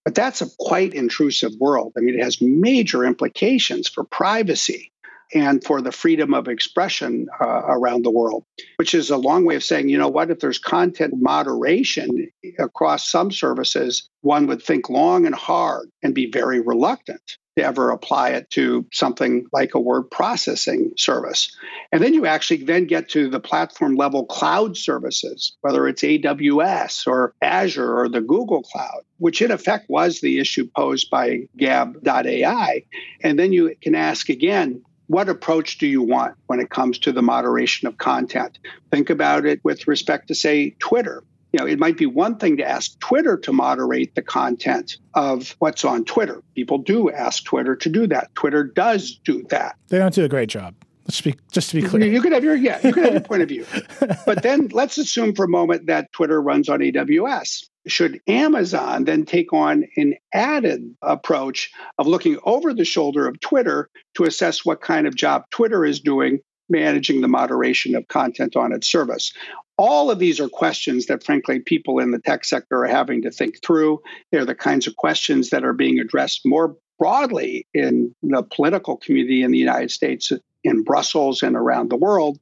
but 0.06 0.14
that's 0.14 0.40
a 0.40 0.46
quite 0.60 0.94
intrusive 0.94 1.50
world. 1.58 1.92
I 1.96 2.00
mean, 2.00 2.14
it 2.14 2.22
has 2.22 2.40
major 2.40 3.04
implications 3.04 3.88
for 3.88 4.04
privacy 4.04 4.92
and 5.34 5.64
for 5.64 5.82
the 5.82 5.90
freedom 5.90 6.32
of 6.32 6.46
expression 6.46 7.26
uh, 7.40 7.62
around 7.64 8.04
the 8.04 8.12
world, 8.12 8.44
which 8.76 8.94
is 8.94 9.10
a 9.10 9.16
long 9.16 9.44
way 9.44 9.56
of 9.56 9.64
saying, 9.64 9.88
you 9.88 9.98
know 9.98 10.06
what, 10.08 10.30
if 10.30 10.38
there's 10.38 10.60
content 10.60 11.14
moderation 11.16 12.28
across 12.60 13.10
some 13.10 13.32
services, 13.32 14.08
one 14.20 14.46
would 14.46 14.62
think 14.62 14.88
long 14.88 15.26
and 15.26 15.34
hard 15.34 15.90
and 16.04 16.14
be 16.14 16.30
very 16.30 16.60
reluctant 16.60 17.36
to 17.58 17.64
ever 17.64 17.90
apply 17.90 18.28
it 18.28 18.48
to 18.50 18.86
something 18.92 19.46
like 19.52 19.74
a 19.74 19.80
word 19.80 20.04
processing 20.04 20.92
service. 20.96 21.50
And 21.92 22.02
then 22.02 22.14
you 22.14 22.26
actually 22.26 22.64
then 22.64 22.86
get 22.86 23.08
to 23.10 23.28
the 23.28 23.40
platform 23.40 23.96
level 23.96 24.26
cloud 24.26 24.76
services, 24.76 25.56
whether 25.60 25.86
it's 25.86 26.02
AWS 26.02 27.06
or 27.06 27.34
Azure 27.42 27.98
or 27.98 28.08
the 28.08 28.20
Google 28.20 28.62
Cloud, 28.62 29.02
which 29.18 29.42
in 29.42 29.50
effect 29.50 29.88
was 29.88 30.20
the 30.20 30.38
issue 30.38 30.68
posed 30.76 31.10
by 31.10 31.48
Gab.ai. 31.56 32.82
And 33.22 33.38
then 33.38 33.52
you 33.52 33.74
can 33.80 33.94
ask 33.94 34.28
again, 34.28 34.82
what 35.08 35.28
approach 35.28 35.78
do 35.78 35.86
you 35.86 36.02
want 36.02 36.34
when 36.46 36.58
it 36.58 36.70
comes 36.70 36.98
to 36.98 37.12
the 37.12 37.22
moderation 37.22 37.86
of 37.86 37.96
content? 37.96 38.58
Think 38.90 39.08
about 39.08 39.46
it 39.46 39.60
with 39.62 39.86
respect 39.86 40.28
to, 40.28 40.34
say, 40.34 40.70
Twitter 40.80 41.22
you 41.56 41.64
know, 41.64 41.66
it 41.66 41.78
might 41.78 41.96
be 41.96 42.04
one 42.04 42.36
thing 42.36 42.58
to 42.58 42.68
ask 42.68 42.98
Twitter 43.00 43.38
to 43.38 43.52
moderate 43.52 44.14
the 44.14 44.20
content 44.20 44.98
of 45.14 45.56
what's 45.58 45.86
on 45.86 46.04
Twitter. 46.04 46.42
People 46.54 46.76
do 46.76 47.10
ask 47.10 47.44
Twitter 47.44 47.74
to 47.76 47.88
do 47.88 48.06
that. 48.08 48.34
Twitter 48.34 48.62
does 48.62 49.18
do 49.24 49.42
that. 49.48 49.76
They 49.88 49.96
don't 49.96 50.12
do 50.12 50.22
a 50.24 50.28
great 50.28 50.50
job. 50.50 50.74
Let's 51.06 51.20
be 51.20 51.34
just 51.52 51.70
to 51.70 51.80
be 51.80 51.86
clear. 51.86 52.04
You 52.04 52.20
could 52.20 52.32
have 52.32 52.42
your 52.42 52.56
yeah, 52.56 52.80
you 52.82 52.92
could 52.92 53.04
have 53.04 53.12
your 53.12 53.22
point 53.22 53.42
of 53.42 53.48
view. 53.48 53.64
But 54.26 54.42
then 54.42 54.68
let's 54.72 54.98
assume 54.98 55.34
for 55.34 55.44
a 55.44 55.48
moment 55.48 55.86
that 55.86 56.12
Twitter 56.12 56.42
runs 56.42 56.68
on 56.68 56.80
AWS. 56.80 57.64
Should 57.86 58.20
Amazon 58.26 59.04
then 59.04 59.24
take 59.24 59.52
on 59.52 59.84
an 59.96 60.14
added 60.34 60.82
approach 61.02 61.70
of 61.98 62.08
looking 62.08 62.38
over 62.44 62.74
the 62.74 62.84
shoulder 62.84 63.28
of 63.28 63.38
Twitter 63.40 63.88
to 64.16 64.24
assess 64.24 64.64
what 64.64 64.80
kind 64.80 65.06
of 65.06 65.14
job 65.14 65.44
Twitter 65.50 65.84
is 65.84 66.00
doing 66.00 66.40
managing 66.68 67.20
the 67.20 67.28
moderation 67.28 67.94
of 67.94 68.08
content 68.08 68.56
on 68.56 68.72
its 68.72 68.90
service? 68.90 69.32
All 69.78 70.10
of 70.10 70.18
these 70.18 70.40
are 70.40 70.48
questions 70.48 71.06
that, 71.06 71.22
frankly, 71.22 71.60
people 71.60 71.98
in 71.98 72.10
the 72.10 72.18
tech 72.18 72.44
sector 72.44 72.84
are 72.84 72.88
having 72.88 73.22
to 73.22 73.30
think 73.30 73.62
through. 73.62 74.00
They're 74.32 74.46
the 74.46 74.54
kinds 74.54 74.86
of 74.86 74.96
questions 74.96 75.50
that 75.50 75.64
are 75.64 75.74
being 75.74 75.98
addressed 76.00 76.40
more 76.44 76.76
broadly 76.98 77.66
in 77.74 78.14
the 78.22 78.42
political 78.42 78.96
community 78.96 79.42
in 79.42 79.50
the 79.50 79.58
United 79.58 79.90
States, 79.90 80.32
in 80.66 80.82
Brussels, 80.82 81.42
and 81.42 81.56
around 81.56 81.90
the 81.90 81.96
world. 81.96 82.38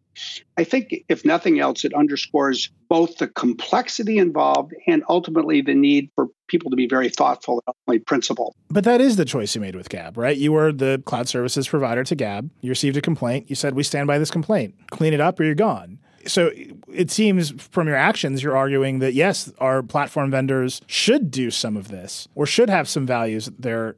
I 0.56 0.64
think, 0.64 0.94
if 1.08 1.24
nothing 1.24 1.58
else, 1.58 1.84
it 1.84 1.92
underscores 1.92 2.70
both 2.88 3.18
the 3.18 3.26
complexity 3.26 4.18
involved 4.18 4.72
and 4.86 5.02
ultimately 5.08 5.60
the 5.60 5.74
need 5.74 6.10
for 6.14 6.28
people 6.46 6.70
to 6.70 6.76
be 6.76 6.86
very 6.86 7.08
thoughtful 7.08 7.62
and 7.88 8.06
principled. 8.06 8.54
But 8.70 8.84
that 8.84 9.00
is 9.00 9.16
the 9.16 9.24
choice 9.24 9.54
you 9.54 9.60
made 9.60 9.74
with 9.74 9.88
Gab, 9.88 10.16
right? 10.16 10.36
You 10.36 10.52
were 10.52 10.72
the 10.72 11.02
cloud 11.04 11.28
services 11.28 11.66
provider 11.66 12.04
to 12.04 12.14
Gab. 12.14 12.50
You 12.60 12.70
received 12.70 12.96
a 12.96 13.00
complaint. 13.00 13.50
You 13.50 13.56
said, 13.56 13.74
We 13.74 13.82
stand 13.82 14.06
by 14.06 14.18
this 14.18 14.30
complaint. 14.30 14.74
Clean 14.90 15.12
it 15.12 15.20
up 15.20 15.40
or 15.40 15.44
you're 15.44 15.54
gone 15.54 15.98
so 16.26 16.50
it 16.92 17.10
seems 17.10 17.50
from 17.50 17.86
your 17.86 17.96
actions, 17.96 18.42
you're 18.42 18.56
arguing 18.56 19.00
that 19.00 19.14
yes, 19.14 19.52
our 19.58 19.82
platform 19.82 20.30
vendors 20.30 20.80
should 20.86 21.30
do 21.30 21.50
some 21.50 21.76
of 21.76 21.88
this 21.88 22.28
or 22.34 22.46
should 22.46 22.70
have 22.70 22.88
some 22.88 23.06
values 23.06 23.46
that 23.46 23.60
their 23.62 23.96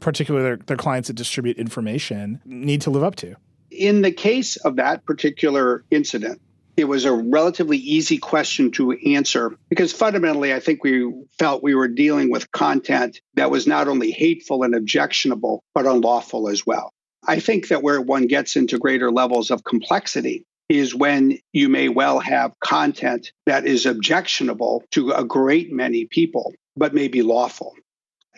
particularly 0.00 0.44
their, 0.44 0.56
their 0.56 0.76
clients 0.76 1.08
that 1.08 1.14
distribute 1.14 1.56
information 1.58 2.40
need 2.44 2.80
to 2.82 2.90
live 2.90 3.02
up 3.02 3.16
to. 3.16 3.34
In 3.70 4.02
the 4.02 4.12
case 4.12 4.56
of 4.56 4.76
that 4.76 5.04
particular 5.04 5.84
incident, 5.90 6.40
it 6.76 6.84
was 6.84 7.04
a 7.04 7.12
relatively 7.12 7.76
easy 7.76 8.18
question 8.18 8.70
to 8.72 8.92
answer 8.92 9.56
because 9.68 9.92
fundamentally, 9.92 10.54
I 10.54 10.60
think 10.60 10.82
we 10.82 11.12
felt 11.38 11.62
we 11.62 11.74
were 11.74 11.88
dealing 11.88 12.30
with 12.30 12.50
content 12.52 13.20
that 13.34 13.50
was 13.50 13.66
not 13.66 13.86
only 13.86 14.10
hateful 14.10 14.62
and 14.62 14.74
objectionable, 14.74 15.62
but 15.74 15.86
unlawful 15.86 16.48
as 16.48 16.66
well. 16.66 16.92
I 17.26 17.38
think 17.38 17.68
that 17.68 17.82
where 17.82 18.00
one 18.00 18.26
gets 18.26 18.56
into 18.56 18.78
greater 18.78 19.10
levels 19.10 19.50
of 19.50 19.62
complexity 19.62 20.46
is 20.70 20.94
when 20.94 21.38
you 21.52 21.68
may 21.68 21.88
well 21.88 22.20
have 22.20 22.58
content 22.60 23.32
that 23.44 23.66
is 23.66 23.86
objectionable 23.86 24.84
to 24.92 25.10
a 25.10 25.24
great 25.24 25.70
many 25.72 26.06
people, 26.06 26.54
but 26.76 26.94
may 26.94 27.08
be 27.08 27.22
lawful. 27.22 27.74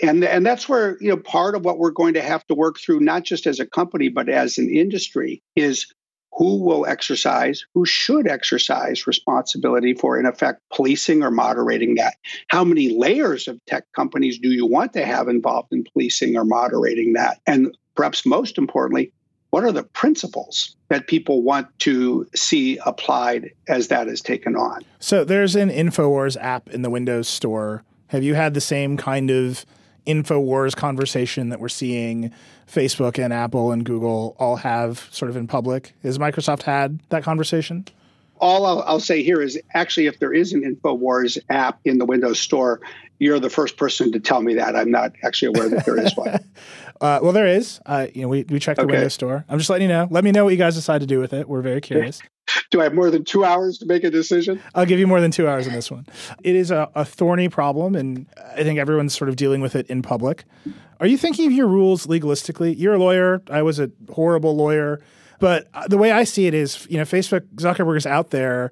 And, 0.00 0.24
and 0.24 0.44
that's 0.44 0.68
where 0.68 0.96
you 1.00 1.08
know 1.08 1.16
part 1.16 1.54
of 1.54 1.64
what 1.64 1.78
we're 1.78 1.90
going 1.90 2.14
to 2.14 2.22
have 2.22 2.46
to 2.46 2.54
work 2.54 2.78
through, 2.78 3.00
not 3.00 3.24
just 3.24 3.46
as 3.46 3.60
a 3.60 3.66
company, 3.66 4.08
but 4.08 4.28
as 4.28 4.58
an 4.58 4.70
industry, 4.70 5.42
is 5.54 5.92
who 6.32 6.64
will 6.64 6.86
exercise, 6.86 7.64
who 7.74 7.84
should 7.84 8.26
exercise 8.26 9.06
responsibility 9.06 9.94
for, 9.94 10.18
in 10.18 10.26
effect, 10.26 10.60
policing 10.72 11.22
or 11.22 11.30
moderating 11.30 11.96
that? 11.96 12.14
How 12.48 12.64
many 12.64 12.88
layers 12.88 13.48
of 13.48 13.62
tech 13.66 13.84
companies 13.94 14.38
do 14.38 14.50
you 14.50 14.66
want 14.66 14.94
to 14.94 15.04
have 15.04 15.28
involved 15.28 15.68
in 15.72 15.84
policing 15.92 16.36
or 16.36 16.44
moderating 16.44 17.12
that? 17.14 17.40
And 17.46 17.76
perhaps 17.94 18.24
most 18.24 18.56
importantly, 18.56 19.12
what 19.50 19.64
are 19.64 19.72
the 19.72 19.82
principles 19.82 20.74
that 20.88 21.06
people 21.06 21.42
want 21.42 21.66
to 21.80 22.26
see 22.34 22.78
applied 22.86 23.50
as 23.68 23.88
that 23.88 24.08
is 24.08 24.22
taken 24.22 24.56
on? 24.56 24.82
So 24.98 25.24
there's 25.24 25.54
an 25.54 25.68
InfoWars 25.68 26.38
app 26.40 26.70
in 26.70 26.80
the 26.80 26.88
Windows 26.88 27.28
Store. 27.28 27.84
Have 28.06 28.22
you 28.22 28.34
had 28.34 28.54
the 28.54 28.62
same 28.62 28.96
kind 28.96 29.30
of 29.30 29.66
InfoWars 30.06 30.76
conversation 30.76 31.48
that 31.50 31.60
we're 31.60 31.68
seeing 31.68 32.32
Facebook 32.66 33.22
and 33.22 33.32
Apple 33.32 33.72
and 33.72 33.84
Google 33.84 34.36
all 34.38 34.56
have 34.56 35.08
sort 35.10 35.30
of 35.30 35.36
in 35.36 35.46
public? 35.46 35.94
Has 36.02 36.18
Microsoft 36.18 36.62
had 36.62 37.00
that 37.10 37.22
conversation? 37.22 37.86
all 38.42 38.66
I'll, 38.66 38.82
I'll, 38.82 39.00
say 39.00 39.22
here 39.22 39.40
is 39.40 39.58
actually, 39.72 40.06
if 40.06 40.18
there 40.18 40.32
is 40.32 40.52
an 40.52 40.62
InfoWars 40.62 41.38
app 41.48 41.78
in 41.84 41.98
the 41.98 42.04
Windows 42.04 42.40
Store, 42.40 42.80
you're 43.20 43.38
the 43.38 43.48
first 43.48 43.76
person 43.76 44.10
to 44.12 44.20
tell 44.20 44.42
me 44.42 44.54
that. 44.54 44.74
I'm 44.74 44.90
not 44.90 45.12
actually 45.22 45.56
aware 45.56 45.68
that 45.68 45.86
there 45.86 45.96
is 45.96 46.12
one. 46.16 46.28
uh, 47.00 47.20
well, 47.22 47.30
there 47.30 47.46
is. 47.46 47.80
Uh, 47.86 48.08
you 48.12 48.22
know, 48.22 48.28
we, 48.28 48.42
we 48.42 48.58
checked 48.58 48.78
the 48.78 48.84
okay. 48.84 48.94
Windows 48.94 49.14
Store. 49.14 49.44
I'm 49.48 49.58
just 49.58 49.70
letting 49.70 49.88
you 49.88 49.94
know. 49.94 50.08
Let 50.10 50.24
me 50.24 50.32
know 50.32 50.42
what 50.44 50.50
you 50.50 50.56
guys 50.56 50.74
decide 50.74 51.02
to 51.02 51.06
do 51.06 51.20
with 51.20 51.32
it. 51.32 51.48
We're 51.48 51.62
very 51.62 51.80
curious. 51.80 52.20
Do 52.70 52.80
I 52.80 52.84
have 52.84 52.94
more 52.94 53.10
than 53.10 53.24
two 53.24 53.44
hours 53.44 53.78
to 53.78 53.86
make 53.86 54.04
a 54.04 54.10
decision? 54.10 54.60
I'll 54.74 54.86
give 54.86 54.98
you 54.98 55.06
more 55.06 55.20
than 55.20 55.30
two 55.30 55.48
hours 55.48 55.66
on 55.66 55.74
this 55.74 55.90
one. 55.90 56.06
It 56.42 56.56
is 56.56 56.70
a, 56.70 56.90
a 56.94 57.04
thorny 57.04 57.48
problem, 57.48 57.94
and 57.94 58.26
I 58.56 58.62
think 58.62 58.78
everyone's 58.78 59.16
sort 59.16 59.28
of 59.28 59.36
dealing 59.36 59.60
with 59.60 59.76
it 59.76 59.86
in 59.88 60.02
public. 60.02 60.44
Are 61.00 61.06
you 61.06 61.18
thinking 61.18 61.46
of 61.46 61.52
your 61.52 61.66
rules 61.66 62.06
legalistically? 62.06 62.78
You're 62.78 62.94
a 62.94 62.98
lawyer. 62.98 63.42
I 63.50 63.62
was 63.62 63.78
a 63.80 63.90
horrible 64.10 64.56
lawyer. 64.56 65.00
But 65.38 65.68
the 65.88 65.98
way 65.98 66.12
I 66.12 66.24
see 66.24 66.46
it 66.46 66.54
is, 66.54 66.86
you 66.88 66.98
know, 66.98 67.02
Facebook 67.02 67.40
Zuckerberg 67.56 67.96
is 67.96 68.06
out 68.06 68.30
there 68.30 68.70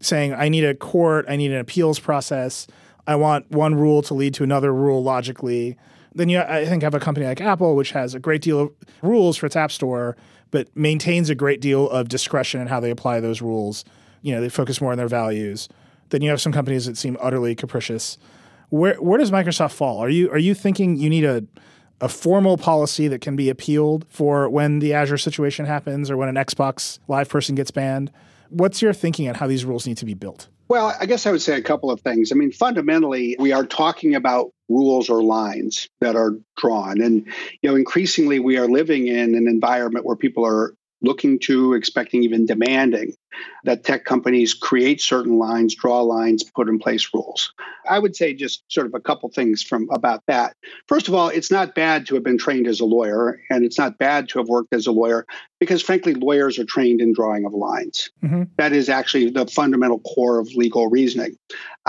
saying, 0.00 0.32
"I 0.32 0.48
need 0.48 0.64
a 0.64 0.74
court, 0.74 1.26
I 1.28 1.36
need 1.36 1.52
an 1.52 1.58
appeals 1.58 1.98
process, 1.98 2.66
I 3.06 3.16
want 3.16 3.50
one 3.50 3.74
rule 3.74 4.00
to 4.02 4.14
lead 4.14 4.32
to 4.34 4.44
another 4.44 4.72
rule 4.72 5.02
logically." 5.02 5.76
Then 6.14 6.30
you, 6.30 6.40
I 6.40 6.64
think, 6.64 6.82
have 6.82 6.94
a 6.94 7.00
company 7.00 7.26
like 7.26 7.40
Apple, 7.42 7.76
which 7.76 7.90
has 7.92 8.14
a 8.14 8.18
great 8.18 8.40
deal 8.40 8.58
of 8.58 8.70
rules 9.02 9.36
for 9.36 9.44
its 9.44 9.54
app 9.54 9.70
store, 9.70 10.16
but 10.50 10.74
maintains 10.76 11.30
a 11.30 11.34
great 11.34 11.60
deal 11.60 11.88
of 11.90 12.08
discretion 12.08 12.60
in 12.60 12.68
how 12.68 12.80
they 12.80 12.90
apply 12.90 13.20
those 13.20 13.42
rules. 13.42 13.84
You 14.22 14.34
know, 14.34 14.40
they 14.40 14.48
focus 14.48 14.80
more 14.80 14.92
on 14.92 14.98
their 14.98 15.08
values. 15.08 15.68
Then 16.10 16.22
you 16.22 16.30
have 16.30 16.40
some 16.40 16.52
companies 16.52 16.86
that 16.86 16.96
seem 16.96 17.16
utterly 17.20 17.54
capricious. 17.54 18.18
Where 18.70 18.94
where 18.96 19.18
does 19.18 19.30
Microsoft 19.30 19.72
fall? 19.72 19.98
Are 19.98 20.08
you 20.08 20.30
are 20.30 20.38
you 20.38 20.54
thinking 20.54 20.96
you 20.96 21.10
need 21.10 21.24
a 21.24 21.44
a 22.00 22.08
formal 22.08 22.56
policy 22.56 23.08
that 23.08 23.20
can 23.20 23.36
be 23.36 23.48
appealed 23.50 24.06
for 24.08 24.48
when 24.48 24.78
the 24.78 24.94
Azure 24.94 25.18
situation 25.18 25.66
happens 25.66 26.10
or 26.10 26.16
when 26.16 26.28
an 26.28 26.36
Xbox 26.36 26.98
Live 27.08 27.28
person 27.28 27.54
gets 27.54 27.70
banned. 27.70 28.12
What's 28.50 28.80
your 28.80 28.92
thinking 28.92 29.28
on 29.28 29.34
how 29.34 29.46
these 29.46 29.64
rules 29.64 29.86
need 29.86 29.96
to 29.98 30.04
be 30.04 30.14
built? 30.14 30.48
Well, 30.68 30.94
I 31.00 31.06
guess 31.06 31.26
I 31.26 31.32
would 31.32 31.42
say 31.42 31.56
a 31.56 31.62
couple 31.62 31.90
of 31.90 32.00
things. 32.00 32.30
I 32.30 32.34
mean, 32.34 32.52
fundamentally, 32.52 33.36
we 33.38 33.52
are 33.52 33.64
talking 33.64 34.14
about 34.14 34.52
rules 34.68 35.08
or 35.08 35.22
lines 35.22 35.88
that 36.00 36.16
are 36.16 36.36
drawn. 36.56 37.00
And, 37.00 37.26
you 37.62 37.70
know, 37.70 37.76
increasingly 37.76 38.38
we 38.38 38.58
are 38.58 38.68
living 38.68 39.08
in 39.08 39.34
an 39.34 39.48
environment 39.48 40.04
where 40.04 40.16
people 40.16 40.44
are 40.44 40.74
looking 41.00 41.38
to, 41.38 41.74
expecting, 41.74 42.24
even 42.24 42.44
demanding 42.44 43.14
that 43.64 43.84
tech 43.84 44.04
companies 44.04 44.52
create 44.54 45.00
certain 45.00 45.38
lines, 45.38 45.74
draw 45.74 46.00
lines, 46.00 46.42
put 46.42 46.68
in 46.68 46.78
place 46.78 47.10
rules. 47.14 47.52
I 47.88 47.98
would 47.98 48.16
say 48.16 48.34
just 48.34 48.64
sort 48.68 48.86
of 48.86 48.94
a 48.94 49.00
couple 49.00 49.28
things 49.30 49.62
from 49.62 49.88
about 49.92 50.22
that. 50.26 50.54
First 50.88 51.06
of 51.06 51.14
all, 51.14 51.28
it's 51.28 51.50
not 51.50 51.74
bad 51.74 52.06
to 52.06 52.14
have 52.14 52.24
been 52.24 52.38
trained 52.38 52.66
as 52.66 52.80
a 52.80 52.84
lawyer, 52.84 53.40
and 53.48 53.64
it's 53.64 53.78
not 53.78 53.98
bad 53.98 54.28
to 54.30 54.38
have 54.38 54.48
worked 54.48 54.74
as 54.74 54.86
a 54.86 54.92
lawyer 54.92 55.24
because, 55.60 55.82
frankly, 55.82 56.14
lawyers 56.14 56.58
are 56.58 56.64
trained 56.64 57.00
in 57.00 57.12
drawing 57.12 57.44
of 57.44 57.52
lines. 57.52 58.10
Mm-hmm. 58.24 58.44
That 58.56 58.72
is 58.72 58.88
actually 58.88 59.30
the 59.30 59.46
fundamental 59.46 60.00
core 60.00 60.40
of 60.40 60.48
legal 60.54 60.88
reasoning. 60.88 61.36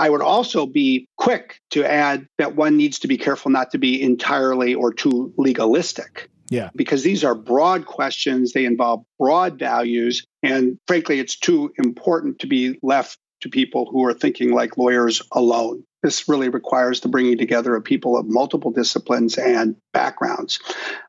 I 0.00 0.08
would 0.08 0.22
also 0.22 0.64
be 0.64 1.06
quick 1.18 1.60
to 1.72 1.84
add 1.84 2.26
that 2.38 2.56
one 2.56 2.78
needs 2.78 3.00
to 3.00 3.08
be 3.08 3.18
careful 3.18 3.50
not 3.50 3.72
to 3.72 3.78
be 3.78 4.00
entirely 4.02 4.74
or 4.74 4.94
too 4.94 5.34
legalistic. 5.36 6.30
Yeah. 6.48 6.70
Because 6.74 7.02
these 7.02 7.22
are 7.22 7.34
broad 7.34 7.84
questions, 7.84 8.52
they 8.52 8.64
involve 8.64 9.04
broad 9.18 9.58
values. 9.58 10.24
And 10.42 10.78
frankly, 10.86 11.20
it's 11.20 11.38
too 11.38 11.70
important 11.76 12.38
to 12.38 12.46
be 12.46 12.78
left 12.82 13.18
to 13.42 13.50
people 13.50 13.90
who 13.92 14.06
are 14.06 14.14
thinking 14.14 14.54
like 14.54 14.78
lawyers 14.78 15.20
alone. 15.32 15.84
This 16.02 16.30
really 16.30 16.48
requires 16.48 17.00
the 17.00 17.08
bringing 17.08 17.36
together 17.36 17.76
of 17.76 17.84
people 17.84 18.16
of 18.16 18.24
multiple 18.26 18.70
disciplines 18.70 19.36
and 19.36 19.76
backgrounds. 19.92 20.60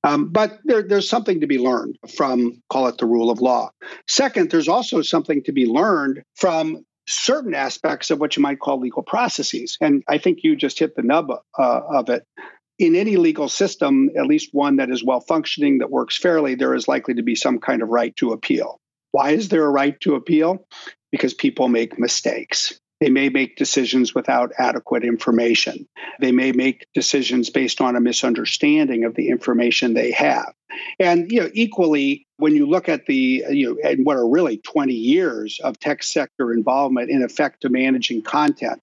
Um, 0.03 0.27
but 0.27 0.59
there, 0.65 0.81
there's 0.81 1.09
something 1.09 1.39
to 1.39 1.47
be 1.47 1.59
learned 1.59 1.97
from, 2.13 2.61
call 2.69 2.87
it 2.87 2.97
the 2.97 3.05
rule 3.05 3.31
of 3.31 3.39
law. 3.39 3.71
Second, 4.09 4.51
there's 4.51 4.67
also 4.67 5.01
something 5.01 5.43
to 5.43 5.53
be 5.53 5.65
learned 5.65 6.23
from 6.35 6.83
certain 7.11 7.53
aspects 7.53 8.11
of 8.11 8.19
what 8.19 8.35
you 8.35 8.41
might 8.41 8.59
call 8.59 8.79
legal 8.79 9.03
processes. 9.03 9.77
And 9.81 10.03
I 10.07 10.17
think 10.17 10.39
you 10.43 10.55
just 10.55 10.79
hit 10.79 10.95
the 10.95 11.01
nub 11.01 11.31
uh, 11.31 11.41
of 11.89 12.09
it 12.09 12.23
in 12.81 12.95
any 12.95 13.15
legal 13.15 13.47
system, 13.47 14.09
at 14.17 14.25
least 14.25 14.49
one 14.53 14.77
that 14.77 14.89
is 14.89 15.03
well 15.03 15.19
functioning, 15.19 15.77
that 15.77 15.91
works 15.91 16.17
fairly, 16.17 16.55
there 16.55 16.73
is 16.73 16.87
likely 16.87 17.13
to 17.13 17.21
be 17.21 17.35
some 17.35 17.59
kind 17.59 17.83
of 17.83 17.89
right 17.89 18.15
to 18.15 18.31
appeal. 18.31 18.79
Why 19.11 19.31
is 19.31 19.49
there 19.49 19.65
a 19.65 19.69
right 19.69 19.99
to 20.01 20.15
appeal? 20.15 20.65
Because 21.11 21.35
people 21.35 21.67
make 21.67 21.99
mistakes. 21.99 22.79
They 22.99 23.09
may 23.09 23.29
make 23.29 23.55
decisions 23.55 24.15
without 24.15 24.51
adequate 24.57 25.03
information. 25.03 25.87
They 26.19 26.31
may 26.31 26.51
make 26.51 26.85
decisions 26.93 27.49
based 27.49 27.81
on 27.81 27.95
a 27.95 28.01
misunderstanding 28.01 29.05
of 29.05 29.15
the 29.15 29.29
information 29.29 29.93
they 29.93 30.11
have. 30.11 30.53
And 30.99 31.31
you 31.31 31.41
know, 31.41 31.49
equally, 31.53 32.25
when 32.41 32.55
you 32.55 32.65
look 32.65 32.89
at 32.89 33.05
the 33.05 33.45
you 33.51 33.69
know, 33.69 33.89
and 33.89 34.03
what 34.03 34.17
are 34.17 34.27
really 34.27 34.57
20 34.57 34.93
years 34.93 35.59
of 35.63 35.79
tech 35.79 36.01
sector 36.01 36.51
involvement 36.51 37.11
in 37.11 37.21
effect 37.23 37.61
to 37.61 37.69
managing 37.69 38.23
content, 38.23 38.81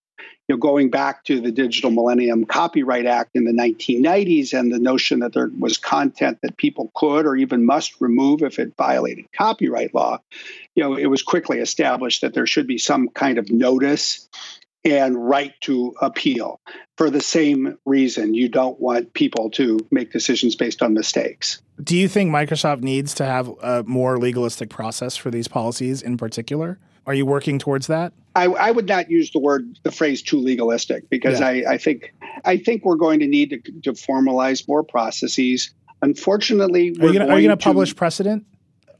you 0.48 0.54
know, 0.54 0.56
going 0.56 0.90
back 0.90 1.24
to 1.24 1.40
the 1.40 1.50
Digital 1.50 1.90
Millennium 1.90 2.46
Copyright 2.46 3.04
Act 3.04 3.30
in 3.34 3.44
the 3.44 3.52
1990s 3.52 4.56
and 4.56 4.72
the 4.72 4.78
notion 4.78 5.18
that 5.18 5.32
there 5.32 5.50
was 5.58 5.76
content 5.76 6.38
that 6.42 6.56
people 6.56 6.92
could 6.94 7.26
or 7.26 7.34
even 7.34 7.66
must 7.66 8.00
remove 8.00 8.42
if 8.42 8.60
it 8.60 8.72
violated 8.78 9.26
copyright 9.36 9.92
law, 9.92 10.18
you 10.76 10.84
know, 10.84 10.94
it 10.94 11.06
was 11.06 11.22
quickly 11.24 11.58
established 11.58 12.20
that 12.20 12.34
there 12.34 12.46
should 12.46 12.68
be 12.68 12.78
some 12.78 13.08
kind 13.08 13.38
of 13.38 13.50
notice 13.50 14.28
and 14.92 15.28
right 15.28 15.52
to 15.62 15.94
appeal 16.00 16.60
for 16.96 17.10
the 17.10 17.20
same 17.20 17.78
reason 17.84 18.34
you 18.34 18.48
don't 18.48 18.80
want 18.80 19.12
people 19.14 19.50
to 19.50 19.78
make 19.90 20.12
decisions 20.12 20.56
based 20.56 20.82
on 20.82 20.94
mistakes. 20.94 21.60
Do 21.82 21.96
you 21.96 22.08
think 22.08 22.30
Microsoft 22.30 22.82
needs 22.82 23.14
to 23.14 23.24
have 23.24 23.48
a 23.62 23.84
more 23.84 24.18
legalistic 24.18 24.70
process 24.70 25.16
for 25.16 25.30
these 25.30 25.48
policies 25.48 26.02
in 26.02 26.16
particular? 26.16 26.78
Are 27.06 27.14
you 27.14 27.24
working 27.24 27.58
towards 27.58 27.86
that? 27.86 28.12
I, 28.34 28.44
I 28.44 28.70
would 28.70 28.86
not 28.86 29.10
use 29.10 29.30
the 29.30 29.38
word, 29.38 29.78
the 29.82 29.90
phrase 29.90 30.22
too 30.22 30.38
legalistic 30.38 31.08
because 31.08 31.40
yeah. 31.40 31.46
I, 31.46 31.72
I 31.72 31.78
think 31.78 32.12
I 32.44 32.58
think 32.58 32.84
we're 32.84 32.96
going 32.96 33.20
to 33.20 33.26
need 33.26 33.50
to, 33.50 33.72
to 33.82 33.92
formalize 33.92 34.68
more 34.68 34.84
processes. 34.84 35.72
Unfortunately, 36.02 36.94
are 37.00 37.08
you 37.08 37.18
going 37.18 37.48
to 37.48 37.56
publish 37.56 37.96
precedent? 37.96 38.44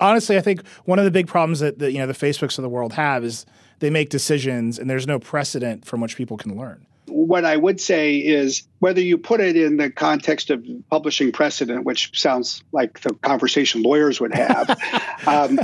Honestly, 0.00 0.38
I 0.38 0.40
think 0.40 0.66
one 0.84 0.98
of 0.98 1.04
the 1.04 1.10
big 1.10 1.26
problems 1.26 1.60
that 1.60 1.78
the, 1.78 1.92
you 1.92 1.98
know 1.98 2.06
the 2.06 2.14
Facebooks 2.14 2.58
of 2.58 2.62
the 2.62 2.68
world 2.68 2.94
have 2.94 3.24
is 3.24 3.44
they 3.80 3.90
make 3.90 4.08
decisions 4.08 4.78
and 4.78 4.88
there's 4.88 5.06
no 5.06 5.18
precedent 5.18 5.84
from 5.84 6.00
which 6.00 6.16
people 6.16 6.36
can 6.36 6.56
learn 6.56 6.86
what 7.08 7.44
I 7.44 7.56
would 7.56 7.80
say 7.80 8.16
is 8.16 8.62
whether 8.78 9.00
you 9.00 9.18
put 9.18 9.40
it 9.40 9.56
in 9.56 9.76
the 9.76 9.90
context 9.90 10.50
of 10.50 10.64
publishing 10.90 11.32
precedent, 11.32 11.84
which 11.84 12.18
sounds 12.18 12.62
like 12.72 13.00
the 13.00 13.14
conversation 13.14 13.82
lawyers 13.82 14.20
would 14.20 14.34
have, 14.34 14.78
um, 15.26 15.58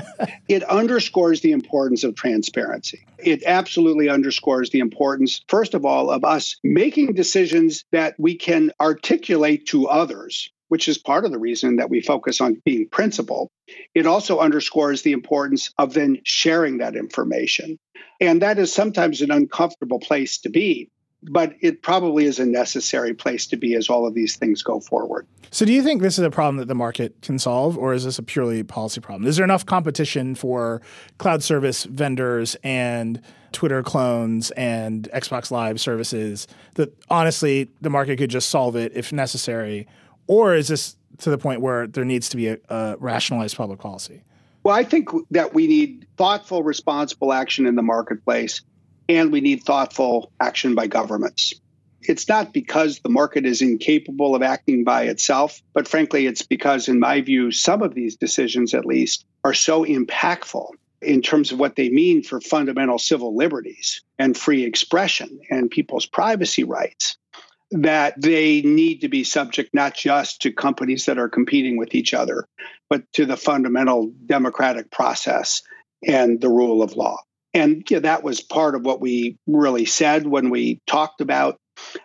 it 0.48 0.62
underscores 0.64 1.40
the 1.42 1.53
importance 1.53 2.05
of 2.05 2.14
transparency. 2.14 3.07
It 3.18 3.42
absolutely 3.44 4.09
underscores 4.09 4.70
the 4.70 4.81
importance, 4.81 5.44
first 5.48 5.74
of 5.74 5.85
all, 5.85 6.11
of 6.11 6.24
us 6.24 6.57
making 6.64 7.14
decisions 7.14 7.85
that 7.92 8.14
we 8.18 8.35
can 8.35 8.72
articulate 8.81 9.66
to 9.66 9.87
others 9.87 10.50
which 10.68 10.88
is 10.88 10.98
part 10.98 11.24
of 11.24 11.31
the 11.31 11.38
reason 11.38 11.77
that 11.77 11.90
we 11.90 12.00
focus 12.00 12.40
on 12.40 12.61
being 12.64 12.88
principled, 12.88 13.50
it 13.94 14.07
also 14.07 14.40
underscores 14.40 15.03
the 15.03 15.12
importance 15.12 15.72
of 15.79 15.94
then 15.94 16.18
sharing 16.24 16.79
that 16.79 16.96
information. 16.96 17.79
And 18.20 18.42
that 18.42 18.59
is 18.59 18.72
sometimes 18.72 19.20
an 19.20 19.31
uncomfortable 19.31 20.00
place 20.00 20.38
to 20.38 20.48
be 20.48 20.90
but 21.31 21.55
it 21.61 21.83
probably 21.83 22.24
is 22.27 22.38
a 22.38 22.46
necessary 22.46 23.14
place 23.14 23.46
to 23.46 23.57
be 23.57 23.74
as 23.74 23.88
all 23.88 24.07
of 24.07 24.14
these 24.14 24.37
things 24.37 24.62
go 24.62 24.81
forward. 24.81 25.27
So, 25.50 25.64
do 25.64 25.72
you 25.72 25.83
think 25.83 26.03
this 26.03 26.18
is 26.18 26.24
a 26.24 26.31
problem 26.31 26.57
that 26.57 26.68
the 26.68 26.74
market 26.74 27.20
can 27.22 27.38
solve, 27.38 27.79
or 27.79 27.94
is 27.94 28.05
this 28.05 28.18
a 28.18 28.22
purely 28.22 28.62
policy 28.62 29.00
problem? 29.00 29.29
Is 29.29 29.37
there 29.37 29.44
enough 29.44 29.64
competition 29.64 30.35
for 30.35 30.83
cloud 31.18 31.42
service 31.42 31.85
vendors 31.85 32.57
and 32.62 33.20
Twitter 33.53 33.83
clones 33.83 34.50
and 34.53 35.09
Xbox 35.14 35.50
Live 35.50 35.81
services 35.81 36.47
that 36.74 36.93
honestly 37.09 37.70
the 37.80 37.91
market 37.91 38.18
could 38.18 38.30
just 38.30 38.51
solve 38.51 38.76
it 38.76 38.93
if 38.95 39.12
necessary? 39.12 39.86
Or 40.27 40.55
is 40.55 40.68
this 40.68 40.97
to 41.18 41.31
the 41.31 41.39
point 41.39 41.61
where 41.61 41.87
there 41.87 42.05
needs 42.05 42.29
to 42.31 42.37
be 42.37 42.49
a, 42.49 42.59
a 42.68 42.97
rationalized 42.99 43.57
public 43.57 43.79
policy? 43.79 44.22
Well, 44.62 44.75
I 44.75 44.85
think 44.85 45.11
that 45.31 45.53
we 45.53 45.66
need 45.66 46.07
thoughtful, 46.16 46.62
responsible 46.62 47.33
action 47.33 47.66
in 47.66 47.75
the 47.75 47.83
marketplace 47.83 48.62
and 49.09 49.31
we 49.31 49.41
need 49.41 49.62
thoughtful 49.62 50.33
action 50.41 50.75
by 50.75 50.87
governments. 50.87 51.53
It's 52.03 52.29
not 52.29 52.53
because 52.53 53.01
the 53.01 53.09
market 53.09 53.47
is 53.47 53.62
incapable 53.62 54.35
of 54.35 54.43
acting 54.43 54.85
by 54.85 55.05
itself, 55.05 55.62
but 55.72 55.89
frankly, 55.89 56.27
it's 56.27 56.43
because, 56.43 56.89
in 56.89 57.01
my 57.01 57.20
view, 57.20 57.51
some 57.51 57.83
of 57.83 57.95
these 57.95 58.16
decisions, 58.16 58.75
at 58.75 58.85
least, 58.85 59.25
are 59.43 59.55
so 59.55 59.85
impactful 59.85 60.68
in 61.01 61.22
terms 61.22 61.53
of 61.53 61.59
what 61.59 61.77
they 61.77 61.91
mean 61.91 62.22
for 62.22 62.41
fundamental 62.41 62.99
civil 62.99 63.37
liberties 63.37 64.03
and 64.18 64.37
free 64.37 64.64
expression 64.64 65.41
and 65.51 65.70
people's 65.70 66.07
privacy 66.07 66.64
rights 66.64 67.16
that 67.71 68.15
they 68.21 68.62
need 68.62 69.01
to 69.01 69.09
be 69.09 69.25
subject 69.25 69.71
not 69.75 69.95
just 69.95 70.43
to 70.43 70.53
companies 70.53 71.07
that 71.07 71.19
are 71.19 71.29
competing 71.29 71.77
with 71.77 71.95
each 71.95 72.15
other, 72.15 72.47
but 72.89 73.03
to 73.15 73.27
the 73.27 73.37
fundamental 73.37 74.12
democratic 74.27 74.91
process 74.91 75.62
and 76.07 76.41
the 76.41 76.49
rule 76.49 76.83
of 76.83 76.97
law. 76.97 77.19
And 77.53 77.89
you 77.89 77.97
know, 77.97 78.01
that 78.01 78.25
was 78.25 78.41
part 78.41 78.75
of 78.75 78.85
what 78.85 79.01
we 79.01 79.39
really 79.47 79.87
said 79.87 80.27
when 80.27 80.51
we 80.51 80.81
talked 80.87 81.21
about 81.21 81.59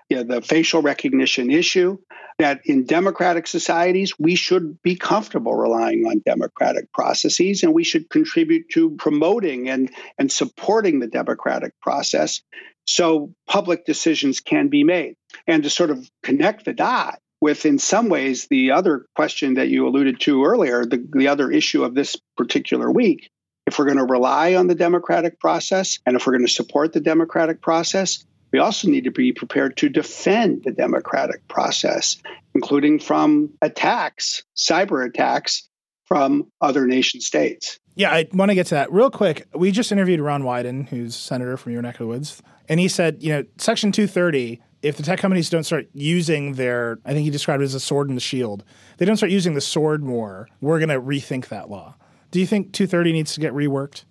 you 0.09 0.17
know, 0.17 0.23
the 0.23 0.41
facial 0.41 0.81
recognition 0.81 1.49
issue. 1.49 1.97
That 2.37 2.61
in 2.63 2.85
democratic 2.85 3.47
societies, 3.47 4.17
we 4.17 4.35
should 4.35 4.81
be 4.81 4.95
comfortable 4.95 5.55
relying 5.55 6.05
on 6.05 6.21
democratic 6.25 6.89
processes 6.93 7.63
and 7.63 7.73
we 7.73 7.83
should 7.83 8.09
contribute 8.09 8.69
to 8.69 8.91
promoting 8.91 9.67
and, 9.67 9.91
and 10.17 10.31
supporting 10.31 10.99
the 10.99 11.07
democratic 11.07 11.73
process 11.81 12.41
so 12.89 13.33
public 13.47 13.85
decisions 13.85 14.39
can 14.39 14.67
be 14.67 14.83
made. 14.83 15.15
And 15.47 15.63
to 15.63 15.69
sort 15.69 15.91
of 15.91 16.09
connect 16.23 16.65
the 16.65 16.73
dot 16.73 17.19
with, 17.41 17.65
in 17.65 17.79
some 17.79 18.09
ways, 18.09 18.47
the 18.49 18.71
other 18.71 19.05
question 19.15 19.55
that 19.55 19.69
you 19.69 19.87
alluded 19.87 20.19
to 20.21 20.43
earlier, 20.43 20.85
the, 20.85 21.05
the 21.11 21.27
other 21.27 21.51
issue 21.51 21.83
of 21.83 21.93
this 21.93 22.15
particular 22.35 22.91
week 22.91 23.29
if 23.69 23.77
we're 23.77 23.85
going 23.85 23.97
to 23.97 24.03
rely 24.03 24.55
on 24.55 24.65
the 24.65 24.73
democratic 24.73 25.39
process 25.39 25.99
and 26.03 26.15
if 26.15 26.25
we're 26.25 26.33
going 26.33 26.45
to 26.45 26.51
support 26.51 26.91
the 26.91 26.99
democratic 26.99 27.61
process, 27.61 28.25
we 28.51 28.57
also 28.57 28.87
need 28.87 29.03
to 29.03 29.11
be 29.11 29.31
prepared 29.31 29.77
to 29.77 29.89
defend 29.89 30.63
the 30.63 30.71
democratic 30.71 31.47
process, 31.47 32.17
including 32.55 32.97
from 32.97 33.51
attacks, 33.61 34.43
cyber 34.57 35.07
attacks 35.07 35.69
from 36.05 36.47
other 36.59 36.87
nation 36.87 37.21
states. 37.21 37.79
Yeah, 37.93 38.11
I 38.11 38.27
want 38.33 38.49
to 38.49 38.55
get 38.55 38.65
to 38.67 38.75
that 38.75 38.91
real 38.91 39.11
quick. 39.11 39.45
We 39.53 39.71
just 39.71 39.91
interviewed 39.91 40.19
Ron 40.19 40.41
Wyden, 40.41 40.89
who's 40.89 41.15
senator 41.15 41.55
from 41.55 41.73
your 41.73 41.83
neck 41.83 41.95
of 41.95 41.99
the 41.99 42.07
woods, 42.07 42.41
and 42.69 42.79
he 42.79 42.87
said, 42.87 43.21
you 43.21 43.33
know, 43.33 43.43
Section 43.57 43.91
230 43.91 44.61
if 44.81 44.97
the 44.97 45.03
tech 45.03 45.19
companies 45.19 45.49
don't 45.49 45.63
start 45.63 45.89
using 45.93 46.53
their, 46.53 46.99
I 47.05 47.13
think 47.13 47.25
he 47.25 47.29
described 47.29 47.61
it 47.61 47.65
as 47.65 47.73
a 47.73 47.79
sword 47.79 48.07
and 48.07 48.15
the 48.15 48.21
shield, 48.21 48.63
they 48.97 49.05
don't 49.05 49.17
start 49.17 49.31
using 49.31 49.53
the 49.53 49.61
sword 49.61 50.03
more, 50.03 50.47
we're 50.61 50.79
going 50.79 50.89
to 50.89 51.01
rethink 51.01 51.49
that 51.49 51.69
law. 51.69 51.95
Do 52.31 52.39
you 52.39 52.47
think 52.47 52.71
230 52.73 53.11
needs 53.11 53.33
to 53.33 53.41
get 53.41 53.53
reworked? 53.53 54.05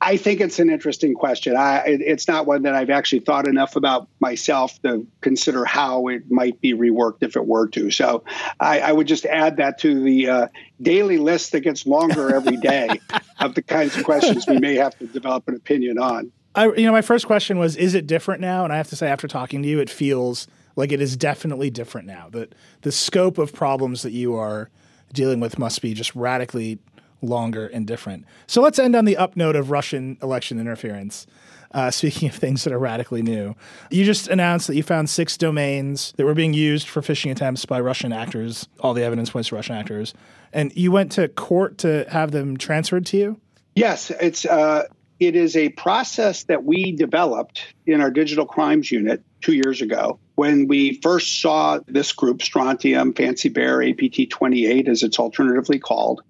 I 0.00 0.16
think 0.16 0.40
it's 0.40 0.60
an 0.60 0.70
interesting 0.70 1.14
question. 1.14 1.56
I, 1.56 1.82
it's 1.84 2.28
not 2.28 2.46
one 2.46 2.62
that 2.62 2.74
I've 2.74 2.90
actually 2.90 3.20
thought 3.20 3.48
enough 3.48 3.74
about 3.74 4.08
myself 4.20 4.80
to 4.82 5.04
consider 5.20 5.64
how 5.64 6.06
it 6.06 6.30
might 6.30 6.60
be 6.60 6.72
reworked 6.72 7.18
if 7.22 7.34
it 7.34 7.44
were 7.44 7.66
to. 7.68 7.90
So 7.90 8.22
I, 8.60 8.78
I 8.80 8.92
would 8.92 9.08
just 9.08 9.26
add 9.26 9.56
that 9.56 9.78
to 9.80 10.00
the 10.00 10.28
uh, 10.28 10.48
daily 10.80 11.18
list 11.18 11.50
that 11.50 11.60
gets 11.60 11.84
longer 11.84 12.32
every 12.32 12.58
day 12.58 13.00
of 13.40 13.56
the 13.56 13.62
kinds 13.62 13.96
of 13.96 14.04
questions 14.04 14.46
we 14.46 14.60
may 14.60 14.76
have 14.76 14.96
to 14.98 15.06
develop 15.06 15.48
an 15.48 15.56
opinion 15.56 15.98
on. 15.98 16.30
I, 16.54 16.66
you 16.66 16.86
know, 16.86 16.92
my 16.92 17.02
first 17.02 17.26
question 17.26 17.58
was, 17.58 17.76
is 17.76 17.94
it 17.94 18.06
different 18.06 18.40
now? 18.40 18.64
And 18.64 18.72
I 18.72 18.76
have 18.76 18.88
to 18.88 18.96
say, 18.96 19.08
after 19.08 19.28
talking 19.28 19.62
to 19.62 19.68
you, 19.68 19.80
it 19.80 19.90
feels 19.90 20.46
like 20.76 20.92
it 20.92 21.00
is 21.00 21.16
definitely 21.16 21.70
different 21.70 22.06
now. 22.06 22.28
That 22.30 22.54
the 22.82 22.92
scope 22.92 23.38
of 23.38 23.52
problems 23.52 24.02
that 24.02 24.12
you 24.12 24.34
are 24.36 24.70
dealing 25.12 25.40
with 25.40 25.58
must 25.58 25.82
be 25.82 25.94
just 25.94 26.14
radically 26.14 26.78
longer 27.22 27.66
and 27.66 27.86
different. 27.86 28.24
So 28.46 28.62
let's 28.62 28.78
end 28.78 28.94
on 28.94 29.04
the 29.04 29.16
up 29.16 29.36
note 29.36 29.56
of 29.56 29.70
Russian 29.70 30.18
election 30.22 30.58
interference. 30.58 31.26
Uh, 31.72 31.90
speaking 31.90 32.28
of 32.28 32.34
things 32.34 32.64
that 32.64 32.72
are 32.72 32.78
radically 32.78 33.22
new, 33.22 33.54
you 33.90 34.04
just 34.04 34.28
announced 34.28 34.68
that 34.68 34.76
you 34.76 34.82
found 34.82 35.10
six 35.10 35.36
domains 35.36 36.14
that 36.16 36.24
were 36.24 36.34
being 36.34 36.54
used 36.54 36.88
for 36.88 37.02
phishing 37.02 37.30
attempts 37.30 37.66
by 37.66 37.78
Russian 37.78 38.12
actors. 38.12 38.66
All 38.80 38.94
the 38.94 39.02
evidence 39.02 39.30
points 39.30 39.50
to 39.50 39.54
Russian 39.54 39.74
actors, 39.76 40.14
and 40.52 40.74
you 40.74 40.90
went 40.90 41.12
to 41.12 41.28
court 41.28 41.78
to 41.78 42.06
have 42.08 42.30
them 42.30 42.56
transferred 42.56 43.04
to 43.06 43.18
you. 43.18 43.40
Yes, 43.74 44.10
it's 44.10 44.46
uh, 44.46 44.84
it 45.20 45.34
is 45.34 45.56
a 45.56 45.68
process 45.70 46.44
that 46.44 46.64
we 46.64 46.92
developed 46.92 47.74
in 47.86 48.00
our 48.00 48.10
digital 48.10 48.46
crimes 48.46 48.90
unit 48.90 49.22
two 49.40 49.54
years 49.54 49.82
ago 49.82 50.18
when 50.34 50.68
we 50.68 51.00
first 51.00 51.40
saw 51.40 51.80
this 51.88 52.12
group, 52.12 52.42
Strontium, 52.42 53.12
Fancy 53.12 53.48
Bear, 53.48 53.82
APT 53.82 54.30
28, 54.30 54.86
as 54.86 55.02
it's 55.02 55.18
alternatively 55.18 55.80
called, 55.80 56.22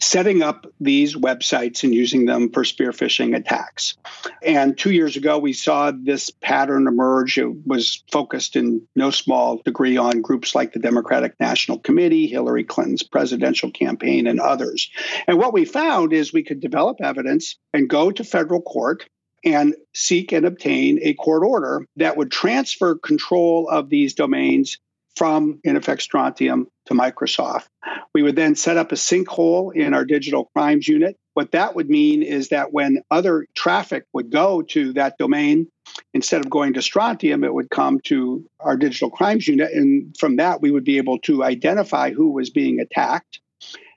setting 0.00 0.42
up 0.42 0.66
these 0.80 1.14
websites 1.14 1.84
and 1.84 1.94
using 1.94 2.26
them 2.26 2.50
for 2.50 2.64
spear 2.64 2.90
phishing 2.90 3.36
attacks. 3.36 3.96
And 4.42 4.76
two 4.76 4.92
years 4.92 5.16
ago, 5.16 5.38
we 5.38 5.52
saw 5.52 5.92
this 5.92 6.30
pattern 6.30 6.86
emerge. 6.86 7.38
It 7.38 7.66
was 7.66 8.02
focused 8.10 8.56
in 8.56 8.82
no 8.96 9.10
small 9.10 9.60
degree 9.64 9.96
on 9.96 10.22
groups 10.22 10.54
like 10.54 10.72
the 10.72 10.78
Democratic 10.78 11.34
National 11.38 11.78
Committee, 11.78 12.26
Hillary 12.26 12.64
Clinton's 12.64 13.02
presidential 13.02 13.70
campaign, 13.70 14.26
and 14.26 14.40
others. 14.40 14.90
And 15.26 15.38
what 15.38 15.52
we 15.52 15.64
found 15.64 16.12
is 16.12 16.32
we 16.32 16.44
could 16.44 16.60
develop 16.60 16.98
evidence 17.00 17.56
and 17.74 17.88
go 17.88 18.10
to 18.10 18.24
federal 18.24 18.62
court 18.62 19.06
and 19.44 19.74
seek 19.94 20.32
and 20.32 20.44
obtain 20.44 20.98
a 21.02 21.14
court 21.14 21.42
order 21.44 21.86
that 21.96 22.16
would 22.16 22.30
transfer 22.30 22.94
control 22.96 23.68
of 23.68 23.88
these 23.88 24.14
domains 24.14 24.78
from, 25.16 25.60
in 25.64 25.76
effect, 25.76 26.02
Strontium 26.02 26.68
to 26.86 26.94
Microsoft. 26.94 27.66
We 28.14 28.22
would 28.22 28.36
then 28.36 28.54
set 28.54 28.76
up 28.76 28.92
a 28.92 28.96
sinkhole 28.96 29.74
in 29.74 29.94
our 29.94 30.04
digital 30.04 30.50
crimes 30.56 30.88
unit. 30.88 31.16
What 31.34 31.52
that 31.52 31.74
would 31.74 31.88
mean 31.88 32.22
is 32.22 32.48
that 32.48 32.72
when 32.72 33.02
other 33.10 33.46
traffic 33.54 34.04
would 34.12 34.30
go 34.30 34.62
to 34.62 34.92
that 34.94 35.16
domain, 35.18 35.68
instead 36.12 36.44
of 36.44 36.50
going 36.50 36.74
to 36.74 36.82
Strontium, 36.82 37.44
it 37.44 37.54
would 37.54 37.70
come 37.70 38.00
to 38.04 38.44
our 38.60 38.76
digital 38.76 39.10
crimes 39.10 39.46
unit. 39.46 39.72
And 39.72 40.14
from 40.18 40.36
that, 40.36 40.60
we 40.60 40.70
would 40.70 40.84
be 40.84 40.98
able 40.98 41.18
to 41.20 41.44
identify 41.44 42.12
who 42.12 42.32
was 42.32 42.50
being 42.50 42.80
attacked. 42.80 43.40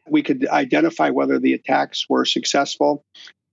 We 0.07 0.21
could 0.21 0.47
identify 0.47 1.09
whether 1.09 1.39
the 1.39 1.53
attacks 1.53 2.05
were 2.09 2.25
successful 2.25 3.03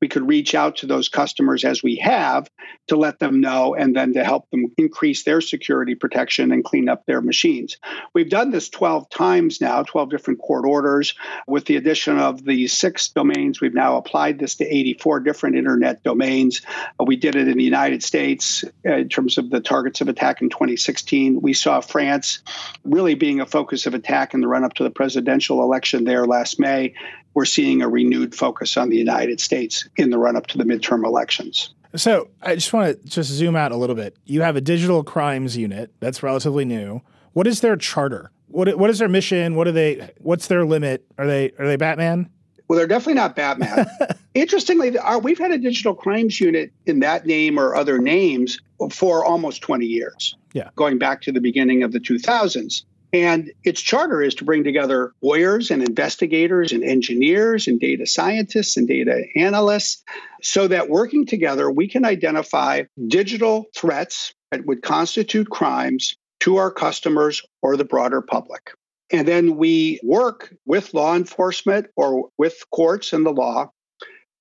we 0.00 0.08
could 0.08 0.26
reach 0.26 0.54
out 0.54 0.76
to 0.76 0.86
those 0.86 1.08
customers 1.08 1.64
as 1.64 1.82
we 1.82 1.96
have 1.96 2.48
to 2.88 2.96
let 2.96 3.18
them 3.18 3.40
know 3.40 3.74
and 3.74 3.94
then 3.94 4.12
to 4.14 4.24
help 4.24 4.48
them 4.50 4.66
increase 4.76 5.24
their 5.24 5.40
security 5.40 5.94
protection 5.94 6.52
and 6.52 6.64
clean 6.64 6.88
up 6.88 7.04
their 7.06 7.20
machines. 7.20 7.76
We've 8.14 8.30
done 8.30 8.50
this 8.50 8.68
12 8.68 9.10
times 9.10 9.60
now, 9.60 9.82
12 9.82 10.10
different 10.10 10.40
court 10.40 10.64
orders. 10.64 11.14
With 11.46 11.66
the 11.66 11.76
addition 11.76 12.18
of 12.18 12.44
the 12.44 12.66
six 12.68 13.08
domains, 13.08 13.60
we've 13.60 13.74
now 13.74 13.96
applied 13.96 14.38
this 14.38 14.54
to 14.56 14.64
84 14.64 15.20
different 15.20 15.56
internet 15.56 16.02
domains. 16.02 16.62
We 17.04 17.16
did 17.16 17.36
it 17.36 17.48
in 17.48 17.58
the 17.58 17.64
United 17.64 18.02
States 18.02 18.64
uh, 18.86 18.96
in 18.96 19.08
terms 19.08 19.38
of 19.38 19.50
the 19.50 19.60
targets 19.60 20.00
of 20.00 20.08
attack 20.08 20.40
in 20.40 20.48
2016. 20.48 21.40
We 21.40 21.52
saw 21.52 21.80
France 21.80 22.40
really 22.84 23.14
being 23.14 23.40
a 23.40 23.46
focus 23.46 23.86
of 23.86 23.94
attack 23.94 24.34
in 24.34 24.40
the 24.40 24.48
run 24.48 24.64
up 24.64 24.74
to 24.74 24.82
the 24.82 24.90
presidential 24.90 25.62
election 25.62 26.04
there 26.04 26.26
last 26.26 26.58
May 26.58 26.94
we're 27.34 27.44
seeing 27.44 27.82
a 27.82 27.88
renewed 27.88 28.34
focus 28.34 28.76
on 28.76 28.90
the 28.90 28.96
United 28.96 29.40
States 29.40 29.88
in 29.96 30.10
the 30.10 30.18
run 30.18 30.36
up 30.36 30.46
to 30.48 30.58
the 30.58 30.64
midterm 30.64 31.04
elections. 31.04 31.72
So 31.96 32.28
I 32.42 32.54
just 32.54 32.72
want 32.72 33.00
to 33.02 33.08
just 33.08 33.30
zoom 33.30 33.56
out 33.56 33.72
a 33.72 33.76
little 33.76 33.96
bit. 33.96 34.16
You 34.24 34.42
have 34.42 34.56
a 34.56 34.60
digital 34.60 35.02
crimes 35.02 35.56
unit 35.56 35.92
that's 36.00 36.22
relatively 36.22 36.64
new. 36.64 37.02
What 37.32 37.46
is 37.46 37.60
their 37.60 37.76
charter? 37.76 38.30
What 38.48 38.78
what 38.78 38.90
is 38.90 38.98
their 38.98 39.08
mission? 39.08 39.54
What 39.54 39.66
are 39.68 39.72
they? 39.72 40.10
What's 40.18 40.48
their 40.48 40.64
limit? 40.64 41.04
Are 41.18 41.26
they 41.26 41.52
are 41.58 41.66
they 41.66 41.76
Batman? 41.76 42.30
Well, 42.70 42.78
they're 42.78 42.86
definitely 42.86 43.14
not 43.14 43.34
Batman. 43.34 43.84
Interestingly, 44.34 44.96
our, 44.96 45.16
uh, 45.16 45.18
we've 45.18 45.38
had 45.38 45.50
a 45.50 45.58
digital 45.58 45.92
crimes 45.92 46.40
unit 46.40 46.72
in 46.86 47.00
that 47.00 47.26
name 47.26 47.58
or 47.58 47.74
other 47.74 47.98
names 47.98 48.60
for 48.92 49.24
almost 49.24 49.60
20 49.62 49.86
years. 49.86 50.36
Yeah. 50.52 50.70
Going 50.76 50.96
back 50.96 51.20
to 51.22 51.32
the 51.32 51.40
beginning 51.40 51.82
of 51.82 51.90
the 51.90 51.98
2000s. 51.98 52.84
And 53.12 53.52
its 53.64 53.80
charter 53.80 54.22
is 54.22 54.36
to 54.36 54.44
bring 54.44 54.62
together 54.62 55.12
lawyers 55.20 55.70
and 55.70 55.82
investigators 55.82 56.72
and 56.72 56.84
engineers 56.84 57.66
and 57.66 57.80
data 57.80 58.06
scientists 58.06 58.76
and 58.76 58.86
data 58.86 59.24
analysts 59.34 60.02
so 60.42 60.68
that 60.68 60.88
working 60.88 61.26
together, 61.26 61.70
we 61.70 61.88
can 61.88 62.04
identify 62.04 62.84
digital 63.08 63.66
threats 63.76 64.32
that 64.52 64.66
would 64.66 64.82
constitute 64.82 65.50
crimes 65.50 66.16
to 66.40 66.56
our 66.56 66.70
customers 66.70 67.42
or 67.62 67.76
the 67.76 67.84
broader 67.84 68.22
public. 68.22 68.70
And 69.12 69.26
then 69.26 69.56
we 69.56 69.98
work 70.04 70.54
with 70.66 70.94
law 70.94 71.16
enforcement 71.16 71.88
or 71.96 72.28
with 72.38 72.62
courts 72.70 73.12
and 73.12 73.26
the 73.26 73.32
law 73.32 73.70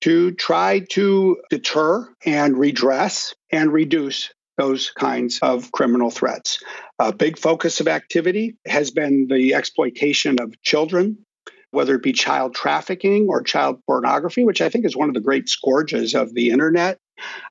to 0.01 0.31
try 0.31 0.85
to 0.91 1.37
deter 1.49 2.07
and 2.25 2.57
redress 2.57 3.33
and 3.51 3.73
reduce 3.73 4.31
those 4.59 4.91
kinds 4.91 5.39
of 5.41 5.71
criminal 5.71 6.11
threats. 6.11 6.61
A 6.99 7.13
big 7.13 7.39
focus 7.39 7.79
of 7.79 7.87
activity 7.87 8.57
has 8.67 8.91
been 8.91 9.27
the 9.29 9.53
exploitation 9.53 10.39
of 10.39 10.61
children, 10.61 11.17
whether 11.71 11.95
it 11.95 12.03
be 12.03 12.11
child 12.11 12.53
trafficking 12.53 13.27
or 13.29 13.41
child 13.41 13.79
pornography, 13.85 14.43
which 14.43 14.61
I 14.61 14.69
think 14.69 14.85
is 14.85 14.97
one 14.97 15.07
of 15.07 15.13
the 15.13 15.21
great 15.21 15.47
scourges 15.47 16.13
of 16.13 16.33
the 16.33 16.49
internet. 16.49 16.97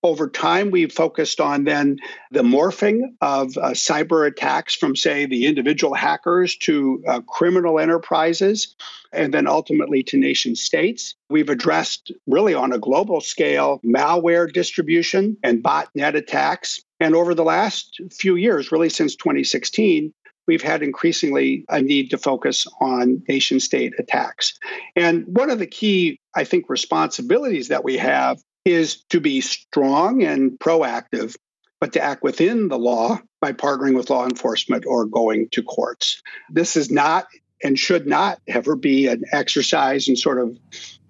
Over 0.02 0.28
time, 0.28 0.70
we've 0.70 0.92
focused 0.92 1.40
on 1.40 1.64
then 1.64 1.98
the 2.30 2.42
morphing 2.42 3.00
of 3.20 3.56
uh, 3.58 3.70
cyber 3.70 4.26
attacks 4.26 4.74
from, 4.74 4.96
say, 4.96 5.26
the 5.26 5.46
individual 5.46 5.94
hackers 5.94 6.56
to 6.58 7.02
uh, 7.06 7.20
criminal 7.22 7.78
enterprises, 7.78 8.74
and 9.12 9.32
then 9.32 9.46
ultimately 9.46 10.02
to 10.04 10.18
nation 10.18 10.56
states. 10.56 11.14
We've 11.30 11.50
addressed, 11.50 12.12
really 12.26 12.54
on 12.54 12.72
a 12.72 12.78
global 12.78 13.20
scale, 13.20 13.80
malware 13.84 14.50
distribution 14.50 15.36
and 15.42 15.62
botnet 15.62 16.14
attacks. 16.14 16.80
And 17.00 17.14
over 17.14 17.34
the 17.34 17.44
last 17.44 18.00
few 18.12 18.36
years, 18.36 18.72
really 18.72 18.88
since 18.88 19.14
2016, 19.16 20.12
we've 20.46 20.62
had 20.62 20.82
increasingly 20.82 21.64
a 21.68 21.80
need 21.80 22.10
to 22.10 22.18
focus 22.18 22.66
on 22.80 23.22
nation 23.28 23.60
state 23.60 23.92
attacks. 23.98 24.58
And 24.96 25.24
one 25.26 25.50
of 25.50 25.58
the 25.58 25.66
key, 25.66 26.18
I 26.34 26.44
think, 26.44 26.68
responsibilities 26.68 27.68
that 27.68 27.84
we 27.84 27.98
have 27.98 28.38
is 28.64 29.02
to 29.10 29.20
be 29.20 29.40
strong 29.40 30.22
and 30.22 30.58
proactive, 30.58 31.36
but 31.80 31.92
to 31.92 32.02
act 32.02 32.22
within 32.22 32.68
the 32.68 32.78
law 32.78 33.20
by 33.40 33.52
partnering 33.52 33.94
with 33.94 34.10
law 34.10 34.24
enforcement 34.24 34.84
or 34.86 35.04
going 35.04 35.48
to 35.52 35.62
courts. 35.62 36.20
This 36.50 36.76
is 36.76 36.90
not 36.90 37.26
and 37.62 37.78
should 37.78 38.06
not 38.06 38.40
ever 38.46 38.76
be 38.76 39.06
an 39.06 39.22
exercise 39.32 40.08
in 40.08 40.16
sort 40.16 40.38
of 40.38 40.56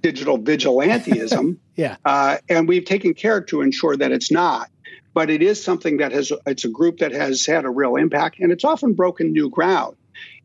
digital 0.01 0.39
vigilantism. 0.39 1.59
yeah. 1.77 1.97
Uh, 2.05 2.39
and 2.49 2.69
we've 2.69 2.85
taken 2.85 3.15
care 3.15 3.41
to 3.43 3.61
ensure 3.61 3.97
that 3.97 4.13
it's 4.13 4.31
not. 4.31 4.71
But 5.19 5.31
it 5.31 5.43
is 5.43 5.61
something 5.61 5.97
that 5.97 6.13
has, 6.13 6.31
it's 6.47 6.65
a 6.65 6.69
group 6.69 6.99
that 6.99 7.11
has 7.11 7.45
had 7.45 7.65
a 7.65 7.71
real 7.71 7.97
impact 7.97 8.39
and 8.39 8.53
it's 8.53 8.63
often 8.63 8.93
broken 8.93 9.33
new 9.33 9.51
ground 9.51 9.97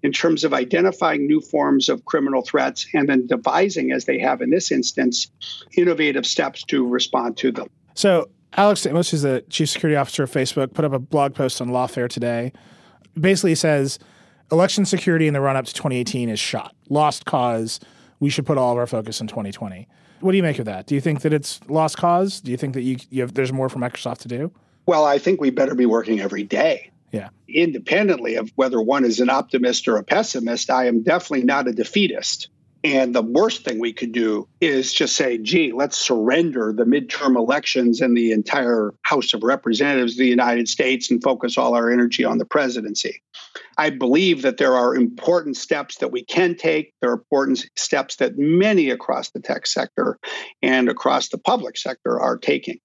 in 0.02 0.12
terms 0.12 0.44
of 0.44 0.52
identifying 0.52 1.28
new 1.28 1.42
forms 1.42 1.90
of 1.90 2.06
criminal 2.06 2.42
threats 2.42 2.88
and 2.92 3.08
then 3.08 3.28
devising, 3.28 3.92
as 3.92 4.06
they 4.06 4.18
have 4.18 4.42
in 4.42 4.50
this 4.50 4.72
instance, 4.72 5.30
innovative 5.78 6.26
steps 6.26 6.64
to 6.64 6.88
respond 6.88 7.38
to 7.38 7.52
them. 7.52 7.68
So, 7.94 8.32
Alex 8.58 8.84
Stamos, 8.84 9.12
who's 9.12 9.22
the 9.22 9.46
chief 9.48 9.70
security 9.70 9.96
officer 9.96 10.24
of 10.24 10.32
Facebook, 10.32 10.74
put 10.74 10.86
up 10.86 10.94
a 10.94 10.98
blog 10.98 11.36
post 11.36 11.62
on 11.62 11.68
Lawfare 11.68 12.10
today. 12.10 12.52
Basically 13.14 13.54
says 13.54 14.00
election 14.52 14.86
security 14.86 15.28
in 15.28 15.36
the 15.36 15.42
run 15.42 15.56
up 15.56 15.66
to 15.66 15.74
2018 15.76 16.30
is 16.30 16.40
shot, 16.40 16.76
lost 16.90 17.26
cause. 17.26 17.80
We 18.20 18.32
should 18.32 18.48
put 18.48 18.58
all 18.58 18.72
of 18.72 18.80
our 18.80 18.88
focus 18.88 19.22
in 19.22 19.28
2020. 19.28 19.88
What 20.22 20.32
do 20.32 20.38
you 20.38 20.42
make 20.42 20.58
of 20.58 20.66
that? 20.66 20.88
Do 20.88 20.96
you 20.96 21.02
think 21.02 21.22
that 21.22 21.32
it's 21.32 21.60
lost 21.68 21.98
cause? 21.98 22.42
Do 22.42 22.50
you 22.50 22.58
think 22.58 22.74
that 22.74 22.82
you, 22.82 22.98
you 23.12 23.22
have, 23.22 23.36
there's 23.36 23.54
more 23.54 23.70
for 23.70 23.78
Microsoft 23.78 24.18
to 24.22 24.28
do? 24.28 24.52
Well, 24.86 25.06
I 25.06 25.18
think 25.18 25.40
we 25.40 25.50
better 25.50 25.76
be 25.76 25.86
working 25.86 26.20
every 26.20 26.44
day 26.44 26.92
yeah. 27.14 27.30
Independently 27.48 28.36
of 28.36 28.52
whether 28.56 28.82
one 28.82 29.06
is 29.06 29.20
an 29.20 29.30
optimist 29.30 29.88
or 29.88 29.98
a 29.98 30.04
pessimist, 30.04 30.70
I 30.70 30.88
am 30.88 31.04
definitely 31.04 31.46
not 31.46 31.68
a 31.68 31.72
defeatist. 31.72 32.50
And 32.84 33.16
the 33.16 33.22
worst 33.22 33.64
thing 33.64 33.80
we 33.80 33.94
could 33.94 34.12
do 34.12 34.48
is 34.60 34.92
just 34.92 35.16
say, 35.16 35.38
gee, 35.38 35.72
let's 35.72 35.98
surrender 35.98 36.74
the 36.76 36.84
midterm 36.84 37.38
elections 37.38 38.02
and 38.02 38.18
the 38.18 38.32
entire 38.32 38.94
House 39.04 39.34
of 39.34 39.44
Representatives 39.44 40.14
of 40.14 40.18
the 40.18 40.28
United 40.28 40.68
States 40.68 41.10
and 41.10 41.24
focus 41.24 41.58
all 41.58 41.76
our 41.76 41.90
energy 41.90 42.26
on 42.26 42.40
the 42.40 42.46
presidency. 42.46 43.22
I 43.78 43.90
believe 43.90 44.42
that 44.44 44.58
there 44.58 44.76
are 44.76 44.96
important 44.96 45.58
steps 45.58 45.98
that 45.98 46.12
we 46.12 46.24
can 46.24 46.56
take. 46.56 46.94
There 47.02 47.12
are 47.12 47.16
important 47.16 47.66
steps 47.76 48.18
that 48.18 48.38
many 48.38 48.90
across 48.90 49.32
the 49.32 49.40
tech 49.40 49.68
sector 49.68 50.18
and 50.62 50.90
across 50.90 51.30
the 51.30 51.38
public 51.38 51.78
sector 51.78 52.20
are 52.20 52.38
taking. 52.38 52.80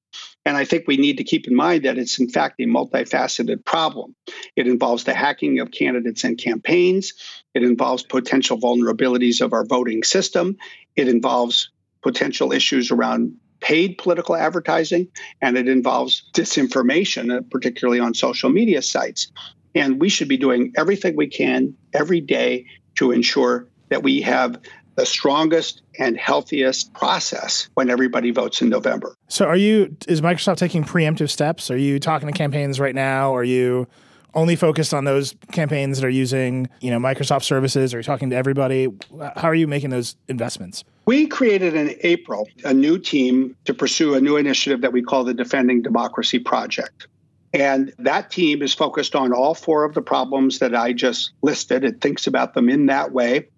And 0.45 0.57
I 0.57 0.65
think 0.65 0.85
we 0.87 0.97
need 0.97 1.19
to 1.19 1.25
keep 1.25 1.47
in 1.47 1.55
mind 1.55 1.85
that 1.85 1.99
it's, 1.99 2.19
in 2.19 2.29
fact, 2.29 2.61
a 2.61 2.65
multifaceted 2.65 3.65
problem. 3.65 4.15
It 4.57 4.67
involves 4.67 5.05
the 5.05 5.15
hacking 5.15 5.61
of 5.61 5.71
candidates 5.71 6.25
and 6.25 6.39
campaigns, 6.39 7.13
it 7.55 7.63
involves 7.63 8.03
potential 8.03 8.59
vulnerabilities 8.59 9.43
of 9.43 9.53
our 9.53 9.67
voting 9.67 10.03
system, 10.03 10.57
it 10.97 11.09
involves 11.09 11.71
potential 12.03 12.53
issues 12.53 12.91
around 12.91 13.35
paid 13.61 13.99
political 13.99 14.37
advertising, 14.37 15.09
and 15.43 15.59
it 15.59 15.69
involves 15.69 16.23
disinformation, 16.33 17.37
uh, 17.37 17.43
particularly 17.51 18.01
on 18.01 18.15
social 18.15 18.51
media 18.51 18.81
sites. 18.81 19.31
And 19.75 20.01
we 20.01 20.09
should 20.09 20.29
be 20.29 20.37
doing 20.37 20.73
everything 20.77 21.17
we 21.17 21.27
can 21.27 21.75
every 21.95 22.21
day 22.21 22.67
to 22.97 23.13
ensure 23.13 23.67
that 23.91 24.03
we 24.03 24.21
have 24.23 24.61
the 24.97 25.07
strongest 25.07 25.83
and 26.01 26.17
healthiest 26.17 26.93
process 26.93 27.69
when 27.75 27.89
everybody 27.89 28.33
votes 28.33 28.61
in 28.61 28.69
November. 28.69 29.15
So 29.29 29.47
are 29.47 29.57
you 29.57 29.97
is 30.09 30.21
Microsoft 30.21 30.57
taking 30.57 30.83
preemptive 30.83 31.31
steps? 31.31 31.71
Are 31.71 31.77
you 31.77 32.01
talking 32.01 32.27
to 32.27 32.33
campaigns 32.33 32.81
right 32.81 32.95
now? 32.95 33.35
Are 33.35 33.45
you 33.45 33.87
only 34.35 34.57
focused 34.57 34.93
on 34.93 35.05
those 35.05 35.37
campaigns 35.53 36.01
that 36.01 36.07
are 36.07 36.11
using, 36.11 36.69
you 36.81 36.91
know, 36.91 36.99
Microsoft 36.99 37.45
services? 37.45 37.95
Are 37.95 37.99
you 37.99 38.03
talking 38.03 38.31
to 38.31 38.37
everybody? 38.37 38.89
How 39.37 39.49
are 39.49 39.55
you 39.55 39.69
making 39.69 39.91
those 39.91 40.17
investments? 40.29 40.83
We 41.07 41.27
created 41.29 41.75
in 41.75 41.95
April 42.03 42.49
a 42.65 42.75
new 42.75 42.99
team 42.99 43.57
to 43.65 43.75
pursue 43.75 44.15
a 44.15 44.21
new 44.21 44.37
initiative 44.37 44.81
that 44.83 44.93
we 44.93 45.03
call 45.03 45.25
the 45.25 45.33
Defending 45.33 45.81
Democracy 45.81 46.39
Project. 46.39 47.07
And 47.53 47.93
that 47.99 48.31
team 48.31 48.63
is 48.63 48.75
focused 48.75 49.17
on 49.17 49.33
all 49.33 49.55
four 49.55 49.85
of 49.85 49.95
the 49.95 50.03
problems 50.03 50.59
that 50.59 50.75
I 50.75 50.93
just 50.93 51.33
listed. 51.43 51.85
It 51.85 52.01
thinks 52.01 52.27
about 52.27 52.55
them 52.55 52.69
in 52.69 52.87
that 52.87 53.13
way. 53.13 53.49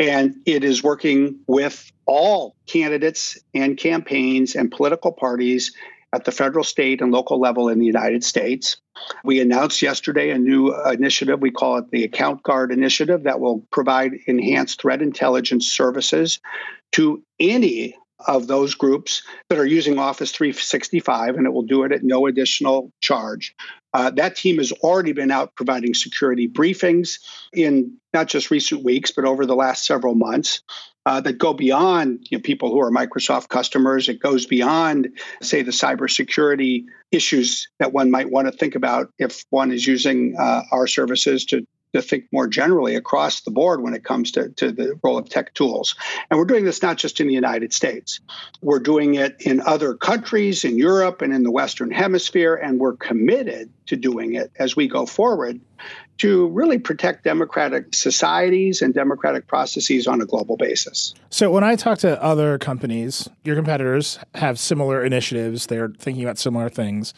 And 0.00 0.36
it 0.46 0.64
is 0.64 0.82
working 0.82 1.40
with 1.46 1.90
all 2.06 2.56
candidates 2.66 3.38
and 3.54 3.76
campaigns 3.76 4.54
and 4.54 4.70
political 4.70 5.12
parties 5.12 5.74
at 6.12 6.24
the 6.24 6.32
federal, 6.32 6.64
state, 6.64 7.02
and 7.02 7.12
local 7.12 7.38
level 7.38 7.68
in 7.68 7.78
the 7.78 7.86
United 7.86 8.24
States. 8.24 8.78
We 9.24 9.40
announced 9.40 9.82
yesterday 9.82 10.30
a 10.30 10.38
new 10.38 10.74
initiative. 10.86 11.40
We 11.40 11.50
call 11.50 11.76
it 11.76 11.90
the 11.90 12.04
Account 12.04 12.42
Guard 12.42 12.72
Initiative 12.72 13.24
that 13.24 13.40
will 13.40 13.60
provide 13.70 14.12
enhanced 14.26 14.80
threat 14.80 15.02
intelligence 15.02 15.66
services 15.66 16.40
to 16.92 17.22
any 17.38 17.94
of 18.26 18.46
those 18.46 18.74
groups 18.74 19.22
that 19.48 19.58
are 19.58 19.66
using 19.66 19.98
Office 19.98 20.32
365, 20.32 21.36
and 21.36 21.46
it 21.46 21.52
will 21.52 21.62
do 21.62 21.84
it 21.84 21.92
at 21.92 22.02
no 22.02 22.26
additional 22.26 22.92
charge. 23.00 23.54
Uh, 23.94 24.10
that 24.10 24.36
team 24.36 24.58
has 24.58 24.72
already 24.72 25.12
been 25.12 25.30
out 25.30 25.54
providing 25.54 25.94
security 25.94 26.48
briefings 26.48 27.20
in 27.52 27.96
not 28.12 28.26
just 28.26 28.50
recent 28.50 28.84
weeks, 28.84 29.10
but 29.10 29.24
over 29.24 29.46
the 29.46 29.56
last 29.56 29.84
several 29.84 30.14
months. 30.14 30.62
Uh, 31.06 31.22
that 31.22 31.38
go 31.38 31.54
beyond 31.54 32.26
you 32.30 32.36
know, 32.36 32.42
people 32.42 32.70
who 32.70 32.78
are 32.82 32.90
Microsoft 32.90 33.48
customers. 33.48 34.10
It 34.10 34.20
goes 34.20 34.44
beyond, 34.44 35.08
say, 35.40 35.62
the 35.62 35.70
cybersecurity 35.70 36.84
issues 37.10 37.66
that 37.78 37.94
one 37.94 38.10
might 38.10 38.30
want 38.30 38.46
to 38.46 38.52
think 38.52 38.74
about 38.74 39.10
if 39.18 39.42
one 39.48 39.72
is 39.72 39.86
using 39.86 40.36
uh, 40.38 40.64
our 40.70 40.86
services 40.86 41.46
to 41.46 41.66
to 41.94 42.02
think 42.02 42.26
more 42.32 42.46
generally 42.46 42.94
across 42.94 43.40
the 43.40 43.50
board 43.50 43.82
when 43.82 43.94
it 43.94 44.04
comes 44.04 44.32
to, 44.32 44.50
to 44.50 44.72
the 44.72 44.98
role 45.02 45.18
of 45.18 45.28
tech 45.28 45.54
tools. 45.54 45.94
And 46.30 46.38
we're 46.38 46.44
doing 46.44 46.64
this 46.64 46.82
not 46.82 46.98
just 46.98 47.20
in 47.20 47.26
the 47.26 47.34
United 47.34 47.72
States, 47.72 48.20
we're 48.60 48.78
doing 48.78 49.14
it 49.14 49.36
in 49.40 49.60
other 49.60 49.94
countries, 49.94 50.64
in 50.64 50.76
Europe 50.76 51.22
and 51.22 51.32
in 51.32 51.42
the 51.42 51.50
Western 51.50 51.90
Hemisphere, 51.90 52.54
and 52.54 52.78
we're 52.78 52.96
committed 52.96 53.70
to 53.86 53.96
doing 53.96 54.34
it 54.34 54.50
as 54.58 54.76
we 54.76 54.86
go 54.86 55.06
forward 55.06 55.60
to 56.18 56.48
really 56.48 56.78
protect 56.78 57.24
democratic 57.24 57.94
societies 57.94 58.82
and 58.82 58.92
democratic 58.92 59.46
processes 59.46 60.06
on 60.06 60.20
a 60.20 60.26
global 60.26 60.56
basis. 60.56 61.14
So, 61.30 61.50
when 61.50 61.64
I 61.64 61.76
talk 61.76 61.98
to 61.98 62.20
other 62.22 62.58
companies, 62.58 63.28
your 63.44 63.56
competitors 63.56 64.18
have 64.34 64.58
similar 64.58 65.04
initiatives, 65.04 65.66
they're 65.66 65.88
thinking 65.88 66.24
about 66.24 66.38
similar 66.38 66.68
things. 66.68 67.14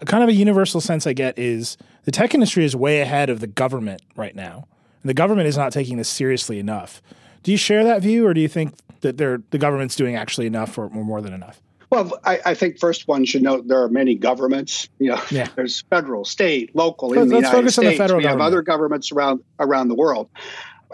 A 0.00 0.04
kind 0.04 0.22
of 0.22 0.28
a 0.28 0.32
universal 0.32 0.80
sense 0.80 1.06
I 1.06 1.12
get 1.12 1.38
is 1.38 1.76
the 2.04 2.12
tech 2.12 2.34
industry 2.34 2.64
is 2.64 2.76
way 2.76 3.00
ahead 3.00 3.30
of 3.30 3.40
the 3.40 3.46
government 3.46 4.02
right 4.16 4.34
now. 4.34 4.66
And 5.02 5.10
the 5.10 5.14
government 5.14 5.48
is 5.48 5.56
not 5.56 5.72
taking 5.72 5.96
this 5.96 6.08
seriously 6.08 6.58
enough. 6.58 7.02
Do 7.42 7.50
you 7.50 7.56
share 7.56 7.84
that 7.84 8.02
view, 8.02 8.26
or 8.26 8.34
do 8.34 8.40
you 8.40 8.48
think 8.48 8.74
that 9.00 9.16
the 9.16 9.58
government's 9.58 9.96
doing 9.96 10.16
actually 10.16 10.46
enough 10.46 10.76
or, 10.76 10.84
or 10.84 11.04
more 11.04 11.20
than 11.20 11.32
enough? 11.32 11.60
Well, 11.90 12.20
I, 12.24 12.40
I, 12.44 12.54
think 12.54 12.78
first 12.78 13.08
one 13.08 13.24
should 13.24 13.42
note 13.42 13.66
there 13.66 13.82
are 13.82 13.88
many 13.88 14.14
governments. 14.14 14.88
You 14.98 15.12
know, 15.12 15.22
yeah. 15.30 15.48
there's 15.56 15.82
federal, 15.82 16.24
state, 16.24 16.76
local 16.76 17.14
in 17.14 17.28
the 17.28 17.36
United 17.36 17.50
focus 17.50 17.74
States. 17.74 17.78
On 17.78 17.84
the 17.92 17.96
federal 17.96 18.18
we 18.18 18.24
government. 18.24 18.42
have 18.42 18.46
other 18.46 18.62
governments 18.62 19.10
around 19.10 19.42
around 19.58 19.88
the 19.88 19.94
world. 19.94 20.28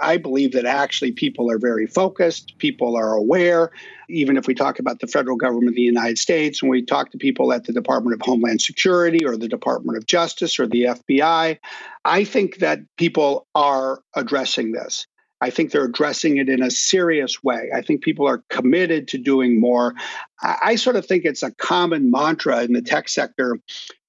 I 0.01 0.17
believe 0.17 0.53
that 0.53 0.65
actually 0.65 1.13
people 1.13 1.51
are 1.51 1.59
very 1.59 1.87
focused, 1.87 2.59
people 2.59 2.97
are 2.97 3.15
aware. 3.15 3.71
Even 4.09 4.37
if 4.37 4.47
we 4.47 4.55
talk 4.55 4.79
about 4.79 5.01
the 5.01 5.07
federal 5.07 5.37
government 5.37 5.69
of 5.69 5.75
the 5.75 5.83
United 5.83 6.19
States, 6.19 6.63
when 6.63 6.71
we 6.71 6.85
talk 6.85 7.11
to 7.13 7.19
people 7.19 7.53
at 7.53 7.65
the 7.65 7.73
Department 7.73 8.15
of 8.15 8.21
Homeland 8.25 8.61
Security 8.61 9.25
or 9.25 9.37
the 9.37 9.49
Department 9.49 9.97
of 9.97 10.07
Justice 10.07 10.59
or 10.59 10.67
the 10.67 10.85
FBI, 10.85 11.59
I 12.05 12.25
think 12.25 12.59
that 12.59 12.81
people 12.97 13.47
are 13.55 14.01
addressing 14.15 14.73
this. 14.73 15.07
I 15.41 15.51
think 15.51 15.71
they're 15.71 15.85
addressing 15.85 16.39
it 16.39 16.49
in 16.49 16.63
a 16.63 16.71
serious 16.71 17.43
way. 17.43 17.71
I 17.75 17.83
think 17.83 18.03
people 18.03 18.27
are 18.27 18.43
committed 18.49 19.09
to 19.09 19.19
doing 19.19 19.61
more. 19.61 19.95
I, 20.43 20.57
I, 20.63 20.77
sort 20.77 20.97
of 20.97 21.05
think 21.05 21.25
it's 21.25 21.43
a 21.43 21.53
common 21.53 22.11
mantra 22.11 22.63
in 22.63 22.73
the 22.73 22.81
tech 22.81 23.09
sector 23.09 23.59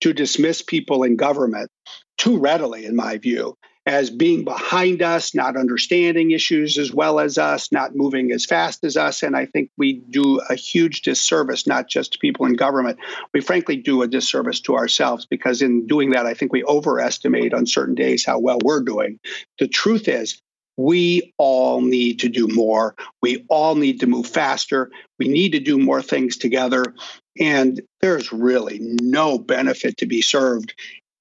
to 0.02 0.14
dismiss 0.14 0.62
people 0.62 1.04
in 1.04 1.18
government 1.18 1.72
too 2.18 2.38
readily, 2.38 2.86
in 2.86 2.96
my 2.96 3.18
view 3.18 3.58
as 3.86 4.10
being 4.10 4.44
behind 4.44 5.02
us, 5.04 5.36
not 5.36 5.56
understanding 5.56 6.32
issues 6.32 6.78
as 6.78 6.92
well 6.92 7.20
as 7.20 7.38
us, 7.38 7.72
not 7.72 7.96
moving 7.96 8.32
as 8.32 8.46
fast 8.46 8.84
as 8.84 8.98
us. 8.98 9.22
And 9.22 9.36
I 9.36 9.46
think 9.46 9.70
we 9.78 9.94
do 10.10 10.40
a 10.50 10.56
huge 10.56 11.04
disservice, 11.04 11.68
not 11.68 11.88
just 11.88 12.14
to 12.14 12.20
people 12.20 12.48
in 12.48 12.54
government. 12.54 12.98
We 13.34 13.42
frankly 13.42 13.76
do 13.76 14.02
a 14.02 14.08
disservice 14.08 14.60
to 14.62 14.76
ourselves 14.76 15.28
because 15.28 15.62
in 15.62 15.86
doing 15.86 16.12
that, 16.12 16.26
I 16.26 16.34
think 16.34 16.52
we 16.52 16.64
overestimate 16.64 17.54
on 17.54 17.68
certain 17.68 17.96
days 17.96 18.26
how 18.26 18.40
well 18.40 18.58
we're 18.64 18.82
doing. 18.82 19.20
The 19.60 19.68
truth 19.68 20.08
is, 20.08 20.42
we 20.78 21.34
all 21.38 21.80
need 21.80 22.20
to 22.20 22.30
do 22.30 22.48
more. 22.48 22.96
We 23.22 23.46
all 23.50 23.76
need 23.76 24.02
to 24.02 24.08
move 24.08 24.28
faster. 24.28 24.92
We 25.20 25.28
need 25.28 25.54
to 25.54 25.60
do 25.60 25.78
more 25.78 26.02
things 26.02 26.38
together. 26.38 26.84
And 27.40 27.82
there's 28.02 28.32
really 28.34 28.80
no 28.82 29.38
benefit 29.38 29.98
to 29.98 30.06
be 30.06 30.22
served 30.22 30.74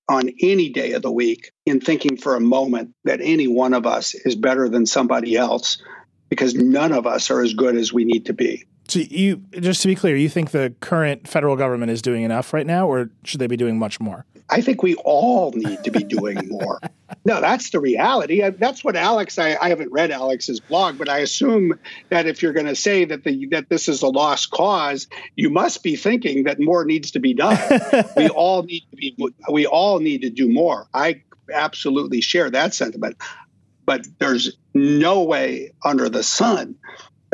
on 0.09 0.31
any 0.41 0.69
day 0.69 0.93
of 0.93 1.03
the 1.03 1.11
week 1.11 1.53
in 1.67 1.81
thinking 1.81 2.17
for 2.17 2.37
a 2.37 2.41
moment 2.41 2.95
that 3.05 3.21
any 3.23 3.49
one 3.49 3.73
of 3.75 3.87
us 3.87 4.15
is 4.15 4.37
better 4.37 4.69
than 4.69 4.87
somebody 4.87 5.37
else 5.37 5.83
because 6.29 6.55
none 6.55 6.93
of 6.93 7.07
us 7.07 7.31
are 7.31 7.43
as 7.43 7.55
good 7.55 7.77
as 7.77 7.93
we 7.93 8.05
need 8.05 8.27
to 8.27 8.33
be. 8.33 8.65
So 8.89 9.01
you 9.01 9.37
just 9.61 9.83
to 9.83 9.89
be 9.89 9.95
clear, 9.95 10.17
you 10.17 10.29
think 10.29 10.51
the 10.51 10.75
current 10.81 11.27
federal 11.27 11.57
government 11.57 11.91
is 11.91 12.03
doing 12.03 12.23
enough 12.23 12.53
right 12.53 12.67
now 12.67 12.87
or 12.87 13.11
should 13.25 13.41
they 13.41 13.47
be 13.47 13.57
doing 13.57 13.79
much 13.79 14.01
more? 14.01 14.27
I 14.51 14.61
think 14.61 14.83
we 14.83 14.95
all 14.97 15.53
need 15.53 15.83
to 15.85 15.91
be 15.91 16.05
doing 16.05 16.49
more. 16.49 16.81
no, 17.25 17.41
that's 17.41 17.71
the 17.71 17.81
reality. 17.81 18.43
That's 18.51 18.85
what 18.85 18.95
Alex. 18.95 19.39
I, 19.39 19.57
I, 19.57 19.71
haven't 19.71 19.91
read 19.91 20.11
Alex's 20.11 20.61
blog, 20.61 20.99
but 20.99 21.09
I 21.09 21.19
assume 21.19 21.79
that 22.11 22.27
if 22.27 22.43
you're 22.43 22.53
going 22.53 22.67
to 22.67 22.77
say 22.77 23.07
that 23.07 23.25
the 23.25 23.47
that 23.47 23.71
this 23.71 23.89
is 23.89 24.03
a 24.03 24.09
lost 24.09 24.51
cause, 24.51 25.09
you 25.35 25.49
must 25.49 25.83
be 25.83 25.97
thinking 25.97 26.45
that 26.45 26.61
more 26.61 26.85
needs 26.85 27.11
to 27.13 27.21
be 27.21 27.33
done. 27.33 27.59
we 28.17 28.29
all 28.29 28.63
need 28.65 28.85
to 28.91 28.97
be. 28.97 29.17
We 29.51 29.67
all 29.67 29.99
need 30.01 30.23
to 30.23 30.31
do 30.31 30.49
more. 30.49 30.87
I 30.93 31.23
absolutely 31.53 32.21
share 32.21 32.51
that 32.51 32.75
sentiment, 32.75 33.17
but 33.87 34.07
there's 34.19 34.57
no 34.75 35.23
way 35.23 35.73
under 35.85 36.09
the 36.09 36.23
sun 36.23 36.77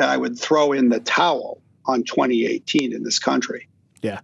that 0.01 0.09
I 0.09 0.17
would 0.17 0.39
throw 0.39 0.71
in 0.71 0.89
the 0.89 0.99
towel 0.99 1.61
on 1.85 2.01
2018 2.01 2.91
in 2.91 3.03
this 3.03 3.19
country. 3.19 3.67
Yeah. 4.01 4.21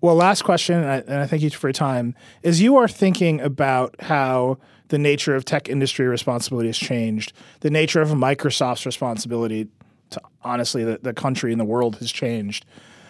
Well, 0.00 0.16
last 0.16 0.42
question, 0.42 0.80
and 0.80 0.90
I, 0.90 0.96
and 0.96 1.22
I 1.22 1.28
thank 1.28 1.42
you 1.42 1.50
for 1.50 1.68
your 1.68 1.72
time, 1.72 2.16
is 2.42 2.60
you 2.60 2.76
are 2.76 2.88
thinking 2.88 3.40
about 3.40 3.94
how 4.00 4.58
the 4.88 4.98
nature 4.98 5.36
of 5.36 5.44
tech 5.44 5.68
industry 5.68 6.08
responsibility 6.08 6.70
has 6.70 6.76
changed, 6.76 7.32
the 7.60 7.70
nature 7.70 8.00
of 8.00 8.08
Microsoft's 8.08 8.84
responsibility 8.84 9.68
to 10.10 10.20
honestly 10.42 10.82
the, 10.82 10.98
the 11.00 11.14
country 11.14 11.52
and 11.52 11.60
the 11.60 11.64
world 11.64 11.98
has 11.98 12.10
changed. 12.10 12.66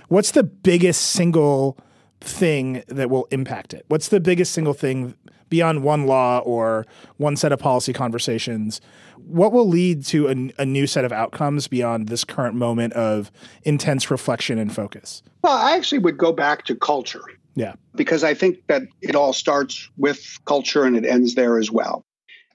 What's 0.09 0.33
the 0.33 0.43
biggest 0.43 1.01
single 1.01 1.79
thing 2.21 2.85
that 2.89 3.09
will 3.09 3.27
impact 3.31 3.73
it? 3.73 3.87
What's 3.89 4.09
the 4.09 4.21
biggest 4.21 4.53
single 4.53 4.75
thing 4.75 5.15
beyond 5.49 5.83
one 5.83 6.07
law 6.07 6.41
or 6.41 6.85
one 7.17 7.37
set 7.37 7.53
of 7.53 7.59
policy 7.59 7.95
conversations? 7.95 8.83
What 9.27 9.53
will 9.53 9.69
lead 9.69 10.05
to 10.07 10.29
a, 10.29 10.63
a 10.63 10.65
new 10.65 10.87
set 10.87 11.05
of 11.05 11.13
outcomes 11.13 11.67
beyond 11.67 12.09
this 12.09 12.23
current 12.23 12.55
moment 12.55 12.93
of 12.93 13.33
intense 13.65 14.11
reflection 14.11 14.57
and 14.57 14.73
focus? 14.73 15.23
Well, 15.43 15.57
I 15.57 15.77
actually 15.77 15.99
would 15.99 16.17
go 16.17 16.33
back 16.33 16.65
to 16.67 16.77
culture. 16.77 17.25
Yeah. 17.57 17.75
Because 17.97 18.23
I 18.23 18.35
think 18.35 18.59
that 18.69 18.83
it 19.03 19.17
all 19.17 19.33
starts 19.33 19.91
with 19.97 20.39
culture 20.45 20.85
and 20.85 20.97
it 20.97 21.05
ends 21.05 21.35
there 21.35 21.59
as 21.59 21.71
well. 21.71 22.05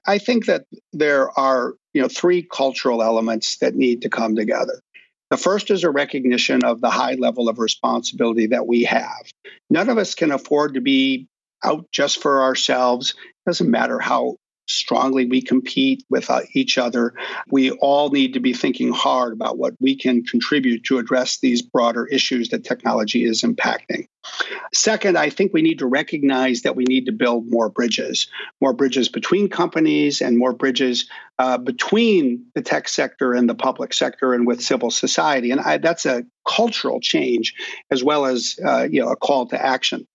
I 0.06 0.18
think 0.18 0.46
that 0.46 0.64
there 0.92 1.38
are, 1.38 1.74
you 1.92 2.00
know, 2.00 2.08
three 2.08 2.42
cultural 2.42 3.02
elements 3.02 3.58
that 3.58 3.74
need 3.74 4.02
to 4.02 4.08
come 4.08 4.34
together. 4.34 4.80
The 5.30 5.36
first 5.36 5.70
is 5.70 5.84
a 5.84 5.90
recognition 5.90 6.64
of 6.64 6.80
the 6.80 6.90
high 6.90 7.14
level 7.14 7.48
of 7.48 7.58
responsibility 7.58 8.46
that 8.48 8.66
we 8.66 8.84
have. 8.84 9.30
None 9.70 9.88
of 9.88 9.98
us 9.98 10.14
can 10.14 10.30
afford 10.30 10.74
to 10.74 10.80
be 10.80 11.26
out 11.64 11.86
just 11.90 12.20
for 12.20 12.42
ourselves. 12.42 13.10
It 13.10 13.50
doesn't 13.50 13.70
matter 13.70 13.98
how 13.98 14.36
strongly 14.72 15.26
we 15.26 15.42
compete 15.42 16.04
with 16.10 16.30
uh, 16.30 16.40
each 16.52 16.78
other. 16.78 17.14
We 17.50 17.70
all 17.70 18.10
need 18.10 18.34
to 18.34 18.40
be 18.40 18.52
thinking 18.52 18.92
hard 18.92 19.32
about 19.32 19.58
what 19.58 19.74
we 19.80 19.96
can 19.96 20.24
contribute 20.24 20.84
to 20.84 20.98
address 20.98 21.38
these 21.38 21.62
broader 21.62 22.06
issues 22.06 22.48
that 22.48 22.64
technology 22.64 23.24
is 23.24 23.42
impacting. 23.42 24.08
Second, 24.72 25.18
I 25.18 25.30
think 25.30 25.52
we 25.52 25.62
need 25.62 25.80
to 25.80 25.86
recognize 25.86 26.62
that 26.62 26.76
we 26.76 26.84
need 26.84 27.06
to 27.06 27.12
build 27.12 27.50
more 27.50 27.68
bridges, 27.68 28.28
more 28.60 28.72
bridges 28.72 29.08
between 29.08 29.48
companies 29.48 30.20
and 30.20 30.38
more 30.38 30.52
bridges 30.52 31.08
uh, 31.42 31.58
between 31.58 32.46
the 32.54 32.62
tech 32.62 32.88
sector 32.88 33.34
and 33.34 33.48
the 33.48 33.54
public 33.56 33.92
sector 33.92 34.32
and 34.32 34.46
with 34.46 34.62
civil 34.62 34.92
society. 34.92 35.50
And 35.50 35.60
I, 35.60 35.78
that's 35.78 36.06
a 36.06 36.22
cultural 36.46 37.00
change 37.00 37.54
as 37.90 38.04
well 38.04 38.26
as 38.26 38.60
uh, 38.64 38.86
you 38.88 39.00
know 39.00 39.08
a 39.08 39.16
call 39.16 39.46
to 39.46 39.60
action. 39.60 40.06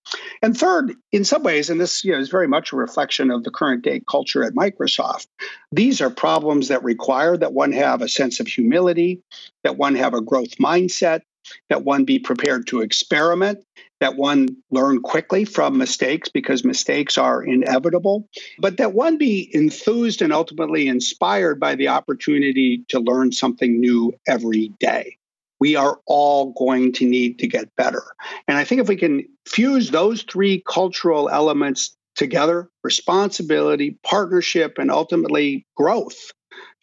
And 0.41 0.57
third, 0.57 0.93
in 1.11 1.25
some 1.25 1.43
ways, 1.43 1.69
and 1.69 1.81
this 1.81 2.05
you 2.05 2.13
know, 2.13 2.19
is 2.19 2.29
very 2.29 2.47
much 2.47 2.71
a 2.71 2.77
reflection 2.77 3.29
of 3.29 3.43
the 3.43 3.51
current 3.51 3.83
day 3.83 4.01
culture 4.09 4.45
at 4.45 4.53
Microsoft, 4.53 5.27
these 5.69 5.99
are 5.99 6.09
problems 6.09 6.69
that 6.69 6.85
require 6.85 7.35
that 7.35 7.51
one 7.51 7.73
have 7.73 8.01
a 8.01 8.07
sense 8.07 8.39
of 8.39 8.47
humility, 8.47 9.21
that 9.65 9.75
one 9.75 9.95
have 9.95 10.13
a 10.13 10.21
growth 10.21 10.55
mindset, 10.61 11.23
that 11.69 11.83
one 11.83 12.05
be 12.05 12.19
prepared 12.19 12.67
to 12.67 12.79
experiment, 12.79 13.65
that 13.99 14.15
one 14.15 14.49
learn 14.71 15.01
quickly 15.01 15.45
from 15.45 15.77
mistakes 15.77 16.29
because 16.29 16.63
mistakes 16.63 17.17
are 17.17 17.43
inevitable, 17.43 18.27
but 18.59 18.77
that 18.77 18.93
one 18.93 19.17
be 19.17 19.49
enthused 19.53 20.21
and 20.21 20.31
ultimately 20.31 20.87
inspired 20.87 21.59
by 21.59 21.75
the 21.75 21.87
opportunity 21.87 22.83
to 22.89 22.99
learn 22.99 23.31
something 23.31 23.79
new 23.79 24.13
every 24.27 24.69
day. 24.79 25.17
We 25.59 25.75
are 25.75 25.99
all 26.05 26.53
going 26.53 26.93
to 26.93 27.05
need 27.05 27.39
to 27.39 27.47
get 27.47 27.75
better. 27.75 28.03
And 28.47 28.57
I 28.57 28.63
think 28.63 28.81
if 28.81 28.87
we 28.87 28.95
can 28.95 29.27
fuse 29.47 29.89
those 29.89 30.23
three 30.23 30.63
cultural 30.67 31.29
elements 31.29 31.95
together 32.15 32.69
responsibility, 32.83 33.97
partnership, 34.03 34.77
and 34.77 34.91
ultimately 34.91 35.65
growth, 35.75 36.31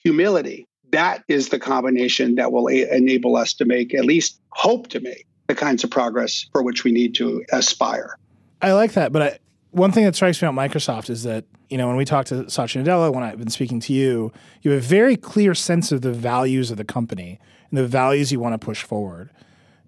humility 0.03 0.67
that 0.95 1.25
is 1.27 1.49
the 1.49 1.59
combination 1.59 2.37
that 2.37 2.53
will 2.53 2.69
enable 2.69 3.37
us 3.37 3.53
to 3.55 3.65
make, 3.65 3.93
at 3.95 4.05
least 4.05 4.41
hope 4.51 4.89
to 4.89 5.01
make, 5.01 5.27
the 5.47 5.55
kinds 5.55 5.85
of 5.85 5.91
progress 5.91 6.47
for 6.53 6.63
which 6.63 6.85
we 6.85 6.93
need 6.93 7.15
to 7.17 7.45
aspire. 7.53 8.19
I 8.63 8.73
like 8.73 8.93
that, 8.93 9.13
but 9.13 9.23
I, 9.23 9.39
one 9.71 9.93
thing 9.93 10.05
that 10.05 10.15
strikes 10.15 10.41
me 10.41 10.49
about 10.49 10.71
Microsoft 10.71 11.11
is 11.11 11.25
that 11.25 11.45
you 11.69 11.79
know 11.79 11.89
when 11.89 11.97
we 11.97 12.05
talk 12.05 12.27
to 12.27 12.49
Satya 12.49 12.83
Nadella, 12.83 13.13
when 13.13 13.25
I've 13.25 13.39
been 13.39 13.51
speaking 13.51 13.81
to 13.81 13.93
you, 13.93 14.33
you 14.63 14.71
have 14.71 14.83
a 14.83 14.87
very 14.87 15.17
clear 15.17 15.55
sense 15.55 15.93
of 15.93 16.03
the 16.03 16.13
values 16.13 16.71
of 16.71 16.77
the 16.77 16.85
company 16.85 17.39
and 17.71 17.79
the 17.79 17.87
values 17.87 18.33
you 18.33 18.41
want 18.41 18.53
to 18.59 18.65
push 18.65 18.83
forward. 18.83 19.31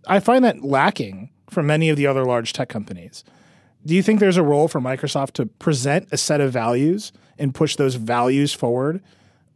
I 0.07 0.21
find 0.21 0.45
that 0.45 0.63
lacking 0.63 1.31
for 1.51 1.63
many 1.63 1.89
of 1.89 1.97
the 1.97 2.07
other 2.07 2.25
large 2.25 2.53
tech 2.53 2.69
companies. 2.69 3.25
Do 3.85 3.95
you 3.95 4.03
think 4.03 4.19
there's 4.19 4.37
a 4.37 4.43
role 4.43 4.67
for 4.67 4.81
Microsoft 4.81 5.33
to 5.33 5.47
present 5.47 6.09
a 6.11 6.17
set 6.17 6.41
of 6.41 6.53
values 6.53 7.13
and 7.39 7.55
push 7.55 7.77
those 7.77 7.95
values 7.95 8.53
forward 8.53 9.01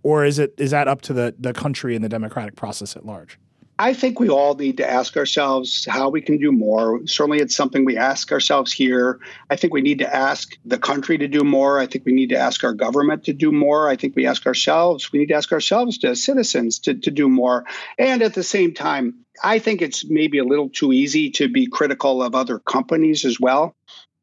or 0.02 0.24
is 0.24 0.38
it 0.38 0.54
is 0.58 0.70
that 0.70 0.88
up 0.88 1.02
to 1.02 1.12
the 1.12 1.34
the 1.38 1.52
country 1.52 1.94
and 1.94 2.04
the 2.04 2.08
democratic 2.08 2.56
process 2.56 2.96
at 2.96 3.04
large? 3.04 3.38
I 3.80 3.94
think 3.94 4.20
we 4.20 4.28
all 4.28 4.54
need 4.56 4.76
to 4.76 4.88
ask 4.88 5.16
ourselves 5.16 5.86
how 5.88 6.10
we 6.10 6.20
can 6.20 6.36
do 6.36 6.52
more. 6.52 7.00
Certainly, 7.06 7.38
it's 7.38 7.56
something 7.56 7.86
we 7.86 7.96
ask 7.96 8.30
ourselves 8.30 8.70
here. 8.70 9.20
I 9.48 9.56
think 9.56 9.72
we 9.72 9.80
need 9.80 10.00
to 10.00 10.14
ask 10.14 10.52
the 10.66 10.76
country 10.76 11.16
to 11.16 11.26
do 11.26 11.44
more. 11.44 11.78
I 11.80 11.86
think 11.86 12.04
we 12.04 12.12
need 12.12 12.28
to 12.28 12.36
ask 12.36 12.62
our 12.62 12.74
government 12.74 13.24
to 13.24 13.32
do 13.32 13.50
more. 13.50 13.88
I 13.88 13.96
think 13.96 14.16
we 14.16 14.26
ask 14.26 14.46
ourselves, 14.46 15.10
we 15.10 15.20
need 15.20 15.28
to 15.28 15.34
ask 15.34 15.50
ourselves 15.50 15.98
as 16.04 16.22
citizens 16.22 16.80
to, 16.80 16.92
to 16.92 17.10
do 17.10 17.30
more. 17.30 17.64
And 17.98 18.20
at 18.20 18.34
the 18.34 18.42
same 18.42 18.74
time, 18.74 19.24
I 19.42 19.58
think 19.58 19.80
it's 19.80 20.04
maybe 20.04 20.36
a 20.36 20.44
little 20.44 20.68
too 20.68 20.92
easy 20.92 21.30
to 21.30 21.48
be 21.48 21.66
critical 21.66 22.22
of 22.22 22.34
other 22.34 22.58
companies 22.58 23.24
as 23.24 23.40
well. 23.40 23.74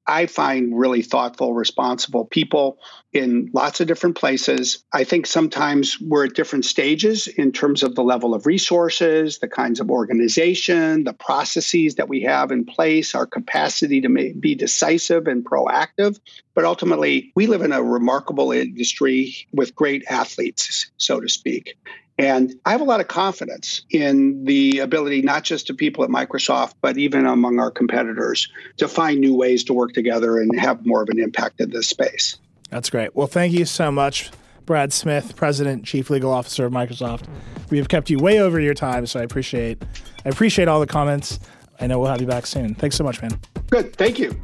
I 0.08 0.26
find 0.26 0.78
really 0.78 1.01
thoughtful, 1.01 1.53
responsible 1.53 2.26
people 2.26 2.80
in 3.12 3.49
lots 3.53 3.82
of 3.82 3.88
different 3.88 4.16
places. 4.16 4.84
I 4.93 5.03
think 5.03 5.26
sometimes 5.26 5.99
we're 5.99 6.26
at 6.26 6.34
different 6.34 6.64
stages 6.66 7.28
in 7.28 7.51
terms 7.51 7.84
of 7.84 7.95
the 7.95 8.03
level 8.03 8.34
of 8.34 8.45
resources, 8.45 9.39
the 9.39 9.49
kinds 9.49 9.82
of 9.82 9.91
organization, 9.91 11.03
the 11.03 11.14
processes 11.14 11.95
that 11.95 12.08
we 12.08 12.22
have 12.22 12.51
in 12.51 12.66
place, 12.66 13.14
our 13.14 13.26
capacity 13.26 13.99
to 14.01 14.34
be 14.39 14.55
decisive 14.55 15.28
and 15.28 15.43
proactive. 15.43 16.20
But 16.53 16.64
ultimately, 16.64 17.32
we 17.36 17.47
live 17.47 17.62
in 17.62 17.74
a 17.74 17.84
remarkable 17.84 18.51
industry 18.51 19.36
with 19.51 19.76
great 19.76 20.05
athletes, 20.10 20.89
so 20.97 21.20
to 21.20 21.28
speak. 21.28 21.78
And 22.18 22.55
I 22.65 22.72
have 22.72 22.82
a 22.82 22.86
lot 22.86 22.99
of 22.99 23.07
confidence 23.07 23.84
in 23.91 24.43
the 24.45 24.80
ability, 24.80 25.22
not 25.22 25.43
just 25.43 25.70
of 25.70 25.78
people 25.78 26.03
at 26.03 26.09
Microsoft, 26.09 26.74
but 26.82 26.97
even 26.97 27.26
among 27.26 27.59
our 27.59 27.70
competitors, 27.70 28.49
to 28.78 28.88
find 28.88 29.20
new 29.20 29.36
ways 29.36 29.63
to 29.65 29.74
work 29.74 29.93
together 29.93 30.39
and 30.39 30.59
have 30.59 30.86
more 30.86 31.03
of 31.03 31.09
an 31.09 31.20
impact 31.20 31.61
in 31.61 31.70
this 31.70 31.88
space. 31.88 32.38
That's 32.70 32.89
great. 32.89 33.15
Well, 33.15 33.28
thank 33.28 33.53
you 33.53 33.65
so 33.65 33.91
much, 33.91 34.32
Brad 34.65 34.91
Smith, 34.91 35.36
President, 35.36 35.86
Chief 35.86 36.09
Legal 36.09 36.32
Officer 36.32 36.65
of 36.65 36.74
Microsoft. 36.74 37.26
We 37.70 37.78
have 37.78 37.88
kept 37.88 38.09
you 38.09 38.18
way 38.18 38.39
over 38.39 38.59
your 38.59 38.74
time, 38.74 39.05
so 39.05 39.20
I 39.20 39.24
appreciate 39.24 39.82
I 40.26 40.30
appreciate 40.30 40.68
all 40.68 40.80
the 40.80 40.88
comments. 40.88 41.39
I 41.80 41.88
know 41.88 41.99
we'll 41.99 42.09
have 42.09 42.22
you 42.22 42.28
back 42.28 42.47
soon. 42.47 42.74
Thanks 42.74 42.95
so 42.95 43.03
much, 43.03 43.22
man. 43.22 43.39
Good. 43.70 43.95
Thank 43.95 44.18
you. 44.18 44.39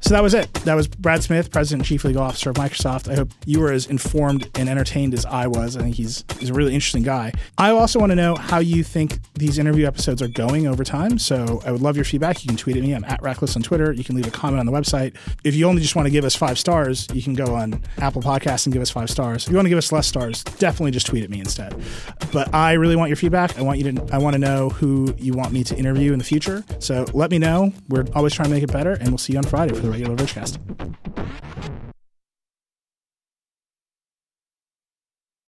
So 0.00 0.14
that 0.14 0.22
was 0.22 0.34
it. 0.34 0.52
That 0.64 0.74
was 0.74 0.88
Brad 0.88 1.22
Smith, 1.22 1.50
President 1.50 1.80
and 1.80 1.86
Chief 1.86 2.04
Legal 2.04 2.22
Officer 2.22 2.50
of 2.50 2.56
Microsoft. 2.56 3.10
I 3.10 3.14
hope 3.14 3.30
you 3.46 3.60
were 3.60 3.72
as 3.72 3.86
informed 3.86 4.50
and 4.56 4.68
entertained 4.68 5.14
as 5.14 5.24
I 5.26 5.46
was. 5.46 5.76
I 5.76 5.82
think 5.82 5.96
he's, 5.96 6.24
he's 6.38 6.50
a 6.50 6.54
really 6.54 6.74
interesting 6.74 7.02
guy. 7.02 7.32
I 7.58 7.70
also 7.70 7.98
want 7.98 8.10
to 8.10 8.16
know 8.16 8.34
how 8.34 8.58
you 8.58 8.82
think 8.82 9.18
these 9.34 9.58
interview 9.58 9.86
episodes 9.86 10.22
are 10.22 10.28
going 10.28 10.66
over 10.66 10.84
time. 10.84 11.18
So 11.18 11.62
I 11.64 11.72
would 11.72 11.82
love 11.82 11.96
your 11.96 12.04
feedback. 12.04 12.42
You 12.44 12.48
can 12.48 12.56
tweet 12.56 12.76
at 12.76 12.82
me. 12.82 12.94
I'm 12.94 13.04
at 13.04 13.22
Reckless 13.22 13.56
on 13.56 13.62
Twitter. 13.62 13.92
You 13.92 14.04
can 14.04 14.16
leave 14.16 14.26
a 14.26 14.30
comment 14.30 14.60
on 14.60 14.66
the 14.66 14.72
website. 14.72 15.14
If 15.44 15.54
you 15.54 15.66
only 15.66 15.82
just 15.82 15.96
want 15.96 16.06
to 16.06 16.10
give 16.10 16.24
us 16.24 16.34
five 16.34 16.58
stars, 16.58 17.08
you 17.12 17.22
can 17.22 17.34
go 17.34 17.54
on 17.54 17.82
Apple 17.98 18.22
Podcasts 18.22 18.66
and 18.66 18.72
give 18.72 18.82
us 18.82 18.90
five 18.90 19.10
stars. 19.10 19.44
If 19.44 19.50
you 19.50 19.56
want 19.56 19.66
to 19.66 19.70
give 19.70 19.78
us 19.78 19.92
less 19.92 20.06
stars, 20.06 20.44
definitely 20.44 20.90
just 20.92 21.06
tweet 21.06 21.24
at 21.24 21.30
me 21.30 21.40
instead. 21.40 21.74
But 22.32 22.54
I 22.54 22.72
really 22.74 22.96
want 22.96 23.08
your 23.08 23.16
feedback. 23.16 23.58
I 23.58 23.62
want 23.62 23.78
you 23.78 23.92
to 23.92 24.08
I 24.12 24.18
want 24.18 24.34
to 24.34 24.38
know 24.38 24.70
who 24.70 25.14
you 25.18 25.32
want 25.32 25.52
me 25.52 25.64
to 25.64 25.76
interview 25.76 26.12
in 26.12 26.18
the 26.18 26.24
future. 26.24 26.64
So 26.78 27.04
let 27.12 27.30
me 27.30 27.38
know. 27.38 27.72
We're 27.88 28.06
always 28.14 28.34
trying 28.34 28.48
to 28.48 28.54
make 28.54 28.62
it 28.62 28.72
better, 28.72 28.92
and 28.92 29.08
we'll 29.08 29.18
see 29.18 29.32
you 29.32 29.38
on 29.38 29.44
Friday 29.44 29.74
the 29.82 29.90
regular 29.90 30.14
Vergecast. 30.16 31.81